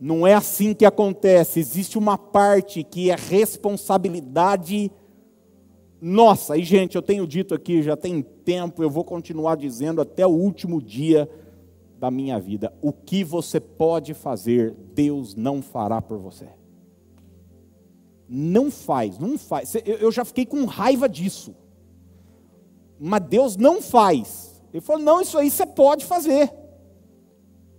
Não 0.00 0.26
é 0.26 0.34
assim 0.34 0.72
que 0.72 0.84
acontece. 0.84 1.58
Existe 1.58 1.98
uma 1.98 2.16
parte 2.16 2.84
que 2.84 3.10
é 3.10 3.16
responsabilidade 3.16 4.92
nossa, 6.00 6.56
e 6.56 6.62
gente, 6.62 6.94
eu 6.94 7.02
tenho 7.02 7.26
dito 7.26 7.54
aqui, 7.54 7.82
já 7.82 7.96
tem 7.96 8.20
tempo, 8.20 8.82
eu 8.82 8.90
vou 8.90 9.04
continuar 9.04 9.56
dizendo 9.56 10.00
até 10.00 10.26
o 10.26 10.30
último 10.30 10.80
dia 10.82 11.28
da 11.98 12.10
minha 12.10 12.38
vida: 12.38 12.72
o 12.82 12.92
que 12.92 13.24
você 13.24 13.58
pode 13.58 14.12
fazer, 14.12 14.74
Deus 14.94 15.34
não 15.34 15.62
fará 15.62 16.02
por 16.02 16.18
você. 16.18 16.48
Não 18.28 18.70
faz, 18.70 19.18
não 19.18 19.38
faz. 19.38 19.74
Eu 19.84 20.10
já 20.10 20.24
fiquei 20.24 20.44
com 20.44 20.64
raiva 20.64 21.08
disso. 21.08 21.54
Mas 22.98 23.22
Deus 23.22 23.56
não 23.56 23.80
faz. 23.80 24.62
Ele 24.72 24.80
falou: 24.80 25.02
não, 25.02 25.20
isso 25.20 25.38
aí 25.38 25.50
você 25.50 25.64
pode 25.64 26.04
fazer. 26.04 26.52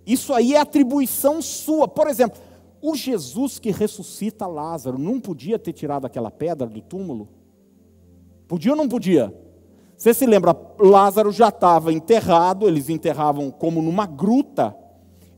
Isso 0.06 0.32
aí 0.32 0.54
é 0.54 0.60
atribuição 0.60 1.40
sua. 1.42 1.86
Por 1.86 2.08
exemplo, 2.08 2.40
o 2.80 2.96
Jesus 2.96 3.58
que 3.58 3.70
ressuscita 3.70 4.46
Lázaro 4.46 4.98
não 4.98 5.20
podia 5.20 5.58
ter 5.58 5.72
tirado 5.72 6.06
aquela 6.06 6.30
pedra 6.30 6.66
do 6.66 6.80
túmulo? 6.80 7.28
Podia 8.48 8.72
ou 8.72 8.76
não 8.76 8.88
podia? 8.88 9.32
Você 9.96 10.14
se 10.14 10.24
lembra, 10.24 10.56
Lázaro 10.78 11.30
já 11.30 11.48
estava 11.48 11.92
enterrado, 11.92 12.66
eles 12.66 12.88
enterravam 12.88 13.50
como 13.50 13.82
numa 13.82 14.06
gruta, 14.06 14.74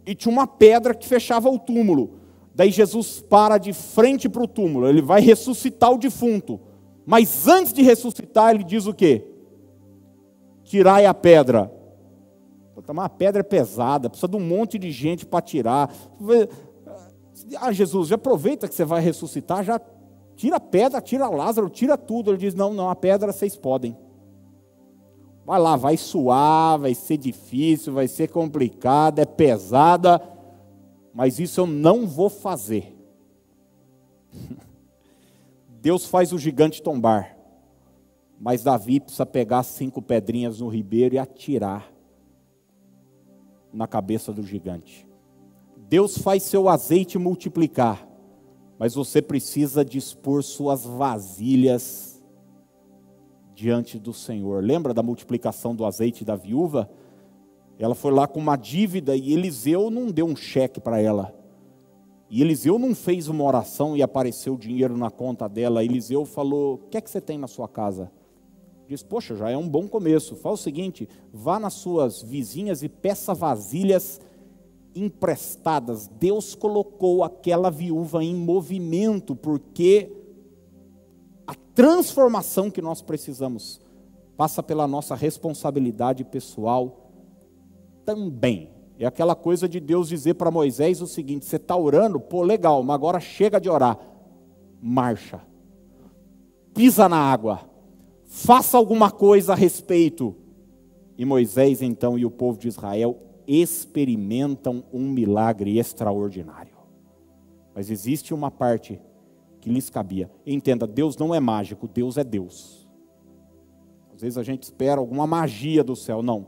e 0.06 0.14
tinha 0.14 0.32
uma 0.32 0.46
pedra 0.46 0.94
que 0.94 1.08
fechava 1.08 1.50
o 1.50 1.58
túmulo. 1.58 2.20
Daí 2.54 2.70
Jesus 2.70 3.20
para 3.20 3.58
de 3.58 3.72
frente 3.72 4.28
para 4.28 4.42
o 4.42 4.48
túmulo, 4.48 4.86
ele 4.86 5.02
vai 5.02 5.20
ressuscitar 5.20 5.92
o 5.92 5.98
defunto. 5.98 6.60
Mas 7.06 7.48
antes 7.48 7.72
de 7.72 7.82
ressuscitar, 7.82 8.54
ele 8.54 8.62
diz 8.62 8.86
o 8.86 8.94
quê? 8.94 9.26
Tirai 10.62 11.06
a 11.06 11.14
pedra. 11.14 11.72
Mas 12.92 13.04
a 13.04 13.08
pedra 13.08 13.40
é 13.40 13.44
pesada, 13.44 14.08
precisa 14.08 14.28
de 14.28 14.36
um 14.36 14.40
monte 14.40 14.78
de 14.78 14.90
gente 14.90 15.26
para 15.26 15.40
tirar. 15.40 15.92
Ah, 17.58 17.72
Jesus, 17.72 18.08
já 18.08 18.16
aproveita 18.16 18.68
que 18.68 18.74
você 18.74 18.84
vai 18.84 19.00
ressuscitar, 19.00 19.64
já 19.64 19.80
Tira 20.40 20.56
a 20.56 20.60
pedra, 20.60 21.02
tira 21.02 21.28
Lázaro, 21.28 21.68
tira 21.68 21.98
tudo. 21.98 22.30
Ele 22.30 22.38
diz: 22.38 22.54
Não, 22.54 22.72
não, 22.72 22.88
a 22.88 22.96
pedra 22.96 23.30
vocês 23.30 23.58
podem. 23.58 23.94
Vai 25.44 25.60
lá, 25.60 25.76
vai 25.76 25.98
suar, 25.98 26.78
vai 26.78 26.94
ser 26.94 27.18
difícil, 27.18 27.92
vai 27.92 28.08
ser 28.08 28.30
complicado, 28.30 29.18
é 29.18 29.26
pesada, 29.26 30.18
mas 31.12 31.38
isso 31.38 31.60
eu 31.60 31.66
não 31.66 32.06
vou 32.06 32.30
fazer. 32.30 32.96
Deus 35.78 36.06
faz 36.06 36.32
o 36.32 36.38
gigante 36.38 36.82
tombar, 36.82 37.36
mas 38.40 38.62
Davi 38.62 38.98
precisa 38.98 39.26
pegar 39.26 39.62
cinco 39.62 40.00
pedrinhas 40.00 40.60
no 40.60 40.68
ribeiro 40.68 41.16
e 41.16 41.18
atirar 41.18 41.92
na 43.70 43.86
cabeça 43.86 44.32
do 44.32 44.42
gigante. 44.42 45.06
Deus 45.76 46.16
faz 46.16 46.44
seu 46.44 46.66
azeite 46.66 47.18
multiplicar, 47.18 48.08
mas 48.80 48.94
você 48.94 49.20
precisa 49.20 49.84
dispor 49.84 50.42
suas 50.42 50.86
vasilhas 50.86 52.18
diante 53.54 53.98
do 53.98 54.14
Senhor. 54.14 54.64
Lembra 54.64 54.94
da 54.94 55.02
multiplicação 55.02 55.76
do 55.76 55.84
azeite 55.84 56.24
da 56.24 56.34
viúva? 56.34 56.90
Ela 57.78 57.94
foi 57.94 58.10
lá 58.10 58.26
com 58.26 58.40
uma 58.40 58.56
dívida 58.56 59.14
e 59.14 59.34
Eliseu 59.34 59.90
não 59.90 60.06
deu 60.06 60.24
um 60.24 60.34
cheque 60.34 60.80
para 60.80 60.98
ela. 60.98 61.34
E 62.30 62.40
Eliseu 62.40 62.78
não 62.78 62.94
fez 62.94 63.28
uma 63.28 63.44
oração 63.44 63.94
e 63.94 64.02
apareceu 64.02 64.54
o 64.54 64.58
dinheiro 64.58 64.96
na 64.96 65.10
conta 65.10 65.46
dela. 65.46 65.84
Eliseu 65.84 66.24
falou: 66.24 66.76
O 66.76 66.78
que 66.88 66.96
é 66.96 67.02
que 67.02 67.10
você 67.10 67.20
tem 67.20 67.36
na 67.36 67.48
sua 67.48 67.68
casa? 67.68 68.10
Diz: 68.88 69.02
Poxa, 69.02 69.36
já 69.36 69.50
é 69.50 69.58
um 69.58 69.68
bom 69.68 69.86
começo. 69.88 70.34
Fala 70.36 70.54
o 70.54 70.58
seguinte: 70.58 71.06
vá 71.30 71.60
nas 71.60 71.74
suas 71.74 72.22
vizinhas 72.22 72.82
e 72.82 72.88
peça 72.88 73.34
vasilhas 73.34 74.22
emprestadas. 74.94 76.08
Deus 76.08 76.54
colocou 76.54 77.22
aquela 77.22 77.70
viúva 77.70 78.22
em 78.22 78.34
movimento, 78.34 79.34
porque 79.36 80.12
a 81.46 81.54
transformação 81.74 82.70
que 82.70 82.82
nós 82.82 83.02
precisamos 83.02 83.80
passa 84.36 84.62
pela 84.62 84.86
nossa 84.86 85.14
responsabilidade 85.14 86.24
pessoal 86.24 87.10
também. 88.04 88.70
É 88.98 89.06
aquela 89.06 89.34
coisa 89.34 89.68
de 89.68 89.80
Deus 89.80 90.08
dizer 90.08 90.34
para 90.34 90.50
Moisés 90.50 91.00
o 91.00 91.06
seguinte: 91.06 91.46
você 91.46 91.56
está 91.56 91.76
orando, 91.76 92.20
pô, 92.20 92.42
legal, 92.42 92.82
mas 92.82 92.94
agora 92.94 93.20
chega 93.20 93.60
de 93.60 93.68
orar, 93.68 93.98
marcha, 94.80 95.40
pisa 96.74 97.08
na 97.08 97.16
água, 97.18 97.60
faça 98.26 98.76
alguma 98.76 99.10
coisa 99.10 99.52
a 99.52 99.56
respeito. 99.56 100.34
E 101.16 101.24
Moisés 101.24 101.82
então 101.82 102.18
e 102.18 102.24
o 102.24 102.30
povo 102.30 102.58
de 102.58 102.68
Israel 102.68 103.29
experimentam 103.52 104.84
um 104.92 105.10
milagre 105.10 105.76
extraordinário. 105.76 106.76
Mas 107.74 107.90
existe 107.90 108.32
uma 108.32 108.48
parte 108.48 109.00
que 109.60 109.68
lhes 109.68 109.90
cabia. 109.90 110.30
Entenda, 110.46 110.86
Deus 110.86 111.16
não 111.16 111.34
é 111.34 111.40
mágico, 111.40 111.88
Deus 111.88 112.16
é 112.16 112.22
Deus. 112.22 112.88
Às 114.14 114.20
vezes 114.20 114.38
a 114.38 114.44
gente 114.44 114.62
espera 114.62 115.00
alguma 115.00 115.26
magia 115.26 115.82
do 115.82 115.96
céu, 115.96 116.22
não. 116.22 116.46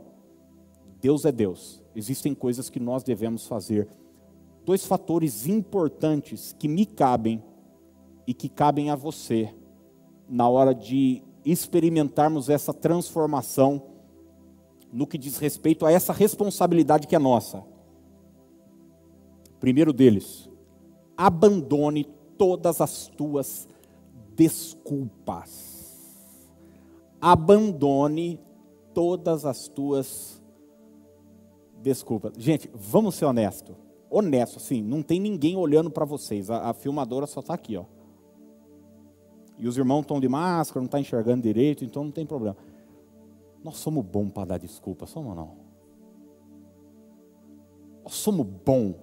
Deus 1.01 1.25
é 1.25 1.31
Deus. 1.31 1.83
Existem 1.93 2.33
coisas 2.33 2.69
que 2.69 2.79
nós 2.79 3.03
devemos 3.03 3.47
fazer. 3.47 3.89
Dois 4.63 4.85
fatores 4.85 5.45
importantes 5.45 6.55
que 6.57 6.69
me 6.69 6.85
cabem 6.85 7.43
e 8.25 8.33
que 8.33 8.47
cabem 8.47 8.89
a 8.89 8.95
você 8.95 9.53
na 10.29 10.47
hora 10.47 10.73
de 10.73 11.21
experimentarmos 11.43 12.47
essa 12.47 12.73
transformação 12.73 13.92
no 14.93 15.07
que 15.07 15.17
diz 15.17 15.37
respeito 15.39 15.85
a 15.85 15.91
essa 15.91 16.13
responsabilidade 16.13 17.07
que 17.07 17.15
é 17.15 17.19
nossa. 17.19 17.63
Primeiro 19.59 19.91
deles, 19.91 20.47
abandone 21.17 22.05
todas 22.37 22.79
as 22.79 23.07
tuas 23.07 23.67
desculpas. 24.35 25.73
Abandone 27.19 28.39
todas 28.93 29.45
as 29.45 29.67
tuas 29.67 30.41
desculpas. 31.81 32.33
Gente, 32.37 32.69
vamos 32.73 33.15
ser 33.15 33.25
honestos. 33.25 33.75
Honesto, 34.09 34.57
assim, 34.57 34.83
não 34.83 35.01
tem 35.01 35.19
ninguém 35.19 35.55
olhando 35.55 35.89
para 35.89 36.05
vocês. 36.05 36.51
A, 36.51 36.69
a, 36.69 36.73
filmadora 36.73 37.25
só 37.25 37.39
está 37.39 37.55
aqui, 37.55 37.75
ó. 37.77 37.85
E 39.57 39.67
os 39.67 39.77
irmãos 39.77 40.01
estão 40.01 40.19
de 40.19 40.27
máscara, 40.27 40.81
não 40.81 40.85
estão 40.85 40.99
tá 40.99 41.01
enxergando 41.01 41.41
direito, 41.41 41.83
então 41.83 42.03
não 42.03 42.11
tem 42.11 42.25
problema. 42.25 42.57
Nós 43.63 43.77
somos 43.77 44.05
bons 44.05 44.29
para 44.31 44.45
dar 44.45 44.57
desculpa, 44.57 45.05
somos 45.05 45.29
ou 45.29 45.35
não? 45.35 45.57
Nós 48.03 48.13
somos 48.15 48.45
bons 48.45 48.95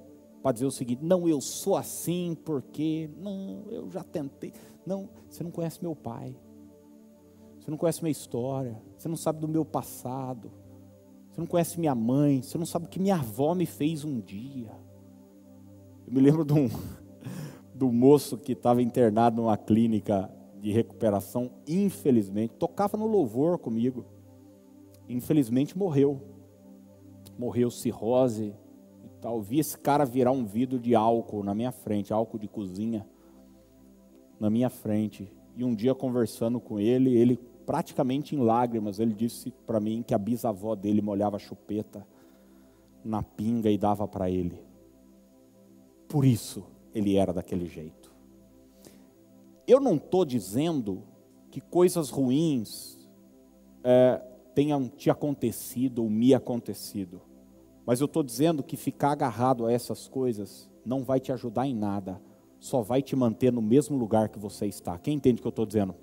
para 0.43 0.53
dizer 0.53 0.67
o 0.67 0.71
seguinte: 0.71 1.03
não, 1.03 1.27
eu 1.29 1.41
sou 1.41 1.77
assim 1.77 2.37
porque, 2.45 3.11
não, 3.17 3.65
eu 3.71 3.91
já 3.91 4.03
tentei. 4.03 4.53
Não, 4.85 5.09
você 5.29 5.43
não 5.43 5.51
conhece 5.51 5.83
meu 5.83 5.97
pai, 5.97 6.37
você 7.59 7.71
não 7.71 7.79
conhece 7.79 8.03
minha 8.03 8.13
história, 8.13 8.81
você 8.97 9.09
não 9.09 9.17
sabe 9.17 9.41
do 9.41 9.49
meu 9.49 9.65
passado, 9.65 10.51
você 11.31 11.41
não 11.41 11.47
conhece 11.47 11.79
minha 11.79 11.95
mãe, 11.95 12.43
você 12.43 12.59
não 12.59 12.67
sabe 12.67 12.87
o 12.87 12.89
que 12.89 13.01
minha 13.01 13.17
avó 13.17 13.55
me 13.55 13.67
fez 13.67 14.05
um 14.05 14.21
dia. 14.21 14.71
Eu 16.07 16.13
me 16.13 16.21
lembro 16.21 16.45
de 16.45 16.53
um, 16.53 16.69
do 17.75 17.91
moço 17.93 18.37
que 18.37 18.53
estava 18.53 18.83
internado 18.83 19.41
numa 19.41 19.57
clínica 19.57 20.31
de 20.61 20.73
recuperação, 20.73 21.51
infelizmente, 21.67 22.55
tocava 22.59 22.97
no 22.99 23.07
louvor 23.07 23.59
comigo, 23.59 24.05
infelizmente 25.13 25.77
morreu. 25.77 26.21
Morreu 27.39 27.71
cirrose, 27.71 28.55
tal. 29.21 29.41
Vi 29.41 29.59
esse 29.59 29.79
cara 29.79 30.05
virar 30.05 30.33
um 30.33 30.45
vidro 30.45 30.79
de 30.79 30.95
álcool 30.95 31.43
na 31.43 31.55
minha 31.55 31.73
frente, 31.73 32.13
álcool 32.13 32.39
de 32.39 32.49
cozinha, 32.49 33.07
na 34.39 34.51
minha 34.51 34.71
frente. 34.71 35.33
E 35.57 35.65
um 35.65 35.75
dia 35.75 35.95
conversando 35.95 36.61
com 36.61 36.79
ele, 36.79 37.17
ele 37.17 37.39
praticamente 37.67 38.35
em 38.35 38.41
lágrimas, 38.41 38.99
ele 38.99 39.15
disse 39.15 39.53
para 39.67 39.79
mim 39.79 40.03
que 40.03 40.15
a 40.15 40.19
bisavó 40.19 40.75
dele 40.75 41.01
molhava 41.01 41.37
a 41.37 41.39
chupeta 41.39 42.07
na 43.05 43.23
pinga 43.23 43.71
e 43.71 43.79
dava 43.79 44.09
para 44.09 44.31
ele. 44.31 44.61
Por 46.09 46.25
isso 46.25 46.65
ele 46.95 47.17
era 47.17 47.33
daquele 47.33 47.67
jeito. 47.67 48.13
Eu 49.67 49.79
não 49.79 49.95
estou 49.95 50.25
dizendo 50.25 51.05
que 51.51 51.61
coisas 51.61 52.11
ruins 52.11 52.99
é, 53.85 54.21
tenham 54.55 54.89
te 54.89 55.11
acontecido 55.11 56.03
ou 56.03 56.11
me 56.11 56.35
acontecido. 56.35 57.21
Mas 57.87 58.01
eu 58.01 58.07
estou 58.07 58.23
dizendo 58.23 58.63
que 58.63 58.77
ficar 58.77 59.13
agarrado 59.13 59.67
a 59.67 59.73
essas 59.73 60.09
coisas 60.09 60.71
não 60.85 61.03
vai 61.03 61.21
te 61.21 61.33
ajudar 61.33 61.67
em 61.67 61.75
nada, 61.75 62.21
só 62.59 62.83
vai 62.83 63.03
te 63.03 63.17
manter 63.17 63.53
no 63.53 63.63
mesmo 63.63 63.97
lugar 63.97 64.29
que 64.29 64.39
você 64.39 64.67
está. 64.67 64.99
Quem 64.99 65.15
entende 65.17 65.41
o 65.41 65.43
que 65.43 65.47
eu 65.47 65.51
estou 65.51 65.67
dizendo? 65.67 65.95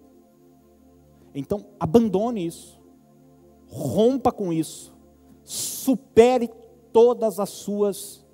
Então, 1.33 1.67
abandone 1.79 2.45
isso, 2.45 2.81
rompa 3.67 4.31
com 4.31 4.51
isso, 4.51 4.95
supere 5.43 6.49
todas 6.91 7.39
as 7.39 7.49
suas 7.49 8.25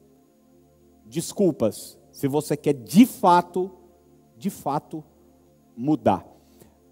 desculpas, 1.06 2.00
se 2.12 2.28
você 2.28 2.56
quer 2.56 2.74
de 2.74 3.06
fato, 3.06 3.70
de 4.38 4.50
fato, 4.50 5.04
mudar. 5.76 6.26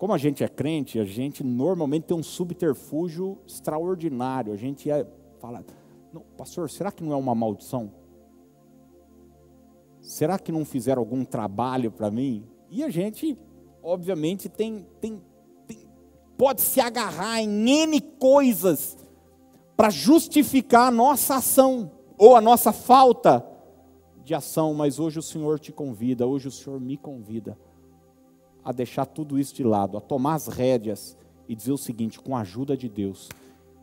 Como 0.01 0.13
a 0.13 0.17
gente 0.17 0.43
é 0.43 0.47
crente, 0.47 0.97
a 0.97 1.05
gente 1.05 1.43
normalmente 1.43 2.05
tem 2.05 2.17
um 2.17 2.23
subterfúgio 2.23 3.37
extraordinário. 3.45 4.51
A 4.51 4.55
gente 4.55 4.89
é, 4.89 5.05
fala, 5.39 5.63
não, 6.11 6.23
pastor, 6.35 6.67
será 6.71 6.91
que 6.91 7.03
não 7.03 7.13
é 7.13 7.15
uma 7.15 7.35
maldição? 7.35 7.93
Será 9.99 10.39
que 10.39 10.51
não 10.51 10.65
fizeram 10.65 11.03
algum 11.03 11.23
trabalho 11.23 11.91
para 11.91 12.09
mim? 12.09 12.47
E 12.71 12.83
a 12.83 12.89
gente, 12.89 13.37
obviamente, 13.83 14.49
tem, 14.49 14.87
tem, 14.99 15.21
tem, 15.67 15.87
pode 16.35 16.61
se 16.61 16.81
agarrar 16.81 17.39
em 17.39 17.69
N 17.69 18.01
coisas 18.01 18.97
para 19.77 19.91
justificar 19.91 20.87
a 20.87 20.91
nossa 20.91 21.35
ação 21.35 21.91
ou 22.17 22.35
a 22.35 22.41
nossa 22.41 22.73
falta 22.73 23.45
de 24.23 24.33
ação, 24.33 24.73
mas 24.73 24.97
hoje 24.97 25.19
o 25.19 25.21
Senhor 25.21 25.59
te 25.59 25.71
convida, 25.71 26.25
hoje 26.25 26.47
o 26.47 26.51
Senhor 26.51 26.79
me 26.79 26.97
convida 26.97 27.55
a 28.63 28.71
deixar 28.71 29.06
tudo 29.06 29.39
isso 29.39 29.56
de 29.56 29.63
lado, 29.63 29.97
a 29.97 30.02
tomar 30.02 30.36
as 30.36 30.47
rédeas 30.47 31.17
e 31.47 31.56
dizer 31.56 31.71
o 31.71 31.78
seguinte: 31.78 32.19
com 32.19 32.36
a 32.36 32.41
ajuda 32.41 32.78
de 32.78 32.88
Deus, 32.88 33.30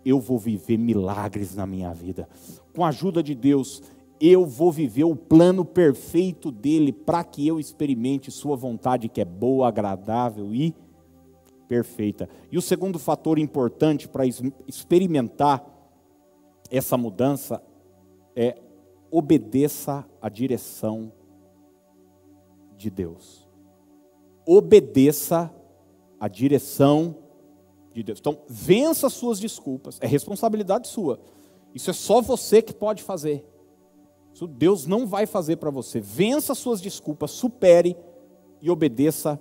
eu 0.04 0.20
vou 0.20 0.38
viver 0.38 0.78
milagres 0.78 1.54
na 1.54 1.66
minha 1.66 1.92
vida. 1.92 2.28
Com 2.74 2.84
a 2.84 2.88
ajuda 2.88 3.22
de 3.22 3.34
Deus, 3.34 3.82
eu 4.20 4.46
vou 4.46 4.72
viver 4.72 5.04
o 5.04 5.14
plano 5.14 5.64
perfeito 5.64 6.50
dele 6.50 6.92
para 6.92 7.22
que 7.22 7.46
eu 7.46 7.60
experimente 7.60 8.30
sua 8.30 8.56
vontade 8.56 9.08
que 9.08 9.20
é 9.20 9.24
boa, 9.24 9.68
agradável 9.68 10.54
e 10.54 10.74
perfeita. 11.68 12.28
E 12.50 12.56
o 12.56 12.62
segundo 12.62 12.98
fator 12.98 13.38
importante 13.38 14.08
para 14.08 14.24
experimentar 14.66 15.64
essa 16.70 16.96
mudança 16.96 17.62
é 18.34 18.56
obedeça 19.10 20.06
à 20.20 20.28
direção 20.28 21.12
de 22.76 22.90
Deus. 22.90 23.47
Obedeça 24.50 25.54
à 26.18 26.26
direção 26.26 27.16
de 27.92 28.02
Deus. 28.02 28.18
Então, 28.18 28.38
vença 28.48 29.08
as 29.08 29.12
suas 29.12 29.38
desculpas, 29.38 29.98
é 30.00 30.06
responsabilidade 30.06 30.88
sua. 30.88 31.20
Isso 31.74 31.90
é 31.90 31.92
só 31.92 32.22
você 32.22 32.62
que 32.62 32.72
pode 32.72 33.02
fazer. 33.02 33.44
Isso 34.32 34.46
Deus 34.46 34.86
não 34.86 35.06
vai 35.06 35.26
fazer 35.26 35.56
para 35.56 35.68
você. 35.68 36.00
Vença 36.00 36.52
as 36.52 36.58
suas 36.58 36.80
desculpas, 36.80 37.30
supere 37.30 37.94
e 38.62 38.70
obedeça 38.70 39.38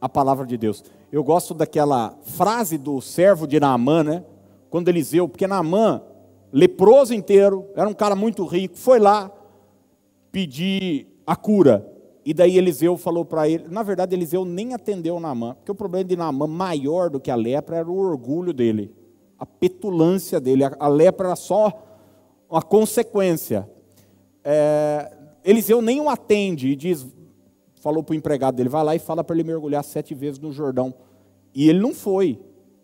a 0.00 0.08
palavra 0.08 0.44
de 0.44 0.56
Deus. 0.56 0.82
Eu 1.12 1.22
gosto 1.22 1.54
daquela 1.54 2.18
frase 2.22 2.76
do 2.76 3.00
servo 3.00 3.46
de 3.46 3.60
Naamã, 3.60 4.02
né? 4.02 4.24
Quando 4.68 4.88
Eliseu, 4.88 5.28
porque 5.28 5.46
Naamã, 5.46 6.02
leproso 6.52 7.14
inteiro, 7.14 7.68
era 7.76 7.88
um 7.88 7.94
cara 7.94 8.16
muito 8.16 8.44
rico, 8.44 8.76
foi 8.76 8.98
lá 8.98 9.30
pedir 10.32 11.06
a 11.24 11.36
cura. 11.36 11.89
E 12.24 12.34
daí 12.34 12.58
Eliseu 12.58 12.96
falou 12.96 13.24
para 13.24 13.48
ele, 13.48 13.66
na 13.68 13.82
verdade 13.82 14.14
Eliseu 14.14 14.44
nem 14.44 14.74
atendeu 14.74 15.18
Naamã, 15.18 15.54
porque 15.54 15.72
o 15.72 15.74
problema 15.74 16.04
de 16.04 16.16
Naamã, 16.16 16.46
maior 16.46 17.08
do 17.08 17.18
que 17.18 17.30
a 17.30 17.34
lepra, 17.34 17.78
era 17.78 17.90
o 17.90 17.96
orgulho 17.96 18.52
dele, 18.52 18.94
a 19.38 19.46
petulância 19.46 20.38
dele, 20.38 20.62
a, 20.64 20.88
lepra 20.88 21.28
era 21.28 21.36
só 21.36 21.72
uma 22.48 22.60
consequência. 22.60 23.68
É, 24.44 25.10
Eliseu 25.42 25.80
nem 25.80 25.98
o 25.98 26.10
atende 26.10 26.68
e 26.68 26.76
diz, 26.76 27.06
falou 27.76 28.02
para 28.02 28.12
o 28.12 28.16
empregado 28.16 28.56
dele, 28.56 28.68
vai 28.68 28.84
lá 28.84 28.94
e 28.94 28.98
fala 28.98 29.24
para 29.24 29.34
ele 29.34 29.44
mergulhar 29.44 29.82
sete 29.82 30.14
vezes 30.14 30.38
no 30.38 30.52
Jordão. 30.52 30.92
E 31.54 31.70
ele 31.70 31.80
não 31.80 31.94
foi 31.94 32.38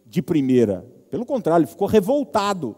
de 0.07 0.23
primeira, 0.23 0.87
pelo 1.11 1.27
contrário, 1.27 1.65
ele 1.65 1.71
ficou 1.71 1.87
revoltado. 1.87 2.75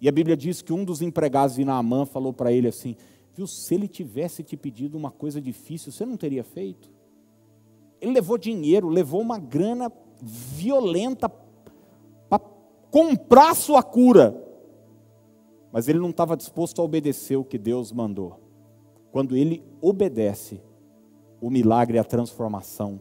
E 0.00 0.08
a 0.08 0.12
Bíblia 0.12 0.36
diz 0.36 0.60
que 0.60 0.72
um 0.72 0.84
dos 0.84 1.00
empregados 1.00 1.56
de 1.56 1.64
Naamã 1.64 2.04
falou 2.04 2.32
para 2.32 2.52
ele 2.52 2.68
assim, 2.68 2.94
Viu, 3.34 3.46
se 3.48 3.74
ele 3.74 3.88
tivesse 3.88 4.44
te 4.44 4.56
pedido 4.56 4.96
uma 4.96 5.10
coisa 5.10 5.40
difícil, 5.40 5.90
você 5.90 6.06
não 6.06 6.16
teria 6.16 6.44
feito? 6.44 6.88
Ele 8.00 8.12
levou 8.12 8.38
dinheiro, 8.38 8.88
levou 8.88 9.20
uma 9.20 9.38
grana 9.38 9.90
violenta 10.22 11.28
para 11.28 12.38
comprar 12.90 13.54
sua 13.56 13.82
cura. 13.82 14.40
Mas 15.72 15.88
ele 15.88 15.98
não 15.98 16.10
estava 16.10 16.36
disposto 16.36 16.80
a 16.80 16.84
obedecer 16.84 17.36
o 17.36 17.44
que 17.44 17.58
Deus 17.58 17.90
mandou. 17.90 18.38
Quando 19.10 19.36
ele 19.36 19.64
obedece, 19.80 20.62
o 21.40 21.50
milagre 21.50 21.98
a 21.98 22.04
transformação 22.04 23.00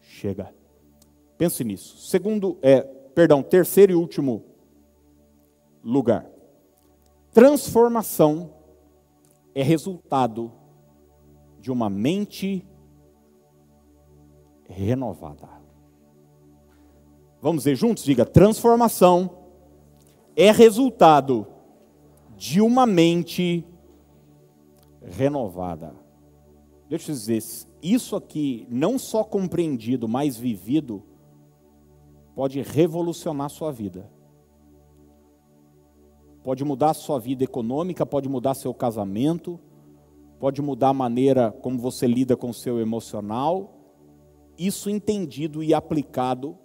chega. 0.00 0.52
Pense 1.38 1.62
nisso. 1.62 1.98
Segundo, 1.98 2.58
é, 2.60 2.80
perdão, 2.82 3.42
terceiro 3.42 3.92
e 3.92 3.94
último 3.94 4.44
lugar. 5.84 6.28
Transformação 7.32 8.61
é 9.54 9.62
resultado 9.62 10.52
de 11.60 11.70
uma 11.70 11.88
mente 11.88 12.66
renovada. 14.68 15.48
Vamos 17.40 17.64
ver 17.64 17.76
juntos? 17.76 18.04
Diga: 18.04 18.24
transformação 18.24 19.38
é 20.34 20.50
resultado 20.50 21.46
de 22.36 22.60
uma 22.60 22.86
mente 22.86 23.64
renovada. 25.02 25.94
Deixa 26.88 27.10
eu 27.10 27.14
dizer, 27.14 27.42
isso 27.82 28.16
aqui, 28.16 28.66
não 28.70 28.98
só 28.98 29.24
compreendido, 29.24 30.06
mas 30.06 30.36
vivido, 30.36 31.02
pode 32.34 32.60
revolucionar 32.60 33.46
a 33.46 33.50
sua 33.50 33.72
vida 33.72 34.10
pode 36.42 36.64
mudar 36.64 36.94
sua 36.94 37.18
vida 37.18 37.44
econômica, 37.44 38.04
pode 38.04 38.28
mudar 38.28 38.54
seu 38.54 38.74
casamento, 38.74 39.58
pode 40.38 40.60
mudar 40.60 40.88
a 40.88 40.94
maneira 40.94 41.52
como 41.52 41.78
você 41.78 42.06
lida 42.06 42.36
com 42.36 42.50
o 42.50 42.54
seu 42.54 42.80
emocional. 42.80 43.78
Isso 44.58 44.90
entendido 44.90 45.62
e 45.62 45.72
aplicado 45.72 46.58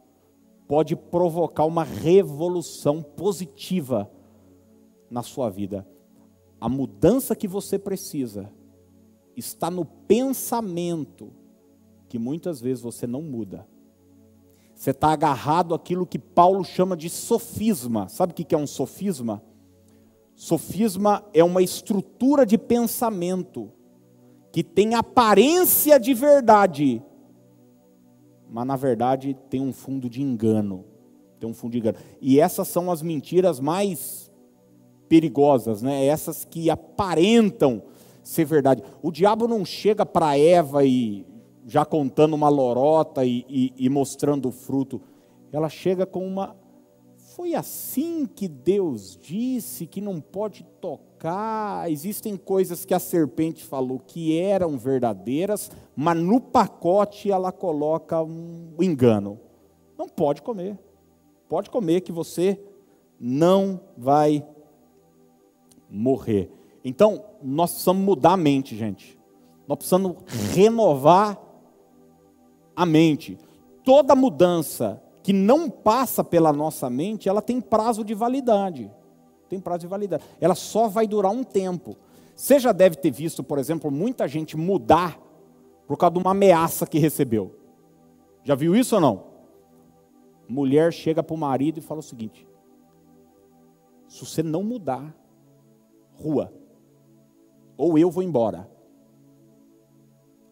pode 0.67 0.95
provocar 0.95 1.65
uma 1.65 1.83
revolução 1.83 3.01
positiva 3.01 4.11
na 5.09 5.23
sua 5.23 5.49
vida. 5.49 5.87
A 6.59 6.67
mudança 6.67 7.35
que 7.35 7.47
você 7.47 7.77
precisa 7.77 8.51
está 9.35 9.69
no 9.69 9.85
pensamento 9.85 11.31
que 12.09 12.17
muitas 12.17 12.59
vezes 12.59 12.81
você 12.81 13.05
não 13.05 13.21
muda. 13.21 13.67
Você 14.73 14.91
está 14.91 15.11
agarrado 15.11 15.73
àquilo 15.73 16.05
que 16.05 16.19
Paulo 16.19 16.63
chama 16.63 16.97
de 16.97 17.09
sofisma. 17.09 18.09
Sabe 18.09 18.31
o 18.31 18.35
que 18.35 18.55
é 18.55 18.57
um 18.57 18.67
sofisma? 18.67 19.41
Sofisma 20.37 21.25
é 21.33 21.43
uma 21.43 21.63
estrutura 21.63 22.45
de 22.45 22.59
pensamento 22.59 23.71
que 24.51 24.63
tem 24.63 24.93
aparência 24.93 25.99
de 25.99 26.13
verdade, 26.13 27.01
mas 28.47 28.67
na 28.67 28.75
verdade 28.75 29.35
tem 29.49 29.59
um 29.59 29.73
fundo 29.73 30.07
de 30.07 30.21
engano. 30.21 30.85
Tem 31.39 31.49
um 31.49 31.55
fundo 31.55 31.71
de 31.71 31.79
engano. 31.79 31.97
E 32.21 32.39
essas 32.39 32.67
são 32.67 32.91
as 32.91 33.01
mentiras 33.01 33.59
mais 33.59 34.31
perigosas, 35.09 35.81
né? 35.81 36.05
Essas 36.05 36.45
que 36.45 36.69
aparentam 36.69 37.81
ser 38.21 38.45
verdade. 38.45 38.83
O 39.01 39.11
diabo 39.11 39.47
não 39.47 39.65
chega 39.65 40.05
para 40.05 40.37
Eva 40.37 40.85
e 40.85 41.25
já 41.65 41.83
contando 41.83 42.35
uma 42.35 42.47
lorota 42.47 43.25
e, 43.25 43.43
e, 43.49 43.73
e 43.75 43.89
mostrando 43.89 44.49
o 44.49 44.51
fruto. 44.51 45.01
Ela 45.51 45.67
chega 45.67 46.05
com 46.05 46.23
uma. 46.23 46.55
Foi 47.37 47.53
assim 47.53 48.25
que 48.25 48.47
Deus 48.47 49.15
disse 49.15 49.85
que 49.85 50.01
não 50.01 50.19
pode 50.19 50.63
tocar. 50.81 51.87
Existem 51.87 52.35
coisas 52.35 52.83
que 52.83 52.95
a 52.95 52.99
serpente 52.99 53.63
falou 53.63 53.99
que 53.99 54.35
eram 54.39 54.75
verdadeiras, 54.75 55.69
mas 55.95 56.17
no 56.17 56.41
pacote 56.41 57.29
ela 57.29 57.51
coloca 57.51 58.23
um 58.23 58.73
engano. 58.81 59.39
Não 59.95 60.09
pode 60.09 60.41
comer. 60.41 60.79
Pode 61.47 61.69
comer 61.69 62.01
que 62.01 62.11
você 62.11 62.59
não 63.19 63.81
vai 63.95 64.43
morrer. 65.87 66.51
Então, 66.83 67.23
nós 67.43 67.69
precisamos 67.69 68.03
mudar 68.03 68.33
a 68.33 68.37
mente, 68.37 68.75
gente. 68.75 69.15
Nós 69.67 69.77
precisamos 69.77 70.15
renovar 70.55 71.39
a 72.75 72.83
mente. 72.83 73.37
Toda 73.83 74.15
mudança 74.15 75.03
que 75.27 75.33
não 75.33 75.69
passa 75.69 76.23
pela 76.23 76.53
nossa 76.53 76.89
mente, 76.89 77.27
ela 77.27 77.41
tem 77.41 77.59
prazo 77.59 78.01
de 78.01 78.13
validade. 78.13 78.89
Tem 79.49 79.59
prazo 79.59 79.79
de 79.79 79.87
validade. 79.87 80.23
Ela 80.39 80.55
só 80.55 80.87
vai 80.87 81.05
durar 81.05 81.33
um 81.33 81.43
tempo. 81.43 81.97
Você 82.33 82.57
já 82.57 82.71
deve 82.71 82.95
ter 82.95 83.11
visto, 83.11 83.43
por 83.43 83.59
exemplo, 83.59 83.91
muita 83.91 84.25
gente 84.25 84.55
mudar 84.55 85.19
por 85.85 85.97
causa 85.97 86.13
de 86.13 86.19
uma 86.19 86.31
ameaça 86.31 86.87
que 86.87 86.97
recebeu. 86.97 87.53
Já 88.45 88.55
viu 88.55 88.73
isso 88.73 88.95
ou 88.95 89.01
não? 89.01 89.25
Mulher 90.47 90.93
chega 90.93 91.21
para 91.21 91.33
o 91.33 91.37
marido 91.37 91.79
e 91.79 91.81
fala 91.81 91.99
o 91.99 92.03
seguinte: 92.03 92.47
se 94.07 94.25
você 94.25 94.41
não 94.41 94.63
mudar, 94.63 95.13
rua, 96.13 96.53
ou 97.75 97.97
eu 97.97 98.09
vou 98.09 98.23
embora. 98.23 98.71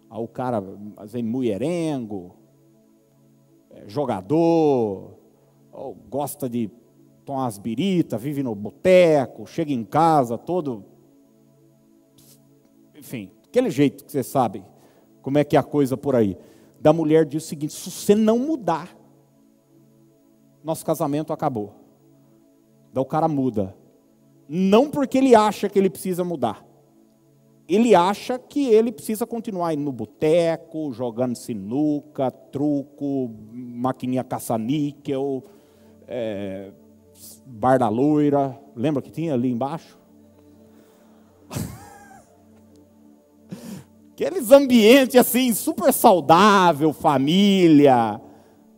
Aí 0.10 0.20
o 0.20 0.28
cara, 0.28 0.62
mulherengo, 1.24 2.36
é, 2.40 2.45
jogador, 3.88 5.12
gosta 6.10 6.50
de 6.50 6.70
tomar 7.26 7.48
as 7.48 7.58
biritas, 7.58 8.22
vive 8.22 8.44
no 8.44 8.54
boteco, 8.56 9.46
chega 9.46 9.74
em 9.74 9.84
casa 9.84 10.38
todo. 10.38 10.86
Enfim, 12.96 13.32
aquele 13.48 13.70
jeito 13.70 14.06
que 14.06 14.12
você 14.12 14.24
sabe 14.24 14.64
como 15.22 15.38
é 15.38 15.44
que 15.44 15.56
é 15.56 15.60
a 15.60 15.64
coisa 15.64 15.98
por 15.98 16.16
aí. 16.16 16.38
Da 16.80 16.94
mulher 16.94 17.26
diz 17.26 17.44
o 17.44 17.48
seguinte: 17.48 17.74
se 17.74 17.92
você 17.92 18.16
não 18.16 18.40
mudar, 18.40 18.96
nosso 20.64 20.86
casamento 20.86 21.32
acabou. 21.32 21.74
Daí 22.94 23.02
o 23.02 23.06
cara 23.06 23.28
muda. 23.28 23.76
Não 24.48 24.90
porque 24.90 25.18
ele 25.18 25.36
acha 25.36 25.68
que 25.68 25.78
ele 25.78 25.90
precisa 25.90 26.24
mudar, 26.24 26.65
ele 27.68 27.96
acha 27.96 28.38
que 28.38 28.68
ele 28.68 28.92
precisa 28.92 29.26
continuar 29.26 29.74
indo 29.74 29.84
no 29.84 29.92
boteco, 29.92 30.94
jogando 30.94 31.36
sinuca, 31.36 32.30
truco, 32.30 33.32
maquininha 33.52 34.24
caça-níquel, 34.24 35.44
é, 36.08 36.72
bar 37.46 37.80
da 37.80 37.90
loira. 37.90 38.56
Lembra 38.76 39.02
que 39.02 39.10
tinha 39.10 39.34
ali 39.34 39.52
embaixo? 39.52 39.98
Aqueles 44.14 44.52
ambientes 44.52 45.16
assim, 45.16 45.52
super 45.52 45.92
saudável, 45.92 46.94
família, 46.94 48.22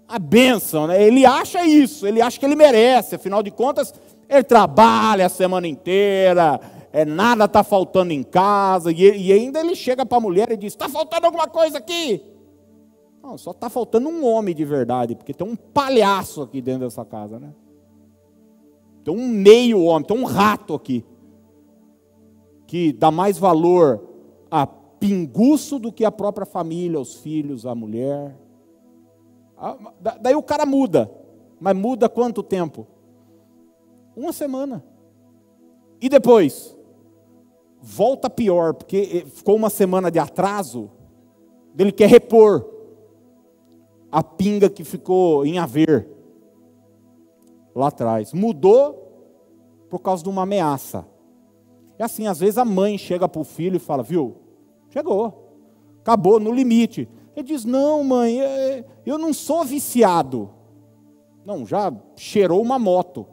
a 0.08 0.17
bênção, 0.17 0.88
né? 0.88 1.04
Ele 1.04 1.26
acha 1.26 1.65
isso, 1.65 2.08
ele 2.08 2.21
acha 2.21 2.39
que 2.39 2.45
ele 2.45 2.56
merece, 2.56 3.15
afinal 3.15 3.43
de 3.43 3.52
contas, 3.52 3.93
ele 4.30 4.43
trabalha 4.43 5.26
a 5.26 5.30
semana 5.30 5.67
inteira, 5.67 6.58
é, 6.91 7.06
nada 7.06 7.45
está 7.45 7.63
faltando 7.63 8.13
em 8.13 8.23
casa, 8.23 8.91
e, 8.91 9.28
e 9.28 9.34
ainda 9.34 9.60
ele 9.60 9.76
chega 9.76 10.06
para 10.06 10.17
a 10.17 10.21
mulher 10.21 10.52
e 10.52 10.58
diz: 10.58 10.73
está 10.73 10.88
faltando 10.88 11.26
alguma 11.26 11.47
coisa 11.47 11.78
aqui? 11.78 12.21
Não, 13.21 13.38
só 13.38 13.52
está 13.52 13.69
faltando 13.69 14.08
um 14.08 14.26
homem 14.26 14.56
de 14.56 14.63
verdade, 14.63 15.15
porque 15.15 15.34
tem 15.34 15.45
um 15.45 15.56
palhaço 15.56 16.41
aqui 16.41 16.62
dentro 16.62 16.82
dessa 16.82 17.04
casa, 17.04 17.39
né? 17.39 17.54
Tem 19.04 19.13
um 19.13 19.28
meio 19.28 19.84
homem, 19.84 20.08
tem 20.08 20.17
um 20.17 20.26
rato 20.26 20.73
aqui, 20.73 21.04
que 22.65 22.93
dá 22.93 23.12
mais 23.12 23.38
valor 23.38 24.08
a 24.50 24.65
pinguço 24.65 25.80
do 25.80 25.91
que 25.91 26.06
a 26.06 26.12
própria 26.12 26.45
família, 26.45 27.00
os 27.00 27.15
filhos, 27.15 27.65
a 27.65 27.76
mulher. 27.76 28.38
Ah, 29.58 29.78
daí 30.21 30.36
o 30.36 30.43
cara 30.43 30.65
muda, 30.65 31.12
mas 31.60 31.76
muda 31.76 32.08
quanto 32.08 32.43
tempo? 32.43 32.88
Uma 34.15 34.32
semana. 34.32 34.84
E 36.00 36.08
depois? 36.08 36.77
Volta 37.82 38.30
pior, 38.30 38.74
porque 38.74 39.26
ficou 39.34 39.56
uma 39.56 39.70
semana 39.70 40.10
de 40.10 40.20
atraso, 40.20 40.90
ele 41.78 41.92
quer 41.92 42.10
repor 42.10 42.66
a 44.12 44.24
pinga 44.24 44.70
que 44.70 44.84
ficou 44.84 45.46
em 45.46 45.60
haver 45.60 46.10
lá 47.76 47.88
atrás. 47.88 48.34
Mudou 48.34 49.08
por 49.90 50.00
causa 50.00 50.24
de 50.24 50.30
uma 50.30 50.44
ameaça. 50.44 51.06
É 51.98 52.04
assim, 52.04 52.28
às 52.28 52.40
vezes 52.40 52.58
a 52.58 52.66
mãe 52.66 52.98
chega 52.98 53.28
para 53.28 53.42
o 53.42 53.44
filho 53.44 53.78
e 53.78 53.80
fala, 53.80 54.04
viu, 54.04 54.38
chegou, 54.90 55.52
acabou, 56.00 56.40
no 56.40 56.52
limite. 56.52 57.08
Ele 57.36 57.46
diz, 57.46 57.66
não 57.66 58.04
mãe, 58.04 58.42
é, 58.42 58.86
eu 59.06 59.18
não 59.18 59.34
sou 59.34 59.63
viciado. 59.63 60.50
Não, 61.46 61.66
já 61.66 61.94
cheirou 62.16 62.62
uma 62.62 62.78
moto. 62.78 63.26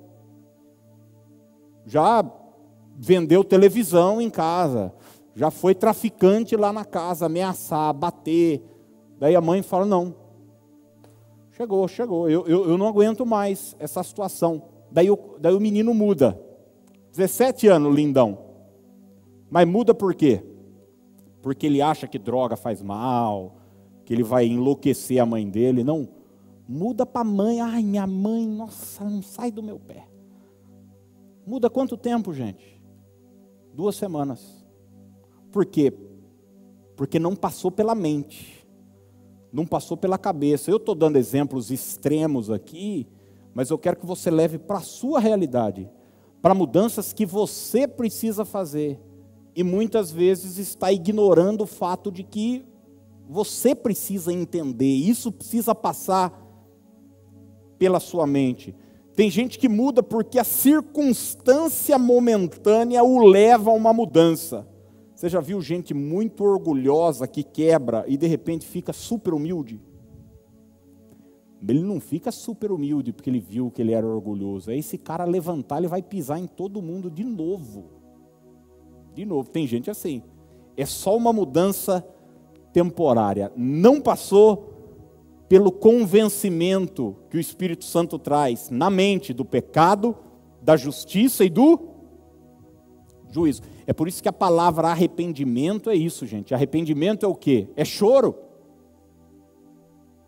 Já 1.87 2.23
vendeu 2.97 3.43
televisão 3.45 4.21
em 4.21 4.31
casa, 4.31 4.93
já 5.35 5.51
foi 5.51 5.75
traficante 5.75 6.57
lá 6.57 6.73
na 6.73 6.85
casa, 6.85 7.27
ameaçar, 7.27 7.93
bater. 7.93 8.63
Daí 9.19 9.35
a 9.35 9.41
mãe 9.41 9.63
fala: 9.63 9.85
não, 9.85 10.15
chegou, 11.53 11.87
chegou, 11.89 12.31
eu, 12.31 12.47
eu, 12.47 12.71
eu 12.71 12.79
não 12.79 12.87
aguento 12.87 13.27
mais 13.27 13.75
essa 13.79 14.03
situação. 14.03 14.63
Daí 14.91 15.11
o, 15.11 15.19
daí 15.41 15.55
o 15.55 15.61
menino 15.61 15.93
muda, 15.93 16.41
17 17.11 17.67
anos, 17.69 17.95
lindão. 17.95 18.39
Mas 19.51 19.67
muda 19.67 19.95
por 19.95 20.15
quê? 20.15 20.43
Porque 21.43 21.67
ele 21.67 21.83
acha 21.83 22.07
que 22.09 22.19
droga 22.19 22.57
faz 22.57 22.81
mal, 22.81 23.57
que 24.05 24.13
ele 24.13 24.23
vai 24.23 24.47
enlouquecer 24.47 25.21
a 25.21 25.27
mãe 25.27 25.49
dele. 25.49 25.85
Não, 25.85 26.09
muda 26.69 27.05
para 27.05 27.21
a 27.21 27.25
mãe. 27.25 27.61
Ai, 27.61 27.83
minha 27.83 28.07
mãe, 28.07 28.47
nossa, 28.47 29.05
não 29.05 29.23
sai 29.23 29.51
do 29.51 29.63
meu 29.63 29.79
pé. 29.79 30.07
Muda 31.47 31.69
quanto 31.69 31.97
tempo, 31.97 32.33
gente? 32.33 32.83
Duas 33.75 33.97
semanas. 33.97 34.65
Por 35.51 35.67
quê? 35.67 35.93
Porque 36.97 37.19
não 37.19 37.35
passou 37.35 37.73
pela 37.73 37.93
mente, 37.93 38.65
não 39.53 39.67
passou 39.67 39.97
pela 39.97 40.17
cabeça. 40.17 40.71
Eu 40.71 40.77
estou 40.77 40.95
dando 40.95 41.17
exemplos 41.17 41.73
extremos 41.73 42.51
aqui, 42.51 43.09
mas 43.53 43.71
eu 43.71 43.79
quero 43.79 43.97
que 43.97 44.07
você 44.07 44.31
leve 44.31 44.59
para 44.59 44.79
a 44.79 44.83
sua 44.83 45.19
realidade, 45.19 45.91
para 46.41 46.55
mudanças 46.55 47.13
que 47.13 47.27
você 47.27 47.89
precisa 47.89 48.45
fazer. 48.45 49.01
E 49.57 49.65
muitas 49.65 50.13
vezes 50.13 50.57
está 50.57 50.93
ignorando 50.93 51.63
o 51.63 51.67
fato 51.67 52.13
de 52.13 52.23
que 52.23 52.65
você 53.29 53.75
precisa 53.75 54.33
entender, 54.33 54.87
isso 54.87 55.33
precisa 55.33 55.75
passar 55.75 56.33
pela 57.77 57.99
sua 57.99 58.25
mente. 58.25 58.73
Tem 59.15 59.31
gente 59.31 59.59
que 59.59 59.69
muda 59.69 60.03
porque 60.03 60.39
a 60.39 60.45
circunstância 60.45 61.97
momentânea 61.99 63.05
o 63.05 63.25
leva 63.25 63.71
a 63.71 63.75
uma 63.75 63.93
mudança. 63.93 64.67
Você 65.15 65.29
já 65.29 65.41
viu 65.41 65.61
gente 65.61 65.95
muito 65.95 66.43
orgulhosa 66.43 67.29
que 67.29 67.45
quebra 67.45 68.05
e 68.09 68.17
de 68.17 68.27
repente 68.27 68.67
fica 68.67 68.93
super 68.93 69.33
humilde? 69.33 69.81
Ele 71.67 71.83
não 71.83 72.01
fica 72.01 72.31
super 72.31 72.73
humilde 72.73 73.13
porque 73.13 73.31
ele 73.31 73.39
viu 73.41 73.71
que 73.71 73.81
ele 73.81 73.93
era 73.93 74.07
orgulhoso. 74.07 74.71
Aí 74.71 74.81
esse 74.81 74.99
cara 74.99 75.25
levantar, 75.25 75.79
ele 75.79 75.89
vai 75.89 76.03
pisar 76.03 76.39
em 76.39 76.47
todo 76.47 76.83
mundo 76.83 77.11
de 77.11 77.25
novo. 77.25 77.85
De 79.15 79.25
novo, 79.25 79.49
tem 79.49 79.67
gente 79.67 79.89
assim. 79.91 80.23
É 80.77 80.85
só 80.85 81.17
uma 81.17 81.33
mudança 81.33 82.05
temporária. 82.73 83.53
Não 83.57 84.01
passou 84.01 84.74
pelo 85.55 85.71
convencimento 85.71 87.15
que 87.31 87.37
o 87.37 87.41
Espírito 87.41 87.85
Santo 87.85 88.19
traz 88.19 88.71
na 88.71 88.91
mente 88.91 89.33
do 89.33 89.45
pecado, 89.45 90.17
da 90.61 90.77
justiça 90.77 91.45
e 91.45 91.49
do 91.49 91.79
juízo. 93.31 93.63
É 93.87 93.93
por 93.93 94.09
isso 94.09 94.21
que 94.21 94.29
a 94.29 94.33
palavra 94.33 94.89
arrependimento 94.89 95.91
é 95.91 95.95
isso, 95.95 96.27
gente. 96.27 96.53
Arrependimento 96.53 97.25
é 97.25 97.29
o 97.29 97.37
quê? 97.37 97.69
É 97.77 97.85
choro. 97.85 98.35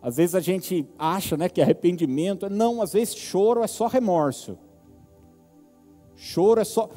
Às 0.01 0.15
vezes 0.15 0.33
a 0.33 0.39
gente 0.39 0.87
acha 0.97 1.35
né, 1.35 1.49
que 1.49 1.61
arrependimento. 1.61 2.49
Não, 2.49 2.81
às 2.81 2.93
vezes 2.93 3.13
choro 3.13 3.61
é 3.61 3.67
só 3.67 3.87
remorso. 3.87 4.57
Choro 6.15 6.61
é 6.61 6.63
só. 6.63 6.89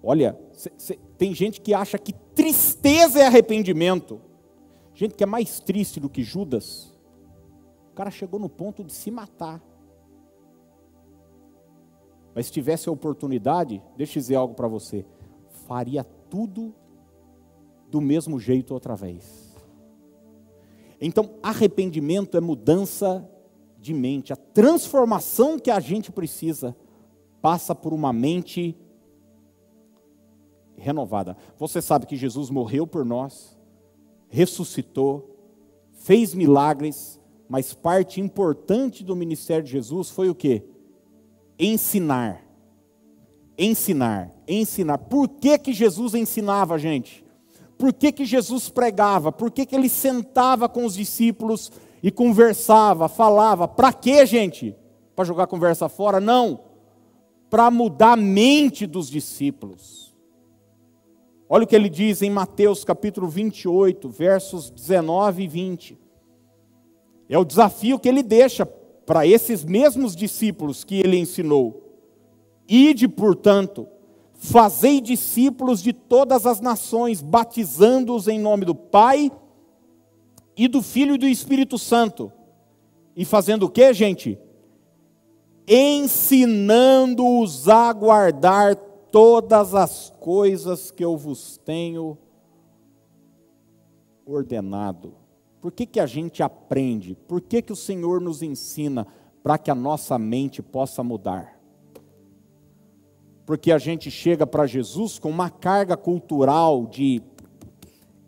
Olha, 0.00 0.38
cê, 0.52 0.70
cê, 0.78 0.98
tem 1.18 1.34
gente 1.34 1.60
que 1.60 1.74
acha 1.74 1.98
que 1.98 2.12
tristeza 2.12 3.18
é 3.18 3.26
arrependimento. 3.26 4.20
Gente 4.94 5.16
que 5.16 5.24
é 5.24 5.26
mais 5.26 5.58
triste 5.58 5.98
do 5.98 6.08
que 6.08 6.22
Judas. 6.22 6.91
O 7.92 7.94
cara 7.94 8.10
chegou 8.10 8.40
no 8.40 8.48
ponto 8.48 8.82
de 8.82 8.92
se 8.92 9.10
matar. 9.10 9.62
Mas 12.34 12.46
se 12.46 12.52
tivesse 12.52 12.88
a 12.88 12.92
oportunidade, 12.92 13.82
deixa 13.96 14.18
eu 14.18 14.22
dizer 14.22 14.34
algo 14.34 14.54
para 14.54 14.66
você 14.66 15.04
faria 15.66 16.04
tudo 16.04 16.74
do 17.88 18.00
mesmo 18.00 18.38
jeito 18.40 18.74
outra 18.74 18.96
vez. 18.96 19.54
Então, 21.00 21.30
arrependimento 21.42 22.36
é 22.36 22.40
mudança 22.40 23.28
de 23.78 23.92
mente. 23.92 24.32
A 24.32 24.36
transformação 24.36 25.58
que 25.58 25.70
a 25.70 25.80
gente 25.80 26.10
precisa 26.10 26.76
passa 27.40 27.74
por 27.74 27.92
uma 27.92 28.12
mente 28.12 28.76
renovada. 30.76 31.36
Você 31.58 31.82
sabe 31.82 32.06
que 32.06 32.16
Jesus 32.16 32.50
morreu 32.50 32.86
por 32.86 33.04
nós, 33.04 33.58
ressuscitou, 34.28 35.36
fez 35.92 36.34
milagres, 36.34 37.20
mas 37.52 37.74
parte 37.74 38.18
importante 38.18 39.04
do 39.04 39.14
ministério 39.14 39.62
de 39.62 39.72
Jesus 39.72 40.08
foi 40.08 40.30
o 40.30 40.34
que? 40.34 40.62
Ensinar 41.58 42.42
ensinar, 43.58 44.32
ensinar. 44.48 44.98
Por 44.98 45.28
que, 45.28 45.58
que 45.58 45.72
Jesus 45.72 46.14
ensinava, 46.14 46.78
gente? 46.78 47.22
Por 47.76 47.92
que, 47.92 48.10
que 48.10 48.24
Jesus 48.24 48.68
pregava? 48.68 49.30
Por 49.30 49.50
que, 49.50 49.66
que 49.66 49.74
ele 49.74 49.88
sentava 49.88 50.68
com 50.68 50.84
os 50.84 50.94
discípulos 50.94 51.70
e 52.02 52.10
conversava, 52.10 53.08
falava? 53.08 53.68
Para 53.68 53.92
quê, 53.92 54.24
gente? 54.24 54.74
Para 55.14 55.24
jogar 55.24 55.46
conversa 55.46 55.88
fora? 55.88 56.20
Não. 56.20 56.60
Para 57.50 57.70
mudar 57.70 58.12
a 58.12 58.16
mente 58.16 58.86
dos 58.86 59.10
discípulos. 59.10 60.14
Olha 61.48 61.64
o 61.64 61.66
que 61.66 61.76
ele 61.76 61.90
diz 61.90 62.22
em 62.22 62.30
Mateus 62.30 62.82
capítulo 62.82 63.28
28, 63.28 64.08
versos 64.08 64.70
19 64.70 65.42
e 65.42 65.48
20. 65.48 66.01
É 67.32 67.38
o 67.38 67.46
desafio 67.46 67.98
que 67.98 68.06
ele 68.06 68.22
deixa 68.22 68.66
para 68.66 69.26
esses 69.26 69.64
mesmos 69.64 70.14
discípulos 70.14 70.84
que 70.84 70.96
ele 70.96 71.16
ensinou. 71.16 71.82
Ide, 72.68 73.08
portanto, 73.08 73.88
fazei 74.34 75.00
discípulos 75.00 75.82
de 75.82 75.94
todas 75.94 76.44
as 76.44 76.60
nações, 76.60 77.22
batizando-os 77.22 78.28
em 78.28 78.38
nome 78.38 78.66
do 78.66 78.74
Pai 78.74 79.32
e 80.54 80.68
do 80.68 80.82
Filho 80.82 81.14
e 81.14 81.18
do 81.18 81.26
Espírito 81.26 81.78
Santo. 81.78 82.30
E 83.16 83.24
fazendo 83.24 83.62
o 83.62 83.70
que, 83.70 83.94
gente? 83.94 84.38
Ensinando-os 85.66 87.66
a 87.66 87.94
guardar 87.94 88.76
todas 89.10 89.74
as 89.74 90.12
coisas 90.20 90.90
que 90.90 91.02
eu 91.02 91.16
vos 91.16 91.58
tenho 91.64 92.18
ordenado. 94.26 95.21
Por 95.62 95.72
que, 95.72 95.86
que 95.86 95.98
a 95.98 96.06
gente 96.06 96.42
aprende? 96.42 97.16
Por 97.26 97.40
que, 97.40 97.62
que 97.62 97.72
o 97.72 97.76
Senhor 97.76 98.20
nos 98.20 98.42
ensina? 98.42 99.06
Para 99.42 99.56
que 99.56 99.70
a 99.70 99.74
nossa 99.74 100.18
mente 100.18 100.60
possa 100.60 101.02
mudar 101.02 101.62
porque 103.44 103.72
a 103.72 103.78
gente 103.78 104.10
chega 104.10 104.46
para 104.46 104.66
Jesus 104.66 105.18
com 105.18 105.28
uma 105.28 105.50
carga 105.50 105.96
cultural 105.96 106.86
de 106.86 107.20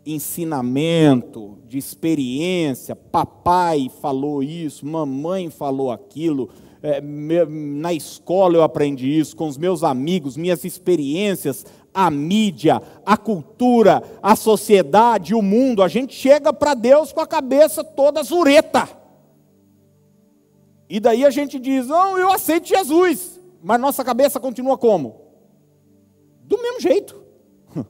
ensinamento, 0.05 1.57
de 1.67 1.77
experiência. 1.77 2.95
Papai 2.95 3.89
falou 4.01 4.43
isso, 4.43 4.85
mamãe 4.85 5.49
falou 5.49 5.91
aquilo. 5.91 6.49
É, 6.83 7.01
na 7.01 7.93
escola 7.93 8.55
eu 8.55 8.61
aprendi 8.61 9.17
isso, 9.17 9.35
com 9.35 9.47
os 9.47 9.57
meus 9.57 9.83
amigos, 9.83 10.37
minhas 10.37 10.63
experiências, 10.63 11.65
a 11.95 12.11
mídia, 12.11 12.81
a 13.05 13.15
cultura, 13.15 14.03
a 14.21 14.35
sociedade, 14.35 15.33
o 15.33 15.41
mundo. 15.41 15.81
A 15.81 15.87
gente 15.87 16.13
chega 16.13 16.51
para 16.51 16.73
Deus 16.73 17.13
com 17.13 17.21
a 17.21 17.27
cabeça 17.27 17.83
toda 17.83 18.21
zureta. 18.21 18.87
E 20.89 20.99
daí 20.99 21.25
a 21.25 21.29
gente 21.31 21.57
diz: 21.57 21.87
Não, 21.87 22.17
eu 22.17 22.29
aceito 22.31 22.67
Jesus 22.67 23.35
mas 23.67 23.81
nossa 23.81 24.03
cabeça 24.03 24.39
continua 24.39 24.77
como? 24.77 25.21
Do 26.43 26.61
mesmo 26.61 26.79
jeito. 26.79 27.19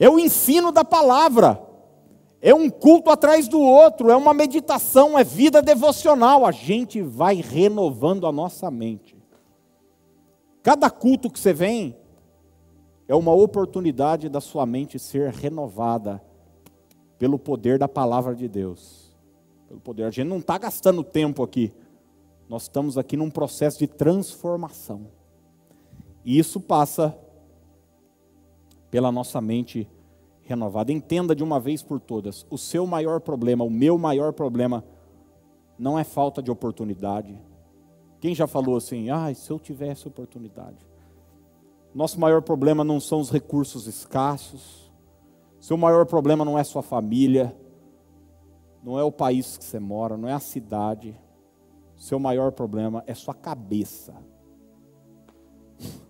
É 0.00 0.08
o 0.08 0.18
ensino 0.18 0.72
da 0.72 0.82
palavra. 0.82 1.60
É 2.40 2.52
um 2.52 2.68
culto 2.68 3.10
atrás 3.10 3.46
do 3.46 3.60
outro, 3.60 4.10
é 4.10 4.16
uma 4.16 4.34
meditação, 4.34 5.16
é 5.16 5.22
vida 5.22 5.62
devocional. 5.62 6.44
A 6.44 6.50
gente 6.50 7.00
vai 7.00 7.36
renovando 7.36 8.26
a 8.26 8.32
nossa 8.32 8.72
mente. 8.72 9.16
Cada 10.64 10.90
culto 10.90 11.30
que 11.30 11.38
você 11.38 11.52
vem 11.52 11.96
é 13.06 13.14
uma 13.14 13.32
oportunidade 13.32 14.28
da 14.28 14.40
sua 14.40 14.64
mente 14.64 14.98
ser 14.98 15.30
renovada 15.30 16.22
pelo 17.18 17.38
poder 17.38 17.78
da 17.78 17.88
palavra 17.88 18.34
de 18.34 18.48
Deus. 18.48 19.14
Pelo 19.68 19.80
poder. 19.80 20.04
A 20.04 20.10
gente 20.10 20.28
não 20.28 20.38
está 20.38 20.58
gastando 20.58 21.02
tempo 21.02 21.42
aqui 21.42 21.72
nós 22.48 22.62
estamos 22.62 22.98
aqui 22.98 23.16
num 23.16 23.30
processo 23.30 23.78
de 23.78 23.86
transformação. 23.86 25.08
E 26.24 26.38
isso 26.38 26.60
passa 26.60 27.16
pela 28.90 29.10
nossa 29.10 29.40
mente 29.40 29.88
renovada. 30.42 30.92
Entenda 30.92 31.34
de 31.34 31.42
uma 31.42 31.58
vez 31.58 31.82
por 31.82 32.00
todas: 32.00 32.46
o 32.50 32.58
seu 32.58 32.86
maior 32.86 33.20
problema, 33.20 33.64
o 33.64 33.70
meu 33.70 33.98
maior 33.98 34.32
problema, 34.32 34.84
não 35.78 35.98
é 35.98 36.04
falta 36.04 36.42
de 36.42 36.50
oportunidade. 36.50 37.38
Quem 38.20 38.34
já 38.34 38.46
falou 38.46 38.76
assim, 38.76 39.10
ah, 39.10 39.32
se 39.34 39.50
eu 39.50 39.58
tivesse 39.58 40.08
oportunidade? 40.08 40.86
Nosso 41.94 42.18
maior 42.18 42.42
problema 42.42 42.82
não 42.82 42.98
são 42.98 43.20
os 43.20 43.30
recursos 43.30 43.86
escassos. 43.86 44.92
Seu 45.60 45.76
maior 45.76 46.04
problema 46.04 46.44
não 46.44 46.58
é 46.58 46.64
sua 46.64 46.82
família, 46.82 47.56
não 48.82 48.98
é 48.98 49.04
o 49.04 49.12
país 49.12 49.56
que 49.56 49.64
você 49.64 49.78
mora, 49.78 50.16
não 50.16 50.28
é 50.28 50.32
a 50.32 50.40
cidade 50.40 51.16
seu 51.96 52.18
maior 52.18 52.52
problema 52.52 53.02
é 53.06 53.14
sua 53.14 53.34
cabeça. 53.34 54.14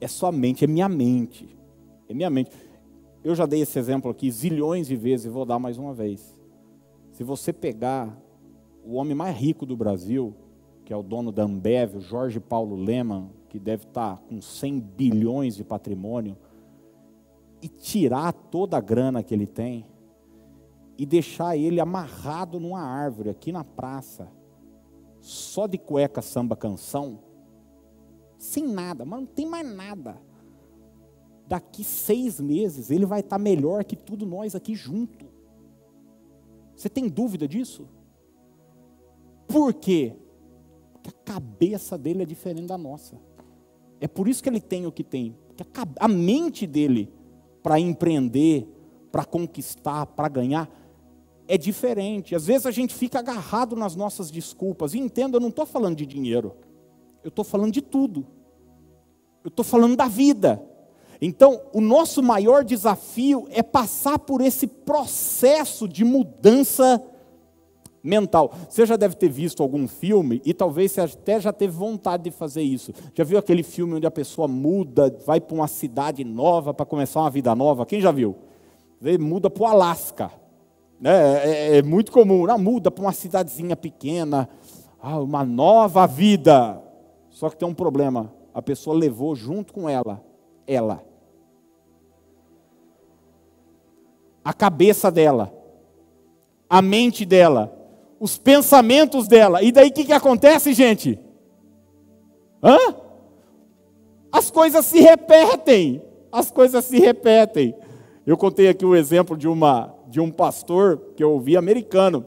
É 0.00 0.06
sua 0.06 0.30
mente, 0.30 0.62
é 0.62 0.68
minha 0.68 0.88
mente. 0.88 1.58
É 2.08 2.14
minha 2.14 2.30
mente. 2.30 2.52
Eu 3.24 3.34
já 3.34 3.46
dei 3.46 3.62
esse 3.62 3.76
exemplo 3.80 4.08
aqui 4.08 4.30
zilhões 4.30 4.86
de 4.86 4.94
vezes 4.94 5.26
e 5.26 5.28
vou 5.28 5.44
dar 5.44 5.58
mais 5.58 5.76
uma 5.76 5.92
vez. 5.92 6.40
Se 7.10 7.24
você 7.24 7.52
pegar 7.52 8.16
o 8.84 8.94
homem 8.94 9.16
mais 9.16 9.36
rico 9.36 9.66
do 9.66 9.76
Brasil, 9.76 10.36
que 10.88 10.92
é 10.94 10.96
o 10.96 11.02
dono 11.02 11.30
da 11.30 11.42
Ambev, 11.42 11.96
o 11.96 12.00
Jorge 12.00 12.40
Paulo 12.40 12.74
Leman, 12.74 13.28
que 13.50 13.58
deve 13.58 13.84
estar 13.84 14.16
com 14.22 14.40
100 14.40 14.80
bilhões 14.80 15.54
de 15.54 15.62
patrimônio, 15.62 16.34
e 17.60 17.68
tirar 17.68 18.32
toda 18.32 18.78
a 18.78 18.80
grana 18.80 19.22
que 19.22 19.34
ele 19.34 19.46
tem 19.46 19.86
e 20.96 21.04
deixar 21.04 21.58
ele 21.58 21.78
amarrado 21.78 22.58
numa 22.58 22.80
árvore 22.80 23.28
aqui 23.28 23.52
na 23.52 23.62
praça, 23.62 24.32
só 25.20 25.66
de 25.66 25.76
cueca, 25.76 26.22
samba, 26.22 26.56
canção, 26.56 27.18
sem 28.38 28.66
nada, 28.66 29.04
mas 29.04 29.20
não 29.20 29.26
tem 29.26 29.44
mais 29.44 29.70
nada. 29.70 30.18
Daqui 31.46 31.84
seis 31.84 32.40
meses 32.40 32.90
ele 32.90 33.04
vai 33.04 33.20
estar 33.20 33.38
melhor 33.38 33.84
que 33.84 33.94
tudo 33.94 34.24
nós 34.24 34.54
aqui 34.54 34.74
junto. 34.74 35.26
Você 36.74 36.88
tem 36.88 37.10
dúvida 37.10 37.46
disso? 37.46 37.86
Por 39.46 39.74
quê? 39.74 40.16
A 41.08 41.12
cabeça 41.24 41.96
dele 41.96 42.22
é 42.22 42.26
diferente 42.26 42.66
da 42.66 42.76
nossa. 42.76 43.16
É 43.98 44.06
por 44.06 44.28
isso 44.28 44.42
que 44.42 44.48
ele 44.48 44.60
tem 44.60 44.86
o 44.86 44.92
que 44.92 45.02
tem. 45.02 45.34
Porque 45.48 45.64
a 45.98 46.06
mente 46.06 46.66
dele 46.66 47.10
para 47.62 47.80
empreender, 47.80 48.68
para 49.10 49.24
conquistar, 49.24 50.04
para 50.06 50.28
ganhar, 50.28 50.70
é 51.48 51.56
diferente. 51.56 52.34
Às 52.34 52.46
vezes 52.46 52.66
a 52.66 52.70
gente 52.70 52.94
fica 52.94 53.18
agarrado 53.18 53.74
nas 53.74 53.96
nossas 53.96 54.30
desculpas. 54.30 54.92
E 54.92 54.98
entenda, 54.98 55.38
eu 55.38 55.40
não 55.40 55.48
estou 55.48 55.64
falando 55.64 55.96
de 55.96 56.04
dinheiro. 56.04 56.54
Eu 57.24 57.28
estou 57.28 57.44
falando 57.44 57.72
de 57.72 57.80
tudo. 57.80 58.26
Eu 59.42 59.48
estou 59.48 59.64
falando 59.64 59.96
da 59.96 60.06
vida. 60.06 60.62
Então, 61.22 61.62
o 61.72 61.80
nosso 61.80 62.22
maior 62.22 62.62
desafio 62.62 63.48
é 63.50 63.62
passar 63.62 64.18
por 64.18 64.42
esse 64.42 64.66
processo 64.66 65.88
de 65.88 66.04
mudança 66.04 67.02
mental. 68.02 68.52
Você 68.68 68.86
já 68.86 68.96
deve 68.96 69.16
ter 69.16 69.28
visto 69.28 69.62
algum 69.62 69.86
filme 69.86 70.40
e 70.44 70.54
talvez 70.54 70.92
você 70.92 71.00
até 71.02 71.40
já 71.40 71.52
teve 71.52 71.72
vontade 71.72 72.24
de 72.24 72.30
fazer 72.30 72.62
isso. 72.62 72.92
Já 73.14 73.24
viu 73.24 73.38
aquele 73.38 73.62
filme 73.62 73.94
onde 73.94 74.06
a 74.06 74.10
pessoa 74.10 74.48
muda, 74.48 75.16
vai 75.26 75.40
para 75.40 75.54
uma 75.54 75.68
cidade 75.68 76.24
nova 76.24 76.72
para 76.72 76.86
começar 76.86 77.20
uma 77.20 77.30
vida 77.30 77.54
nova? 77.54 77.86
Quem 77.86 78.00
já 78.00 78.10
viu? 78.10 78.36
Muda 79.20 79.48
para 79.48 79.62
o 79.62 79.66
Alasca 79.66 80.30
Né? 81.00 81.10
É, 81.10 81.50
é, 81.50 81.76
é 81.78 81.82
muito 81.82 82.10
comum, 82.10 82.46
não, 82.46 82.58
muda 82.58 82.90
para 82.90 83.02
uma 83.02 83.12
cidadezinha 83.12 83.76
pequena, 83.76 84.48
ah, 85.00 85.20
uma 85.20 85.44
nova 85.44 86.06
vida. 86.06 86.82
Só 87.30 87.48
que 87.48 87.56
tem 87.56 87.68
um 87.68 87.74
problema, 87.74 88.32
a 88.52 88.60
pessoa 88.60 88.96
levou 88.96 89.36
junto 89.36 89.72
com 89.72 89.88
ela, 89.88 90.20
ela. 90.66 91.04
A 94.44 94.52
cabeça 94.52 95.10
dela, 95.10 95.52
a 96.68 96.82
mente 96.82 97.24
dela, 97.24 97.77
os 98.20 98.38
pensamentos 98.38 99.28
dela. 99.28 99.62
E 99.62 99.70
daí 99.70 99.88
o 99.88 99.92
que, 99.92 100.04
que 100.04 100.12
acontece, 100.12 100.72
gente? 100.72 101.18
Hã? 102.62 102.78
As 104.32 104.50
coisas 104.50 104.84
se 104.86 105.00
repetem. 105.00 106.02
As 106.30 106.50
coisas 106.50 106.84
se 106.84 106.98
repetem. 106.98 107.74
Eu 108.26 108.36
contei 108.36 108.68
aqui 108.68 108.84
o 108.84 108.94
exemplo 108.94 109.36
de, 109.36 109.48
uma, 109.48 109.94
de 110.08 110.20
um 110.20 110.30
pastor 110.30 110.98
que 111.16 111.22
eu 111.22 111.32
ouvi 111.32 111.56
americano. 111.56 112.26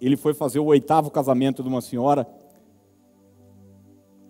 Ele 0.00 0.16
foi 0.16 0.34
fazer 0.34 0.58
o 0.58 0.66
oitavo 0.66 1.10
casamento 1.10 1.62
de 1.62 1.68
uma 1.68 1.80
senhora. 1.80 2.26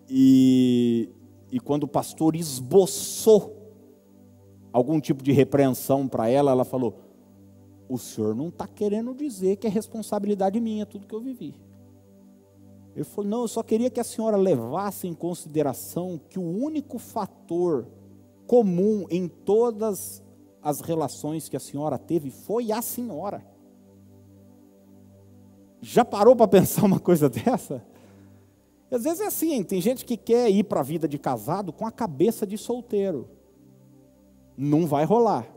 E, 0.09 1.09
e 1.51 1.59
quando 1.59 1.83
o 1.83 1.87
pastor 1.87 2.35
esboçou 2.35 3.63
algum 4.71 4.99
tipo 4.99 5.23
de 5.23 5.31
repreensão 5.31 6.07
para 6.07 6.29
ela, 6.29 6.51
ela 6.51 6.65
falou: 6.65 6.95
O 7.93 7.97
senhor 7.99 8.33
não 8.33 8.47
está 8.47 8.65
querendo 8.65 9.13
dizer 9.13 9.57
que 9.57 9.67
é 9.67 9.69
responsabilidade 9.69 10.59
minha 10.59 10.83
tudo 10.83 11.05
que 11.05 11.13
eu 11.13 11.21
vivi. 11.21 11.53
Ele 12.95 13.03
falou: 13.03 13.29
Não, 13.29 13.41
eu 13.41 13.47
só 13.47 13.61
queria 13.61 13.87
que 13.87 13.99
a 13.99 14.03
senhora 14.03 14.35
levasse 14.35 15.07
em 15.07 15.13
consideração 15.13 16.19
que 16.27 16.39
o 16.39 16.41
único 16.41 16.97
fator 16.97 17.87
comum 18.47 19.05
em 19.11 19.27
todas 19.27 20.23
as 20.59 20.81
relações 20.81 21.47
que 21.47 21.55
a 21.55 21.59
senhora 21.59 21.99
teve 21.99 22.31
foi 22.31 22.71
a 22.71 22.81
senhora. 22.81 23.45
Já 25.79 26.03
parou 26.03 26.35
para 26.35 26.47
pensar 26.47 26.85
uma 26.85 26.99
coisa 26.99 27.29
dessa? 27.29 27.85
Às 28.89 29.03
vezes 29.03 29.19
é 29.19 29.27
assim, 29.27 29.63
tem 29.63 29.79
gente 29.79 30.03
que 30.03 30.17
quer 30.17 30.49
ir 30.49 30.63
para 30.63 30.79
a 30.79 30.83
vida 30.83 31.07
de 31.07 31.19
casado 31.19 31.71
com 31.71 31.85
a 31.85 31.91
cabeça 31.91 32.43
de 32.47 32.57
solteiro. 32.57 33.29
Não 34.57 34.87
vai 34.87 35.05
rolar. 35.05 35.52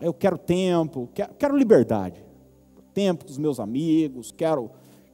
Eu 0.00 0.12
quero 0.12 0.36
tempo, 0.36 1.08
quero, 1.14 1.34
quero 1.34 1.56
liberdade. 1.56 2.24
Tempo 2.92 3.24
com 3.24 3.30
os 3.30 3.38
meus 3.38 3.60
amigos, 3.60 4.32
quero 4.32 4.70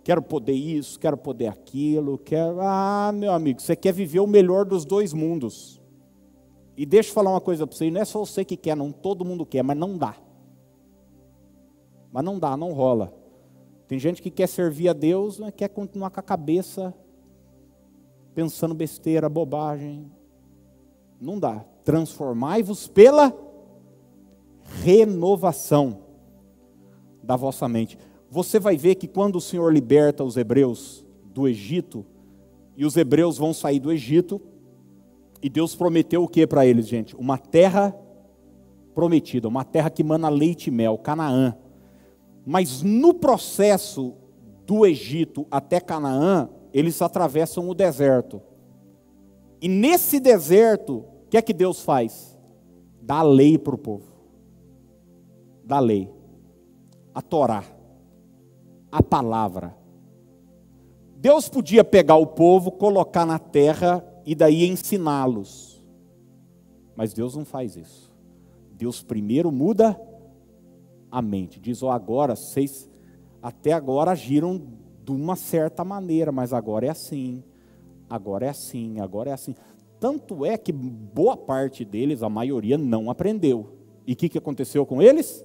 quero 0.07 0.23
poder 0.23 0.53
isso, 0.53 1.01
quero 1.01 1.17
poder 1.17 1.49
aquilo, 1.49 2.17
quero. 2.17 2.61
Ah, 2.61 3.11
meu 3.13 3.33
amigo, 3.33 3.61
você 3.61 3.75
quer 3.75 3.93
viver 3.93 4.21
o 4.21 4.27
melhor 4.27 4.65
dos 4.65 4.85
dois 4.85 5.13
mundos. 5.13 5.83
E 6.77 6.87
deixa 6.87 7.11
eu 7.11 7.15
falar 7.15 7.31
uma 7.31 7.41
coisa 7.41 7.67
para 7.67 7.77
você, 7.77 7.91
não 7.91 8.01
é 8.01 8.05
só 8.05 8.21
você 8.21 8.45
que 8.45 8.57
quer, 8.57 8.77
não, 8.77 8.93
todo 8.93 9.25
mundo 9.25 9.45
quer, 9.45 9.65
mas 9.65 9.77
não 9.77 9.99
dá. 9.99 10.15
Mas 12.13 12.25
não 12.25 12.39
dá, 12.39 12.57
não 12.57 12.73
rola. 12.73 13.13
Tem 13.89 13.99
gente 13.99 14.23
que 14.23 14.31
quer 14.31 14.47
servir 14.47 14.89
a 14.89 14.93
Deus, 14.93 15.41
mas 15.41 15.53
quer 15.57 15.69
continuar 15.69 16.11
com 16.11 16.21
a 16.21 16.23
cabeça 16.23 16.95
pensando 18.33 18.75
besteira, 18.75 19.29
bobagem. 19.29 20.09
Não 21.21 21.37
dá. 21.37 21.65
Transformai-vos 21.83 22.87
pela 22.87 23.31
renovação 24.83 26.01
da 27.23 27.37
vossa 27.37 27.69
mente 27.69 27.99
você 28.31 28.59
vai 28.59 28.77
ver 28.77 28.97
que 28.97 29.07
quando 29.07 29.37
o 29.37 29.41
Senhor 29.41 29.73
liberta 29.73 30.25
os 30.25 30.37
hebreus 30.37 31.05
do 31.25 31.47
Egito, 31.47 32.05
e 32.77 32.85
os 32.85 32.97
hebreus 32.97 33.39
vão 33.39 33.55
sair 33.55 33.81
do 33.81 33.93
Egito, 33.93 34.41
e 35.43 35.49
Deus 35.49 35.75
prometeu 35.75 36.23
o 36.23 36.29
que 36.29 36.47
para 36.47 36.67
eles, 36.67 36.89
gente? 36.89 37.15
Uma 37.17 37.39
terra 37.39 37.97
prometida, 38.95 39.49
uma 39.49 39.65
terra 39.65 39.91
que 39.91 40.03
mana 40.03 40.29
leite 40.29 40.69
e 40.69 40.71
mel, 40.71 40.99
Canaã. 40.99 41.57
Mas 42.45 42.83
no 42.83 43.15
processo 43.15 44.15
do 44.67 44.85
Egito 44.85 45.47
até 45.51 45.81
Canaã, 45.81 46.49
eles 46.73 47.01
atravessam 47.01 47.69
o 47.69 47.75
deserto. 47.75 48.41
E 49.61 49.69
nesse 49.69 50.19
deserto, 50.19 51.05
o 51.25 51.29
que 51.31 51.37
é 51.37 51.43
que 51.43 51.53
Deus 51.53 51.81
faz? 51.81 52.39
Dá 53.01 53.17
a 53.17 53.23
lei 53.23 53.57
para 53.57 53.75
o 53.75 53.79
povo. 53.79 54.16
Dá 55.67 55.77
a 55.77 55.81
lei. 55.81 56.09
A 57.13 57.21
Torá 57.21 57.77
a 58.97 59.03
palavra. 59.03 59.77
Deus 61.17 61.51
podia 61.51 61.85
pegar 61.85 62.17
o 62.17 62.27
povo, 62.27 62.71
colocar 62.71 63.27
na 63.27 63.39
terra 63.39 64.03
e 64.25 64.35
daí 64.35 64.67
ensiná-los. 64.67 65.85
Mas 66.95 67.13
Deus 67.13 67.37
não 67.37 67.45
faz 67.45 67.77
isso. 67.77 68.11
Deus 68.73 69.03
primeiro 69.03 69.53
muda 69.53 70.01
a 71.11 71.21
mente. 71.21 71.61
Diz: 71.61 71.83
oh, 71.83 71.91
agora 71.91 72.35
vocês 72.35 72.89
até 73.43 73.73
agora 73.73 74.13
agiram 74.13 74.63
de 75.05 75.13
uma 75.13 75.37
certa 75.37 75.85
maneira, 75.85 76.33
mas 76.33 76.55
agora 76.55 76.87
é 76.87 76.91
assim. 76.91 77.45
Agora 78.09 78.47
é 78.47 78.49
assim, 78.49 78.99
agora 79.01 79.31
é 79.31 79.33
assim. 79.33 79.55
Tanto 80.01 80.45
é 80.47 80.57
que 80.57 80.73
boa 80.73 81.37
parte 81.37 81.85
deles, 81.85 82.23
a 82.23 82.31
maioria, 82.31 82.79
não 82.79 83.11
aprendeu. 83.11 83.75
E 84.07 84.13
o 84.13 84.17
que, 84.17 84.29
que 84.29 84.39
aconteceu 84.39 84.87
com 84.87 85.03
eles? 85.03 85.45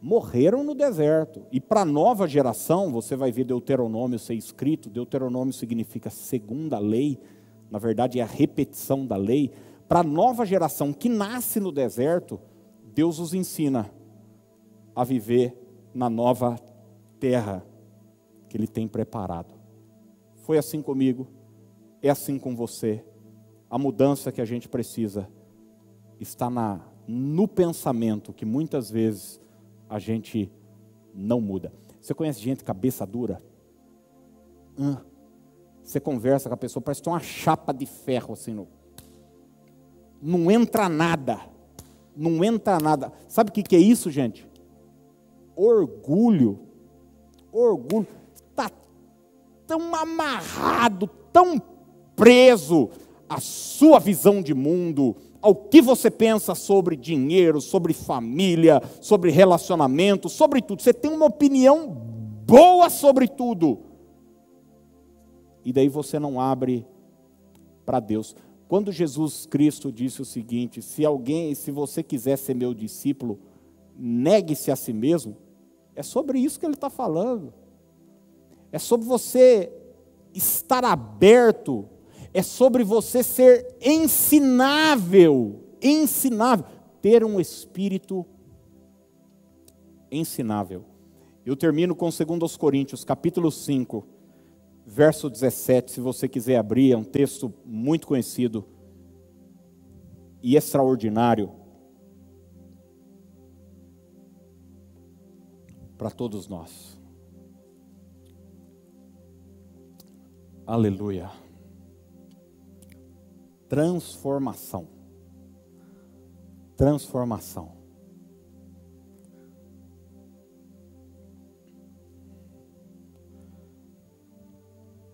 Morreram 0.00 0.62
no 0.62 0.74
deserto. 0.74 1.46
E 1.50 1.60
para 1.60 1.82
a 1.82 1.84
nova 1.84 2.26
geração, 2.26 2.92
você 2.92 3.16
vai 3.16 3.32
ver 3.32 3.44
Deuteronômio 3.44 4.18
ser 4.18 4.34
escrito. 4.34 4.90
Deuteronômio 4.90 5.52
significa 5.52 6.10
segunda 6.10 6.78
lei, 6.78 7.18
na 7.70 7.78
verdade 7.78 8.20
é 8.20 8.22
a 8.22 8.26
repetição 8.26 9.06
da 9.06 9.16
lei. 9.16 9.50
Para 9.88 10.00
a 10.00 10.04
nova 10.04 10.44
geração 10.44 10.92
que 10.92 11.08
nasce 11.08 11.60
no 11.60 11.72
deserto, 11.72 12.40
Deus 12.94 13.18
os 13.18 13.34
ensina 13.34 13.90
a 14.94 15.04
viver 15.04 15.56
na 15.94 16.08
nova 16.08 16.56
terra 17.18 17.64
que 18.48 18.56
Ele 18.56 18.66
tem 18.66 18.88
preparado. 18.88 19.54
Foi 20.36 20.58
assim 20.58 20.80
comigo, 20.80 21.26
é 22.02 22.08
assim 22.08 22.38
com 22.38 22.54
você. 22.54 23.04
A 23.68 23.78
mudança 23.78 24.30
que 24.30 24.40
a 24.40 24.44
gente 24.44 24.68
precisa 24.68 25.28
está 26.20 26.48
na, 26.48 26.80
no 27.06 27.48
pensamento 27.48 28.32
que 28.32 28.44
muitas 28.44 28.90
vezes 28.90 29.40
a 29.88 29.98
gente 29.98 30.50
não 31.14 31.40
muda. 31.40 31.72
Você 32.00 32.14
conhece 32.14 32.40
gente 32.40 32.64
cabeça 32.64 33.06
dura? 33.06 33.42
Hum. 34.78 34.96
Você 35.82 36.00
conversa 36.00 36.48
com 36.48 36.54
a 36.54 36.58
pessoa, 36.58 36.82
parece 36.82 37.00
que 37.00 37.04
tem 37.04 37.12
uma 37.12 37.20
chapa 37.20 37.72
de 37.72 37.86
ferro 37.86 38.32
assim 38.32 38.52
no. 38.52 38.68
Não 40.20 40.50
entra 40.50 40.88
nada. 40.88 41.40
Não 42.16 42.42
entra 42.42 42.78
nada. 42.78 43.12
Sabe 43.28 43.50
o 43.50 43.52
que, 43.52 43.62
que 43.62 43.76
é 43.76 43.78
isso, 43.78 44.10
gente? 44.10 44.48
Orgulho. 45.54 46.58
Orgulho. 47.52 48.06
Está 48.34 48.70
tão 49.66 49.94
amarrado, 49.94 51.06
tão 51.32 51.60
preso 52.16 52.90
à 53.28 53.40
sua 53.40 53.98
visão 53.98 54.42
de 54.42 54.54
mundo, 54.54 55.16
ao 55.46 55.54
que 55.54 55.80
você 55.80 56.10
pensa 56.10 56.56
sobre 56.56 56.96
dinheiro, 56.96 57.60
sobre 57.60 57.92
família, 57.92 58.82
sobre 59.00 59.30
relacionamento, 59.30 60.28
sobre 60.28 60.60
tudo. 60.60 60.82
Você 60.82 60.92
tem 60.92 61.08
uma 61.08 61.26
opinião 61.26 61.88
boa 61.88 62.90
sobre 62.90 63.28
tudo. 63.28 63.78
E 65.64 65.72
daí 65.72 65.88
você 65.88 66.18
não 66.18 66.40
abre 66.40 66.84
para 67.84 68.00
Deus. 68.00 68.34
Quando 68.66 68.90
Jesus 68.90 69.46
Cristo 69.46 69.92
disse 69.92 70.20
o 70.20 70.24
seguinte: 70.24 70.82
se 70.82 71.04
alguém, 71.04 71.54
se 71.54 71.70
você 71.70 72.02
quiser 72.02 72.36
ser 72.38 72.54
meu 72.54 72.74
discípulo, 72.74 73.38
negue-se 73.96 74.72
a 74.72 74.74
si 74.74 74.92
mesmo, 74.92 75.36
é 75.94 76.02
sobre 76.02 76.40
isso 76.40 76.58
que 76.58 76.66
ele 76.66 76.74
está 76.74 76.90
falando. 76.90 77.54
É 78.72 78.80
sobre 78.80 79.06
você 79.06 79.72
estar 80.34 80.84
aberto 80.84 81.88
é 82.36 82.42
sobre 82.42 82.84
você 82.84 83.22
ser 83.22 83.78
ensinável, 83.80 85.58
ensinável, 85.80 86.66
ter 87.00 87.24
um 87.24 87.40
espírito 87.40 88.26
ensinável. 90.12 90.84
Eu 91.46 91.56
termino 91.56 91.96
com 91.96 92.10
2 92.10 92.56
Coríntios, 92.58 93.04
capítulo 93.04 93.50
5, 93.50 94.06
verso 94.84 95.30
17, 95.30 95.92
se 95.92 96.00
você 96.02 96.28
quiser 96.28 96.58
abrir, 96.58 96.92
é 96.92 96.96
um 96.98 97.04
texto 97.04 97.50
muito 97.64 98.06
conhecido 98.06 98.66
e 100.42 100.56
extraordinário 100.56 101.50
para 105.96 106.10
todos 106.10 106.46
nós. 106.46 107.00
Aleluia 110.66 111.45
transformação. 113.68 114.88
Transformação. 116.76 117.76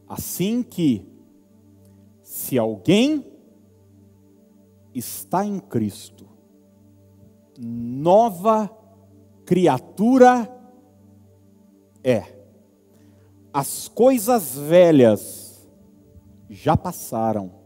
Assim 0.09 0.63
que, 0.63 1.07
se 2.23 2.59
alguém 2.59 3.27
está 4.95 5.45
em 5.47 5.59
Cristo, 5.59 6.29
nova 7.59 8.71
criatura 9.47 10.49
é. 12.05 12.43
As 13.53 13.89
coisas 13.89 14.57
velhas 14.57 15.69
já 16.49 16.77
passaram, 16.77 17.62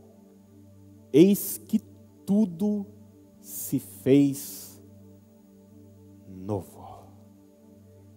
eis 1.12 1.58
que 1.58 1.80
tudo 2.24 2.86
se 3.40 3.78
fez 3.78 4.80
novo. 6.28 6.84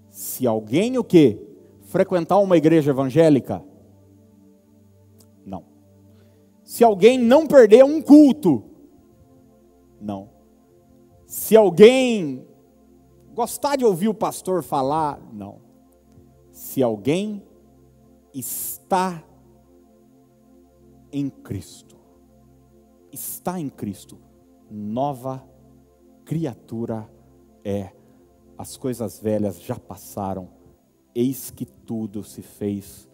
Se 0.10 0.46
alguém 0.46 0.98
o 0.98 1.04
que? 1.04 1.40
Frequentar 1.84 2.40
uma 2.40 2.58
igreja 2.58 2.92
evangélica? 2.92 3.64
Não. 5.46 5.64
Se 6.64 6.84
alguém 6.84 7.18
não 7.18 7.48
perder 7.48 7.84
um 7.84 8.02
culto? 8.02 8.64
Não. 10.00 10.30
Se 11.26 11.56
alguém 11.56 12.46
gostar 13.34 13.76
de 13.76 13.86
ouvir 13.86 14.08
o 14.08 14.14
pastor 14.14 14.64
falar? 14.64 15.22
Não. 15.32 15.62
Se 16.52 16.84
alguém 16.84 17.42
está 18.34 19.24
em 21.12 21.30
Cristo, 21.30 21.89
está 23.12 23.60
em 23.60 23.70
Cristo, 23.70 24.18
nova 24.70 25.48
criatura 26.26 27.10
é. 27.64 27.92
As 28.58 28.76
coisas 28.76 29.20
velhas 29.20 29.62
já 29.62 29.80
passaram, 29.80 30.50
eis 31.16 31.50
que 31.50 31.66
tudo 31.66 32.24
se 32.24 32.42
fez 32.42 33.10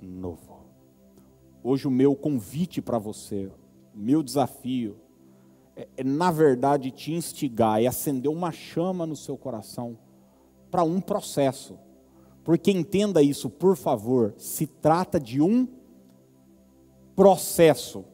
novo. 0.00 0.64
Hoje, 1.62 1.86
o 1.86 1.90
meu 1.90 2.16
convite 2.16 2.80
para 2.80 2.98
você, 2.98 3.50
meu 3.94 4.22
desafio, 4.22 4.96
é, 5.76 5.88
é, 5.96 6.04
na 6.04 6.30
verdade, 6.30 6.90
te 6.90 7.12
instigar 7.12 7.80
e 7.80 7.86
acender 7.86 8.30
uma 8.30 8.50
chama 8.50 9.06
no 9.06 9.14
seu 9.14 9.36
coração 9.36 9.96
para 10.70 10.82
um 10.82 11.00
processo. 11.00 11.78
Porque 12.42 12.70
entenda 12.70 13.22
isso, 13.22 13.48
por 13.48 13.76
favor, 13.76 14.34
se 14.36 14.66
trata 14.66 15.20
de 15.20 15.40
um 15.40 15.68
processo. 17.14 18.04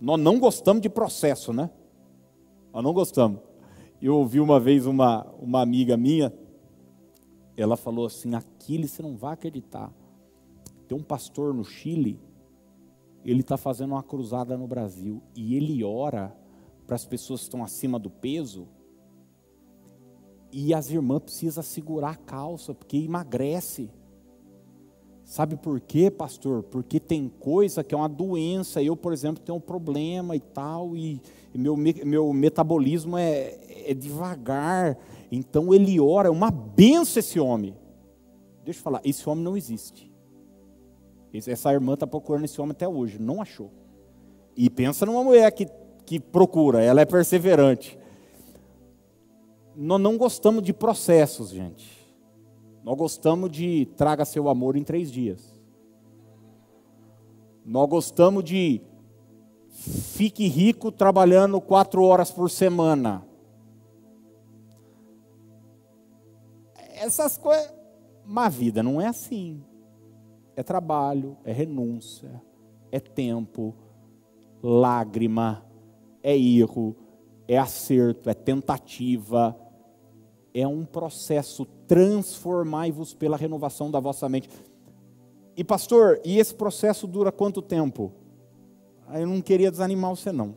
Nós 0.00 0.18
não 0.20 0.38
gostamos 0.38 0.82
de 0.82 0.88
processo, 0.88 1.52
né? 1.52 1.70
Nós 2.72 2.82
não 2.82 2.92
gostamos. 2.92 3.40
Eu 4.00 4.16
ouvi 4.16 4.38
uma 4.38 4.60
vez 4.60 4.86
uma, 4.86 5.26
uma 5.40 5.60
amiga 5.60 5.96
minha, 5.96 6.32
ela 7.56 7.76
falou 7.76 8.06
assim: 8.06 8.34
Aquiles, 8.34 8.92
você 8.92 9.02
não 9.02 9.16
vai 9.16 9.34
acreditar. 9.34 9.92
Tem 10.86 10.96
um 10.96 11.02
pastor 11.02 11.52
no 11.52 11.64
Chile, 11.64 12.20
ele 13.24 13.40
está 13.40 13.56
fazendo 13.56 13.90
uma 13.90 14.02
cruzada 14.02 14.56
no 14.56 14.66
Brasil 14.66 15.20
e 15.34 15.56
ele 15.56 15.82
ora 15.82 16.34
para 16.86 16.96
as 16.96 17.04
pessoas 17.04 17.40
que 17.40 17.46
estão 17.46 17.62
acima 17.62 17.98
do 17.98 18.08
peso. 18.08 18.66
E 20.50 20.72
as 20.72 20.90
irmãs 20.90 21.20
precisam 21.20 21.62
segurar 21.62 22.10
a 22.10 22.16
calça, 22.16 22.72
porque 22.72 22.96
emagrece. 22.96 23.90
Sabe 25.28 25.56
por 25.56 25.78
quê, 25.78 26.10
pastor? 26.10 26.62
Porque 26.62 26.98
tem 26.98 27.28
coisa 27.28 27.84
que 27.84 27.94
é 27.94 27.98
uma 27.98 28.08
doença. 28.08 28.82
Eu, 28.82 28.96
por 28.96 29.12
exemplo, 29.12 29.42
tenho 29.44 29.58
um 29.58 29.60
problema 29.60 30.34
e 30.34 30.40
tal, 30.40 30.96
e, 30.96 31.20
meu, 31.54 31.76
meu 31.76 32.32
metabolismo 32.32 33.18
é, 33.18 33.58
é 33.84 33.92
devagar. 33.92 34.96
Então 35.30 35.74
ele 35.74 36.00
ora, 36.00 36.28
é 36.28 36.30
uma 36.30 36.50
benção 36.50 37.20
esse 37.20 37.38
homem. 37.38 37.76
Deixa 38.64 38.80
eu 38.80 38.82
falar, 38.82 39.02
esse 39.04 39.28
homem 39.28 39.44
não 39.44 39.54
existe. 39.54 40.10
Essa 41.34 41.74
irmã 41.74 41.92
está 41.92 42.06
procurando 42.06 42.46
esse 42.46 42.58
homem 42.58 42.72
até 42.72 42.88
hoje, 42.88 43.20
não 43.20 43.42
achou. 43.42 43.70
E 44.56 44.70
pensa 44.70 45.04
numa 45.04 45.22
mulher 45.22 45.52
que 45.52 45.66
que 46.06 46.18
procura, 46.18 46.82
ela 46.82 47.02
é 47.02 47.04
perseverante. 47.04 47.98
Nós 49.76 50.00
não 50.00 50.16
gostamos 50.16 50.62
de 50.62 50.72
processos, 50.72 51.50
gente. 51.50 51.97
Nós 52.88 52.96
gostamos 52.96 53.50
de 53.50 53.84
traga 53.98 54.24
seu 54.24 54.48
amor 54.48 54.74
em 54.74 54.82
três 54.82 55.12
dias. 55.12 55.60
Nós 57.62 57.86
gostamos 57.86 58.42
de 58.42 58.80
fique 59.68 60.48
rico 60.48 60.90
trabalhando 60.90 61.60
quatro 61.60 62.02
horas 62.02 62.30
por 62.30 62.48
semana. 62.48 63.26
Essas 66.94 67.36
coisas. 67.36 67.70
Mas 68.24 68.46
a 68.46 68.48
vida 68.48 68.82
não 68.82 68.98
é 68.98 69.08
assim. 69.08 69.62
É 70.56 70.62
trabalho, 70.62 71.36
é 71.44 71.52
renúncia, 71.52 72.42
é 72.90 72.98
tempo, 72.98 73.74
lágrima, 74.62 75.62
é 76.22 76.34
erro, 76.34 76.96
é 77.46 77.58
acerto, 77.58 78.30
é 78.30 78.34
tentativa, 78.34 79.54
é 80.52 80.66
um 80.66 80.84
processo. 80.84 81.66
Transformai-vos 81.86 83.14
pela 83.14 83.36
renovação 83.36 83.90
da 83.90 84.00
vossa 84.00 84.28
mente. 84.28 84.48
E 85.56 85.64
pastor, 85.64 86.20
e 86.24 86.38
esse 86.38 86.54
processo 86.54 87.06
dura 87.06 87.32
quanto 87.32 87.60
tempo? 87.60 88.12
Eu 89.12 89.26
não 89.26 89.40
queria 89.40 89.70
desanimar 89.70 90.10
você 90.10 90.30
não. 90.30 90.56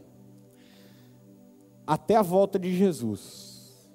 Até 1.88 2.16
a 2.16 2.22
volta 2.22 2.60
de 2.60 2.76
Jesus. 2.76 3.90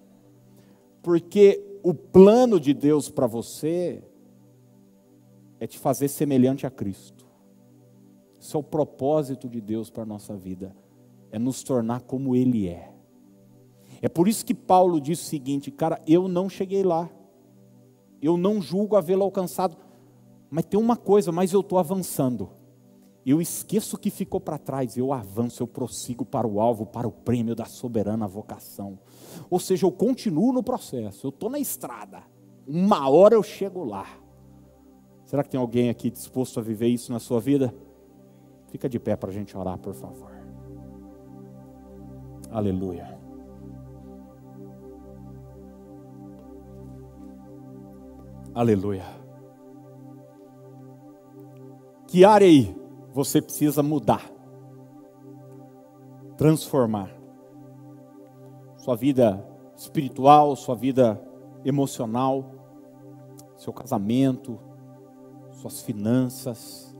Porque 1.02 1.62
o 1.82 1.94
plano 1.94 2.58
de 2.58 2.74
Deus 2.74 3.08
para 3.08 3.26
você 3.26 4.02
é 5.60 5.66
te 5.66 5.78
fazer 5.78 6.08
semelhante 6.08 6.66
a 6.66 6.70
Cristo. 6.70 7.24
Esse 8.40 8.56
é 8.56 8.58
o 8.58 8.62
propósito 8.62 9.48
de 9.48 9.60
Deus 9.60 9.90
para 9.90 10.02
a 10.02 10.06
nossa 10.06 10.34
vida 10.36 10.74
é 11.30 11.38
nos 11.38 11.62
tornar 11.62 12.00
como 12.00 12.34
Ele 12.34 12.66
é. 12.66 12.92
É 14.02 14.08
por 14.08 14.28
isso 14.28 14.44
que 14.44 14.54
Paulo 14.54 15.00
diz 15.00 15.20
o 15.20 15.24
seguinte, 15.24 15.70
cara, 15.70 16.00
eu 16.06 16.28
não 16.28 16.48
cheguei 16.48 16.82
lá, 16.82 17.08
eu 18.20 18.36
não 18.36 18.60
julgo 18.60 18.96
havê-lo 18.96 19.22
alcançado, 19.22 19.76
mas 20.50 20.64
tem 20.64 20.78
uma 20.78 20.96
coisa, 20.96 21.32
mas 21.32 21.52
eu 21.52 21.60
estou 21.60 21.78
avançando. 21.78 22.50
Eu 23.24 23.40
esqueço 23.40 23.96
o 23.96 23.98
que 23.98 24.08
ficou 24.08 24.40
para 24.40 24.56
trás, 24.56 24.96
eu 24.96 25.12
avanço, 25.12 25.60
eu 25.60 25.66
prossigo 25.66 26.24
para 26.24 26.46
o 26.46 26.60
alvo, 26.60 26.86
para 26.86 27.08
o 27.08 27.12
prêmio 27.12 27.56
da 27.56 27.64
soberana 27.64 28.26
vocação. 28.28 28.98
Ou 29.50 29.58
seja, 29.58 29.84
eu 29.84 29.90
continuo 29.90 30.52
no 30.52 30.62
processo, 30.62 31.26
eu 31.26 31.30
estou 31.30 31.50
na 31.50 31.58
estrada, 31.58 32.22
uma 32.66 33.08
hora 33.10 33.34
eu 33.34 33.42
chego 33.42 33.84
lá. 33.84 34.06
Será 35.24 35.42
que 35.42 35.50
tem 35.50 35.58
alguém 35.58 35.90
aqui 35.90 36.08
disposto 36.08 36.60
a 36.60 36.62
viver 36.62 36.86
isso 36.86 37.12
na 37.12 37.18
sua 37.18 37.40
vida? 37.40 37.74
Fica 38.68 38.88
de 38.88 38.98
pé 39.00 39.16
para 39.16 39.30
a 39.30 39.32
gente 39.32 39.56
orar, 39.56 39.76
por 39.76 39.94
favor. 39.94 40.30
Aleluia. 42.48 43.15
Aleluia. 48.56 49.04
Que 52.06 52.24
área 52.24 52.46
aí 52.46 52.74
você 53.12 53.42
precisa 53.42 53.82
mudar? 53.82 54.30
Transformar. 56.38 57.10
Sua 58.78 58.96
vida 58.96 59.46
espiritual, 59.76 60.56
sua 60.56 60.74
vida 60.74 61.22
emocional, 61.66 62.50
seu 63.58 63.74
casamento, 63.74 64.58
suas 65.52 65.82
finanças. 65.82 66.96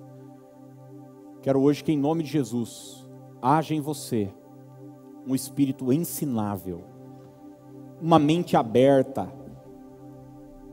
Quero 1.40 1.62
hoje 1.62 1.82
que, 1.82 1.90
em 1.90 1.98
nome 1.98 2.22
de 2.22 2.28
Jesus, 2.28 3.08
haja 3.40 3.74
em 3.74 3.80
você 3.80 4.30
um 5.26 5.34
espírito 5.34 5.90
ensinável, 5.90 6.84
uma 7.98 8.18
mente 8.18 8.58
aberta 8.58 9.45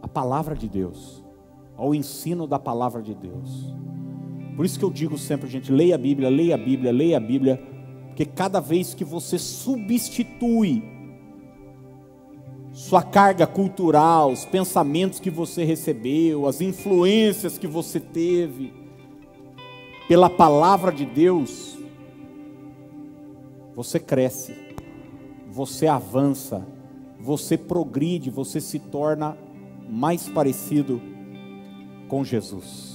à 0.03 0.07
palavra 0.07 0.53
de 0.53 0.67
Deus, 0.67 1.23
ao 1.77 1.95
ensino 1.95 2.45
da 2.45 2.59
palavra 2.59 3.01
de 3.01 3.15
Deus. 3.15 3.73
Por 4.53 4.65
isso 4.65 4.77
que 4.77 4.83
eu 4.83 4.91
digo 4.91 5.17
sempre, 5.17 5.49
gente, 5.49 5.71
leia 5.71 5.95
a 5.95 5.97
Bíblia, 5.97 6.29
leia 6.29 6.55
a 6.55 6.57
Bíblia, 6.57 6.91
leia 6.91 7.15
a 7.15 7.21
Bíblia, 7.21 7.55
porque 8.07 8.25
cada 8.25 8.59
vez 8.59 8.93
que 8.93 9.05
você 9.05 9.39
substitui 9.39 10.83
sua 12.73 13.01
carga 13.01 13.47
cultural, 13.47 14.29
os 14.29 14.43
pensamentos 14.43 15.21
que 15.21 15.29
você 15.29 15.63
recebeu, 15.63 16.47
as 16.47 16.59
influências 16.59 17.57
que 17.57 17.65
você 17.65 17.97
teve, 17.97 18.73
pela 20.09 20.29
palavra 20.29 20.91
de 20.91 21.05
Deus, 21.05 21.77
você 23.73 23.99
cresce, 24.01 24.53
você 25.49 25.87
avança, 25.87 26.67
você 27.21 27.57
progride, 27.57 28.29
você 28.29 28.59
se 28.59 28.79
torna 28.79 29.37
mais 29.89 30.27
parecido 30.29 31.01
com 32.07 32.23
Jesus. 32.23 32.92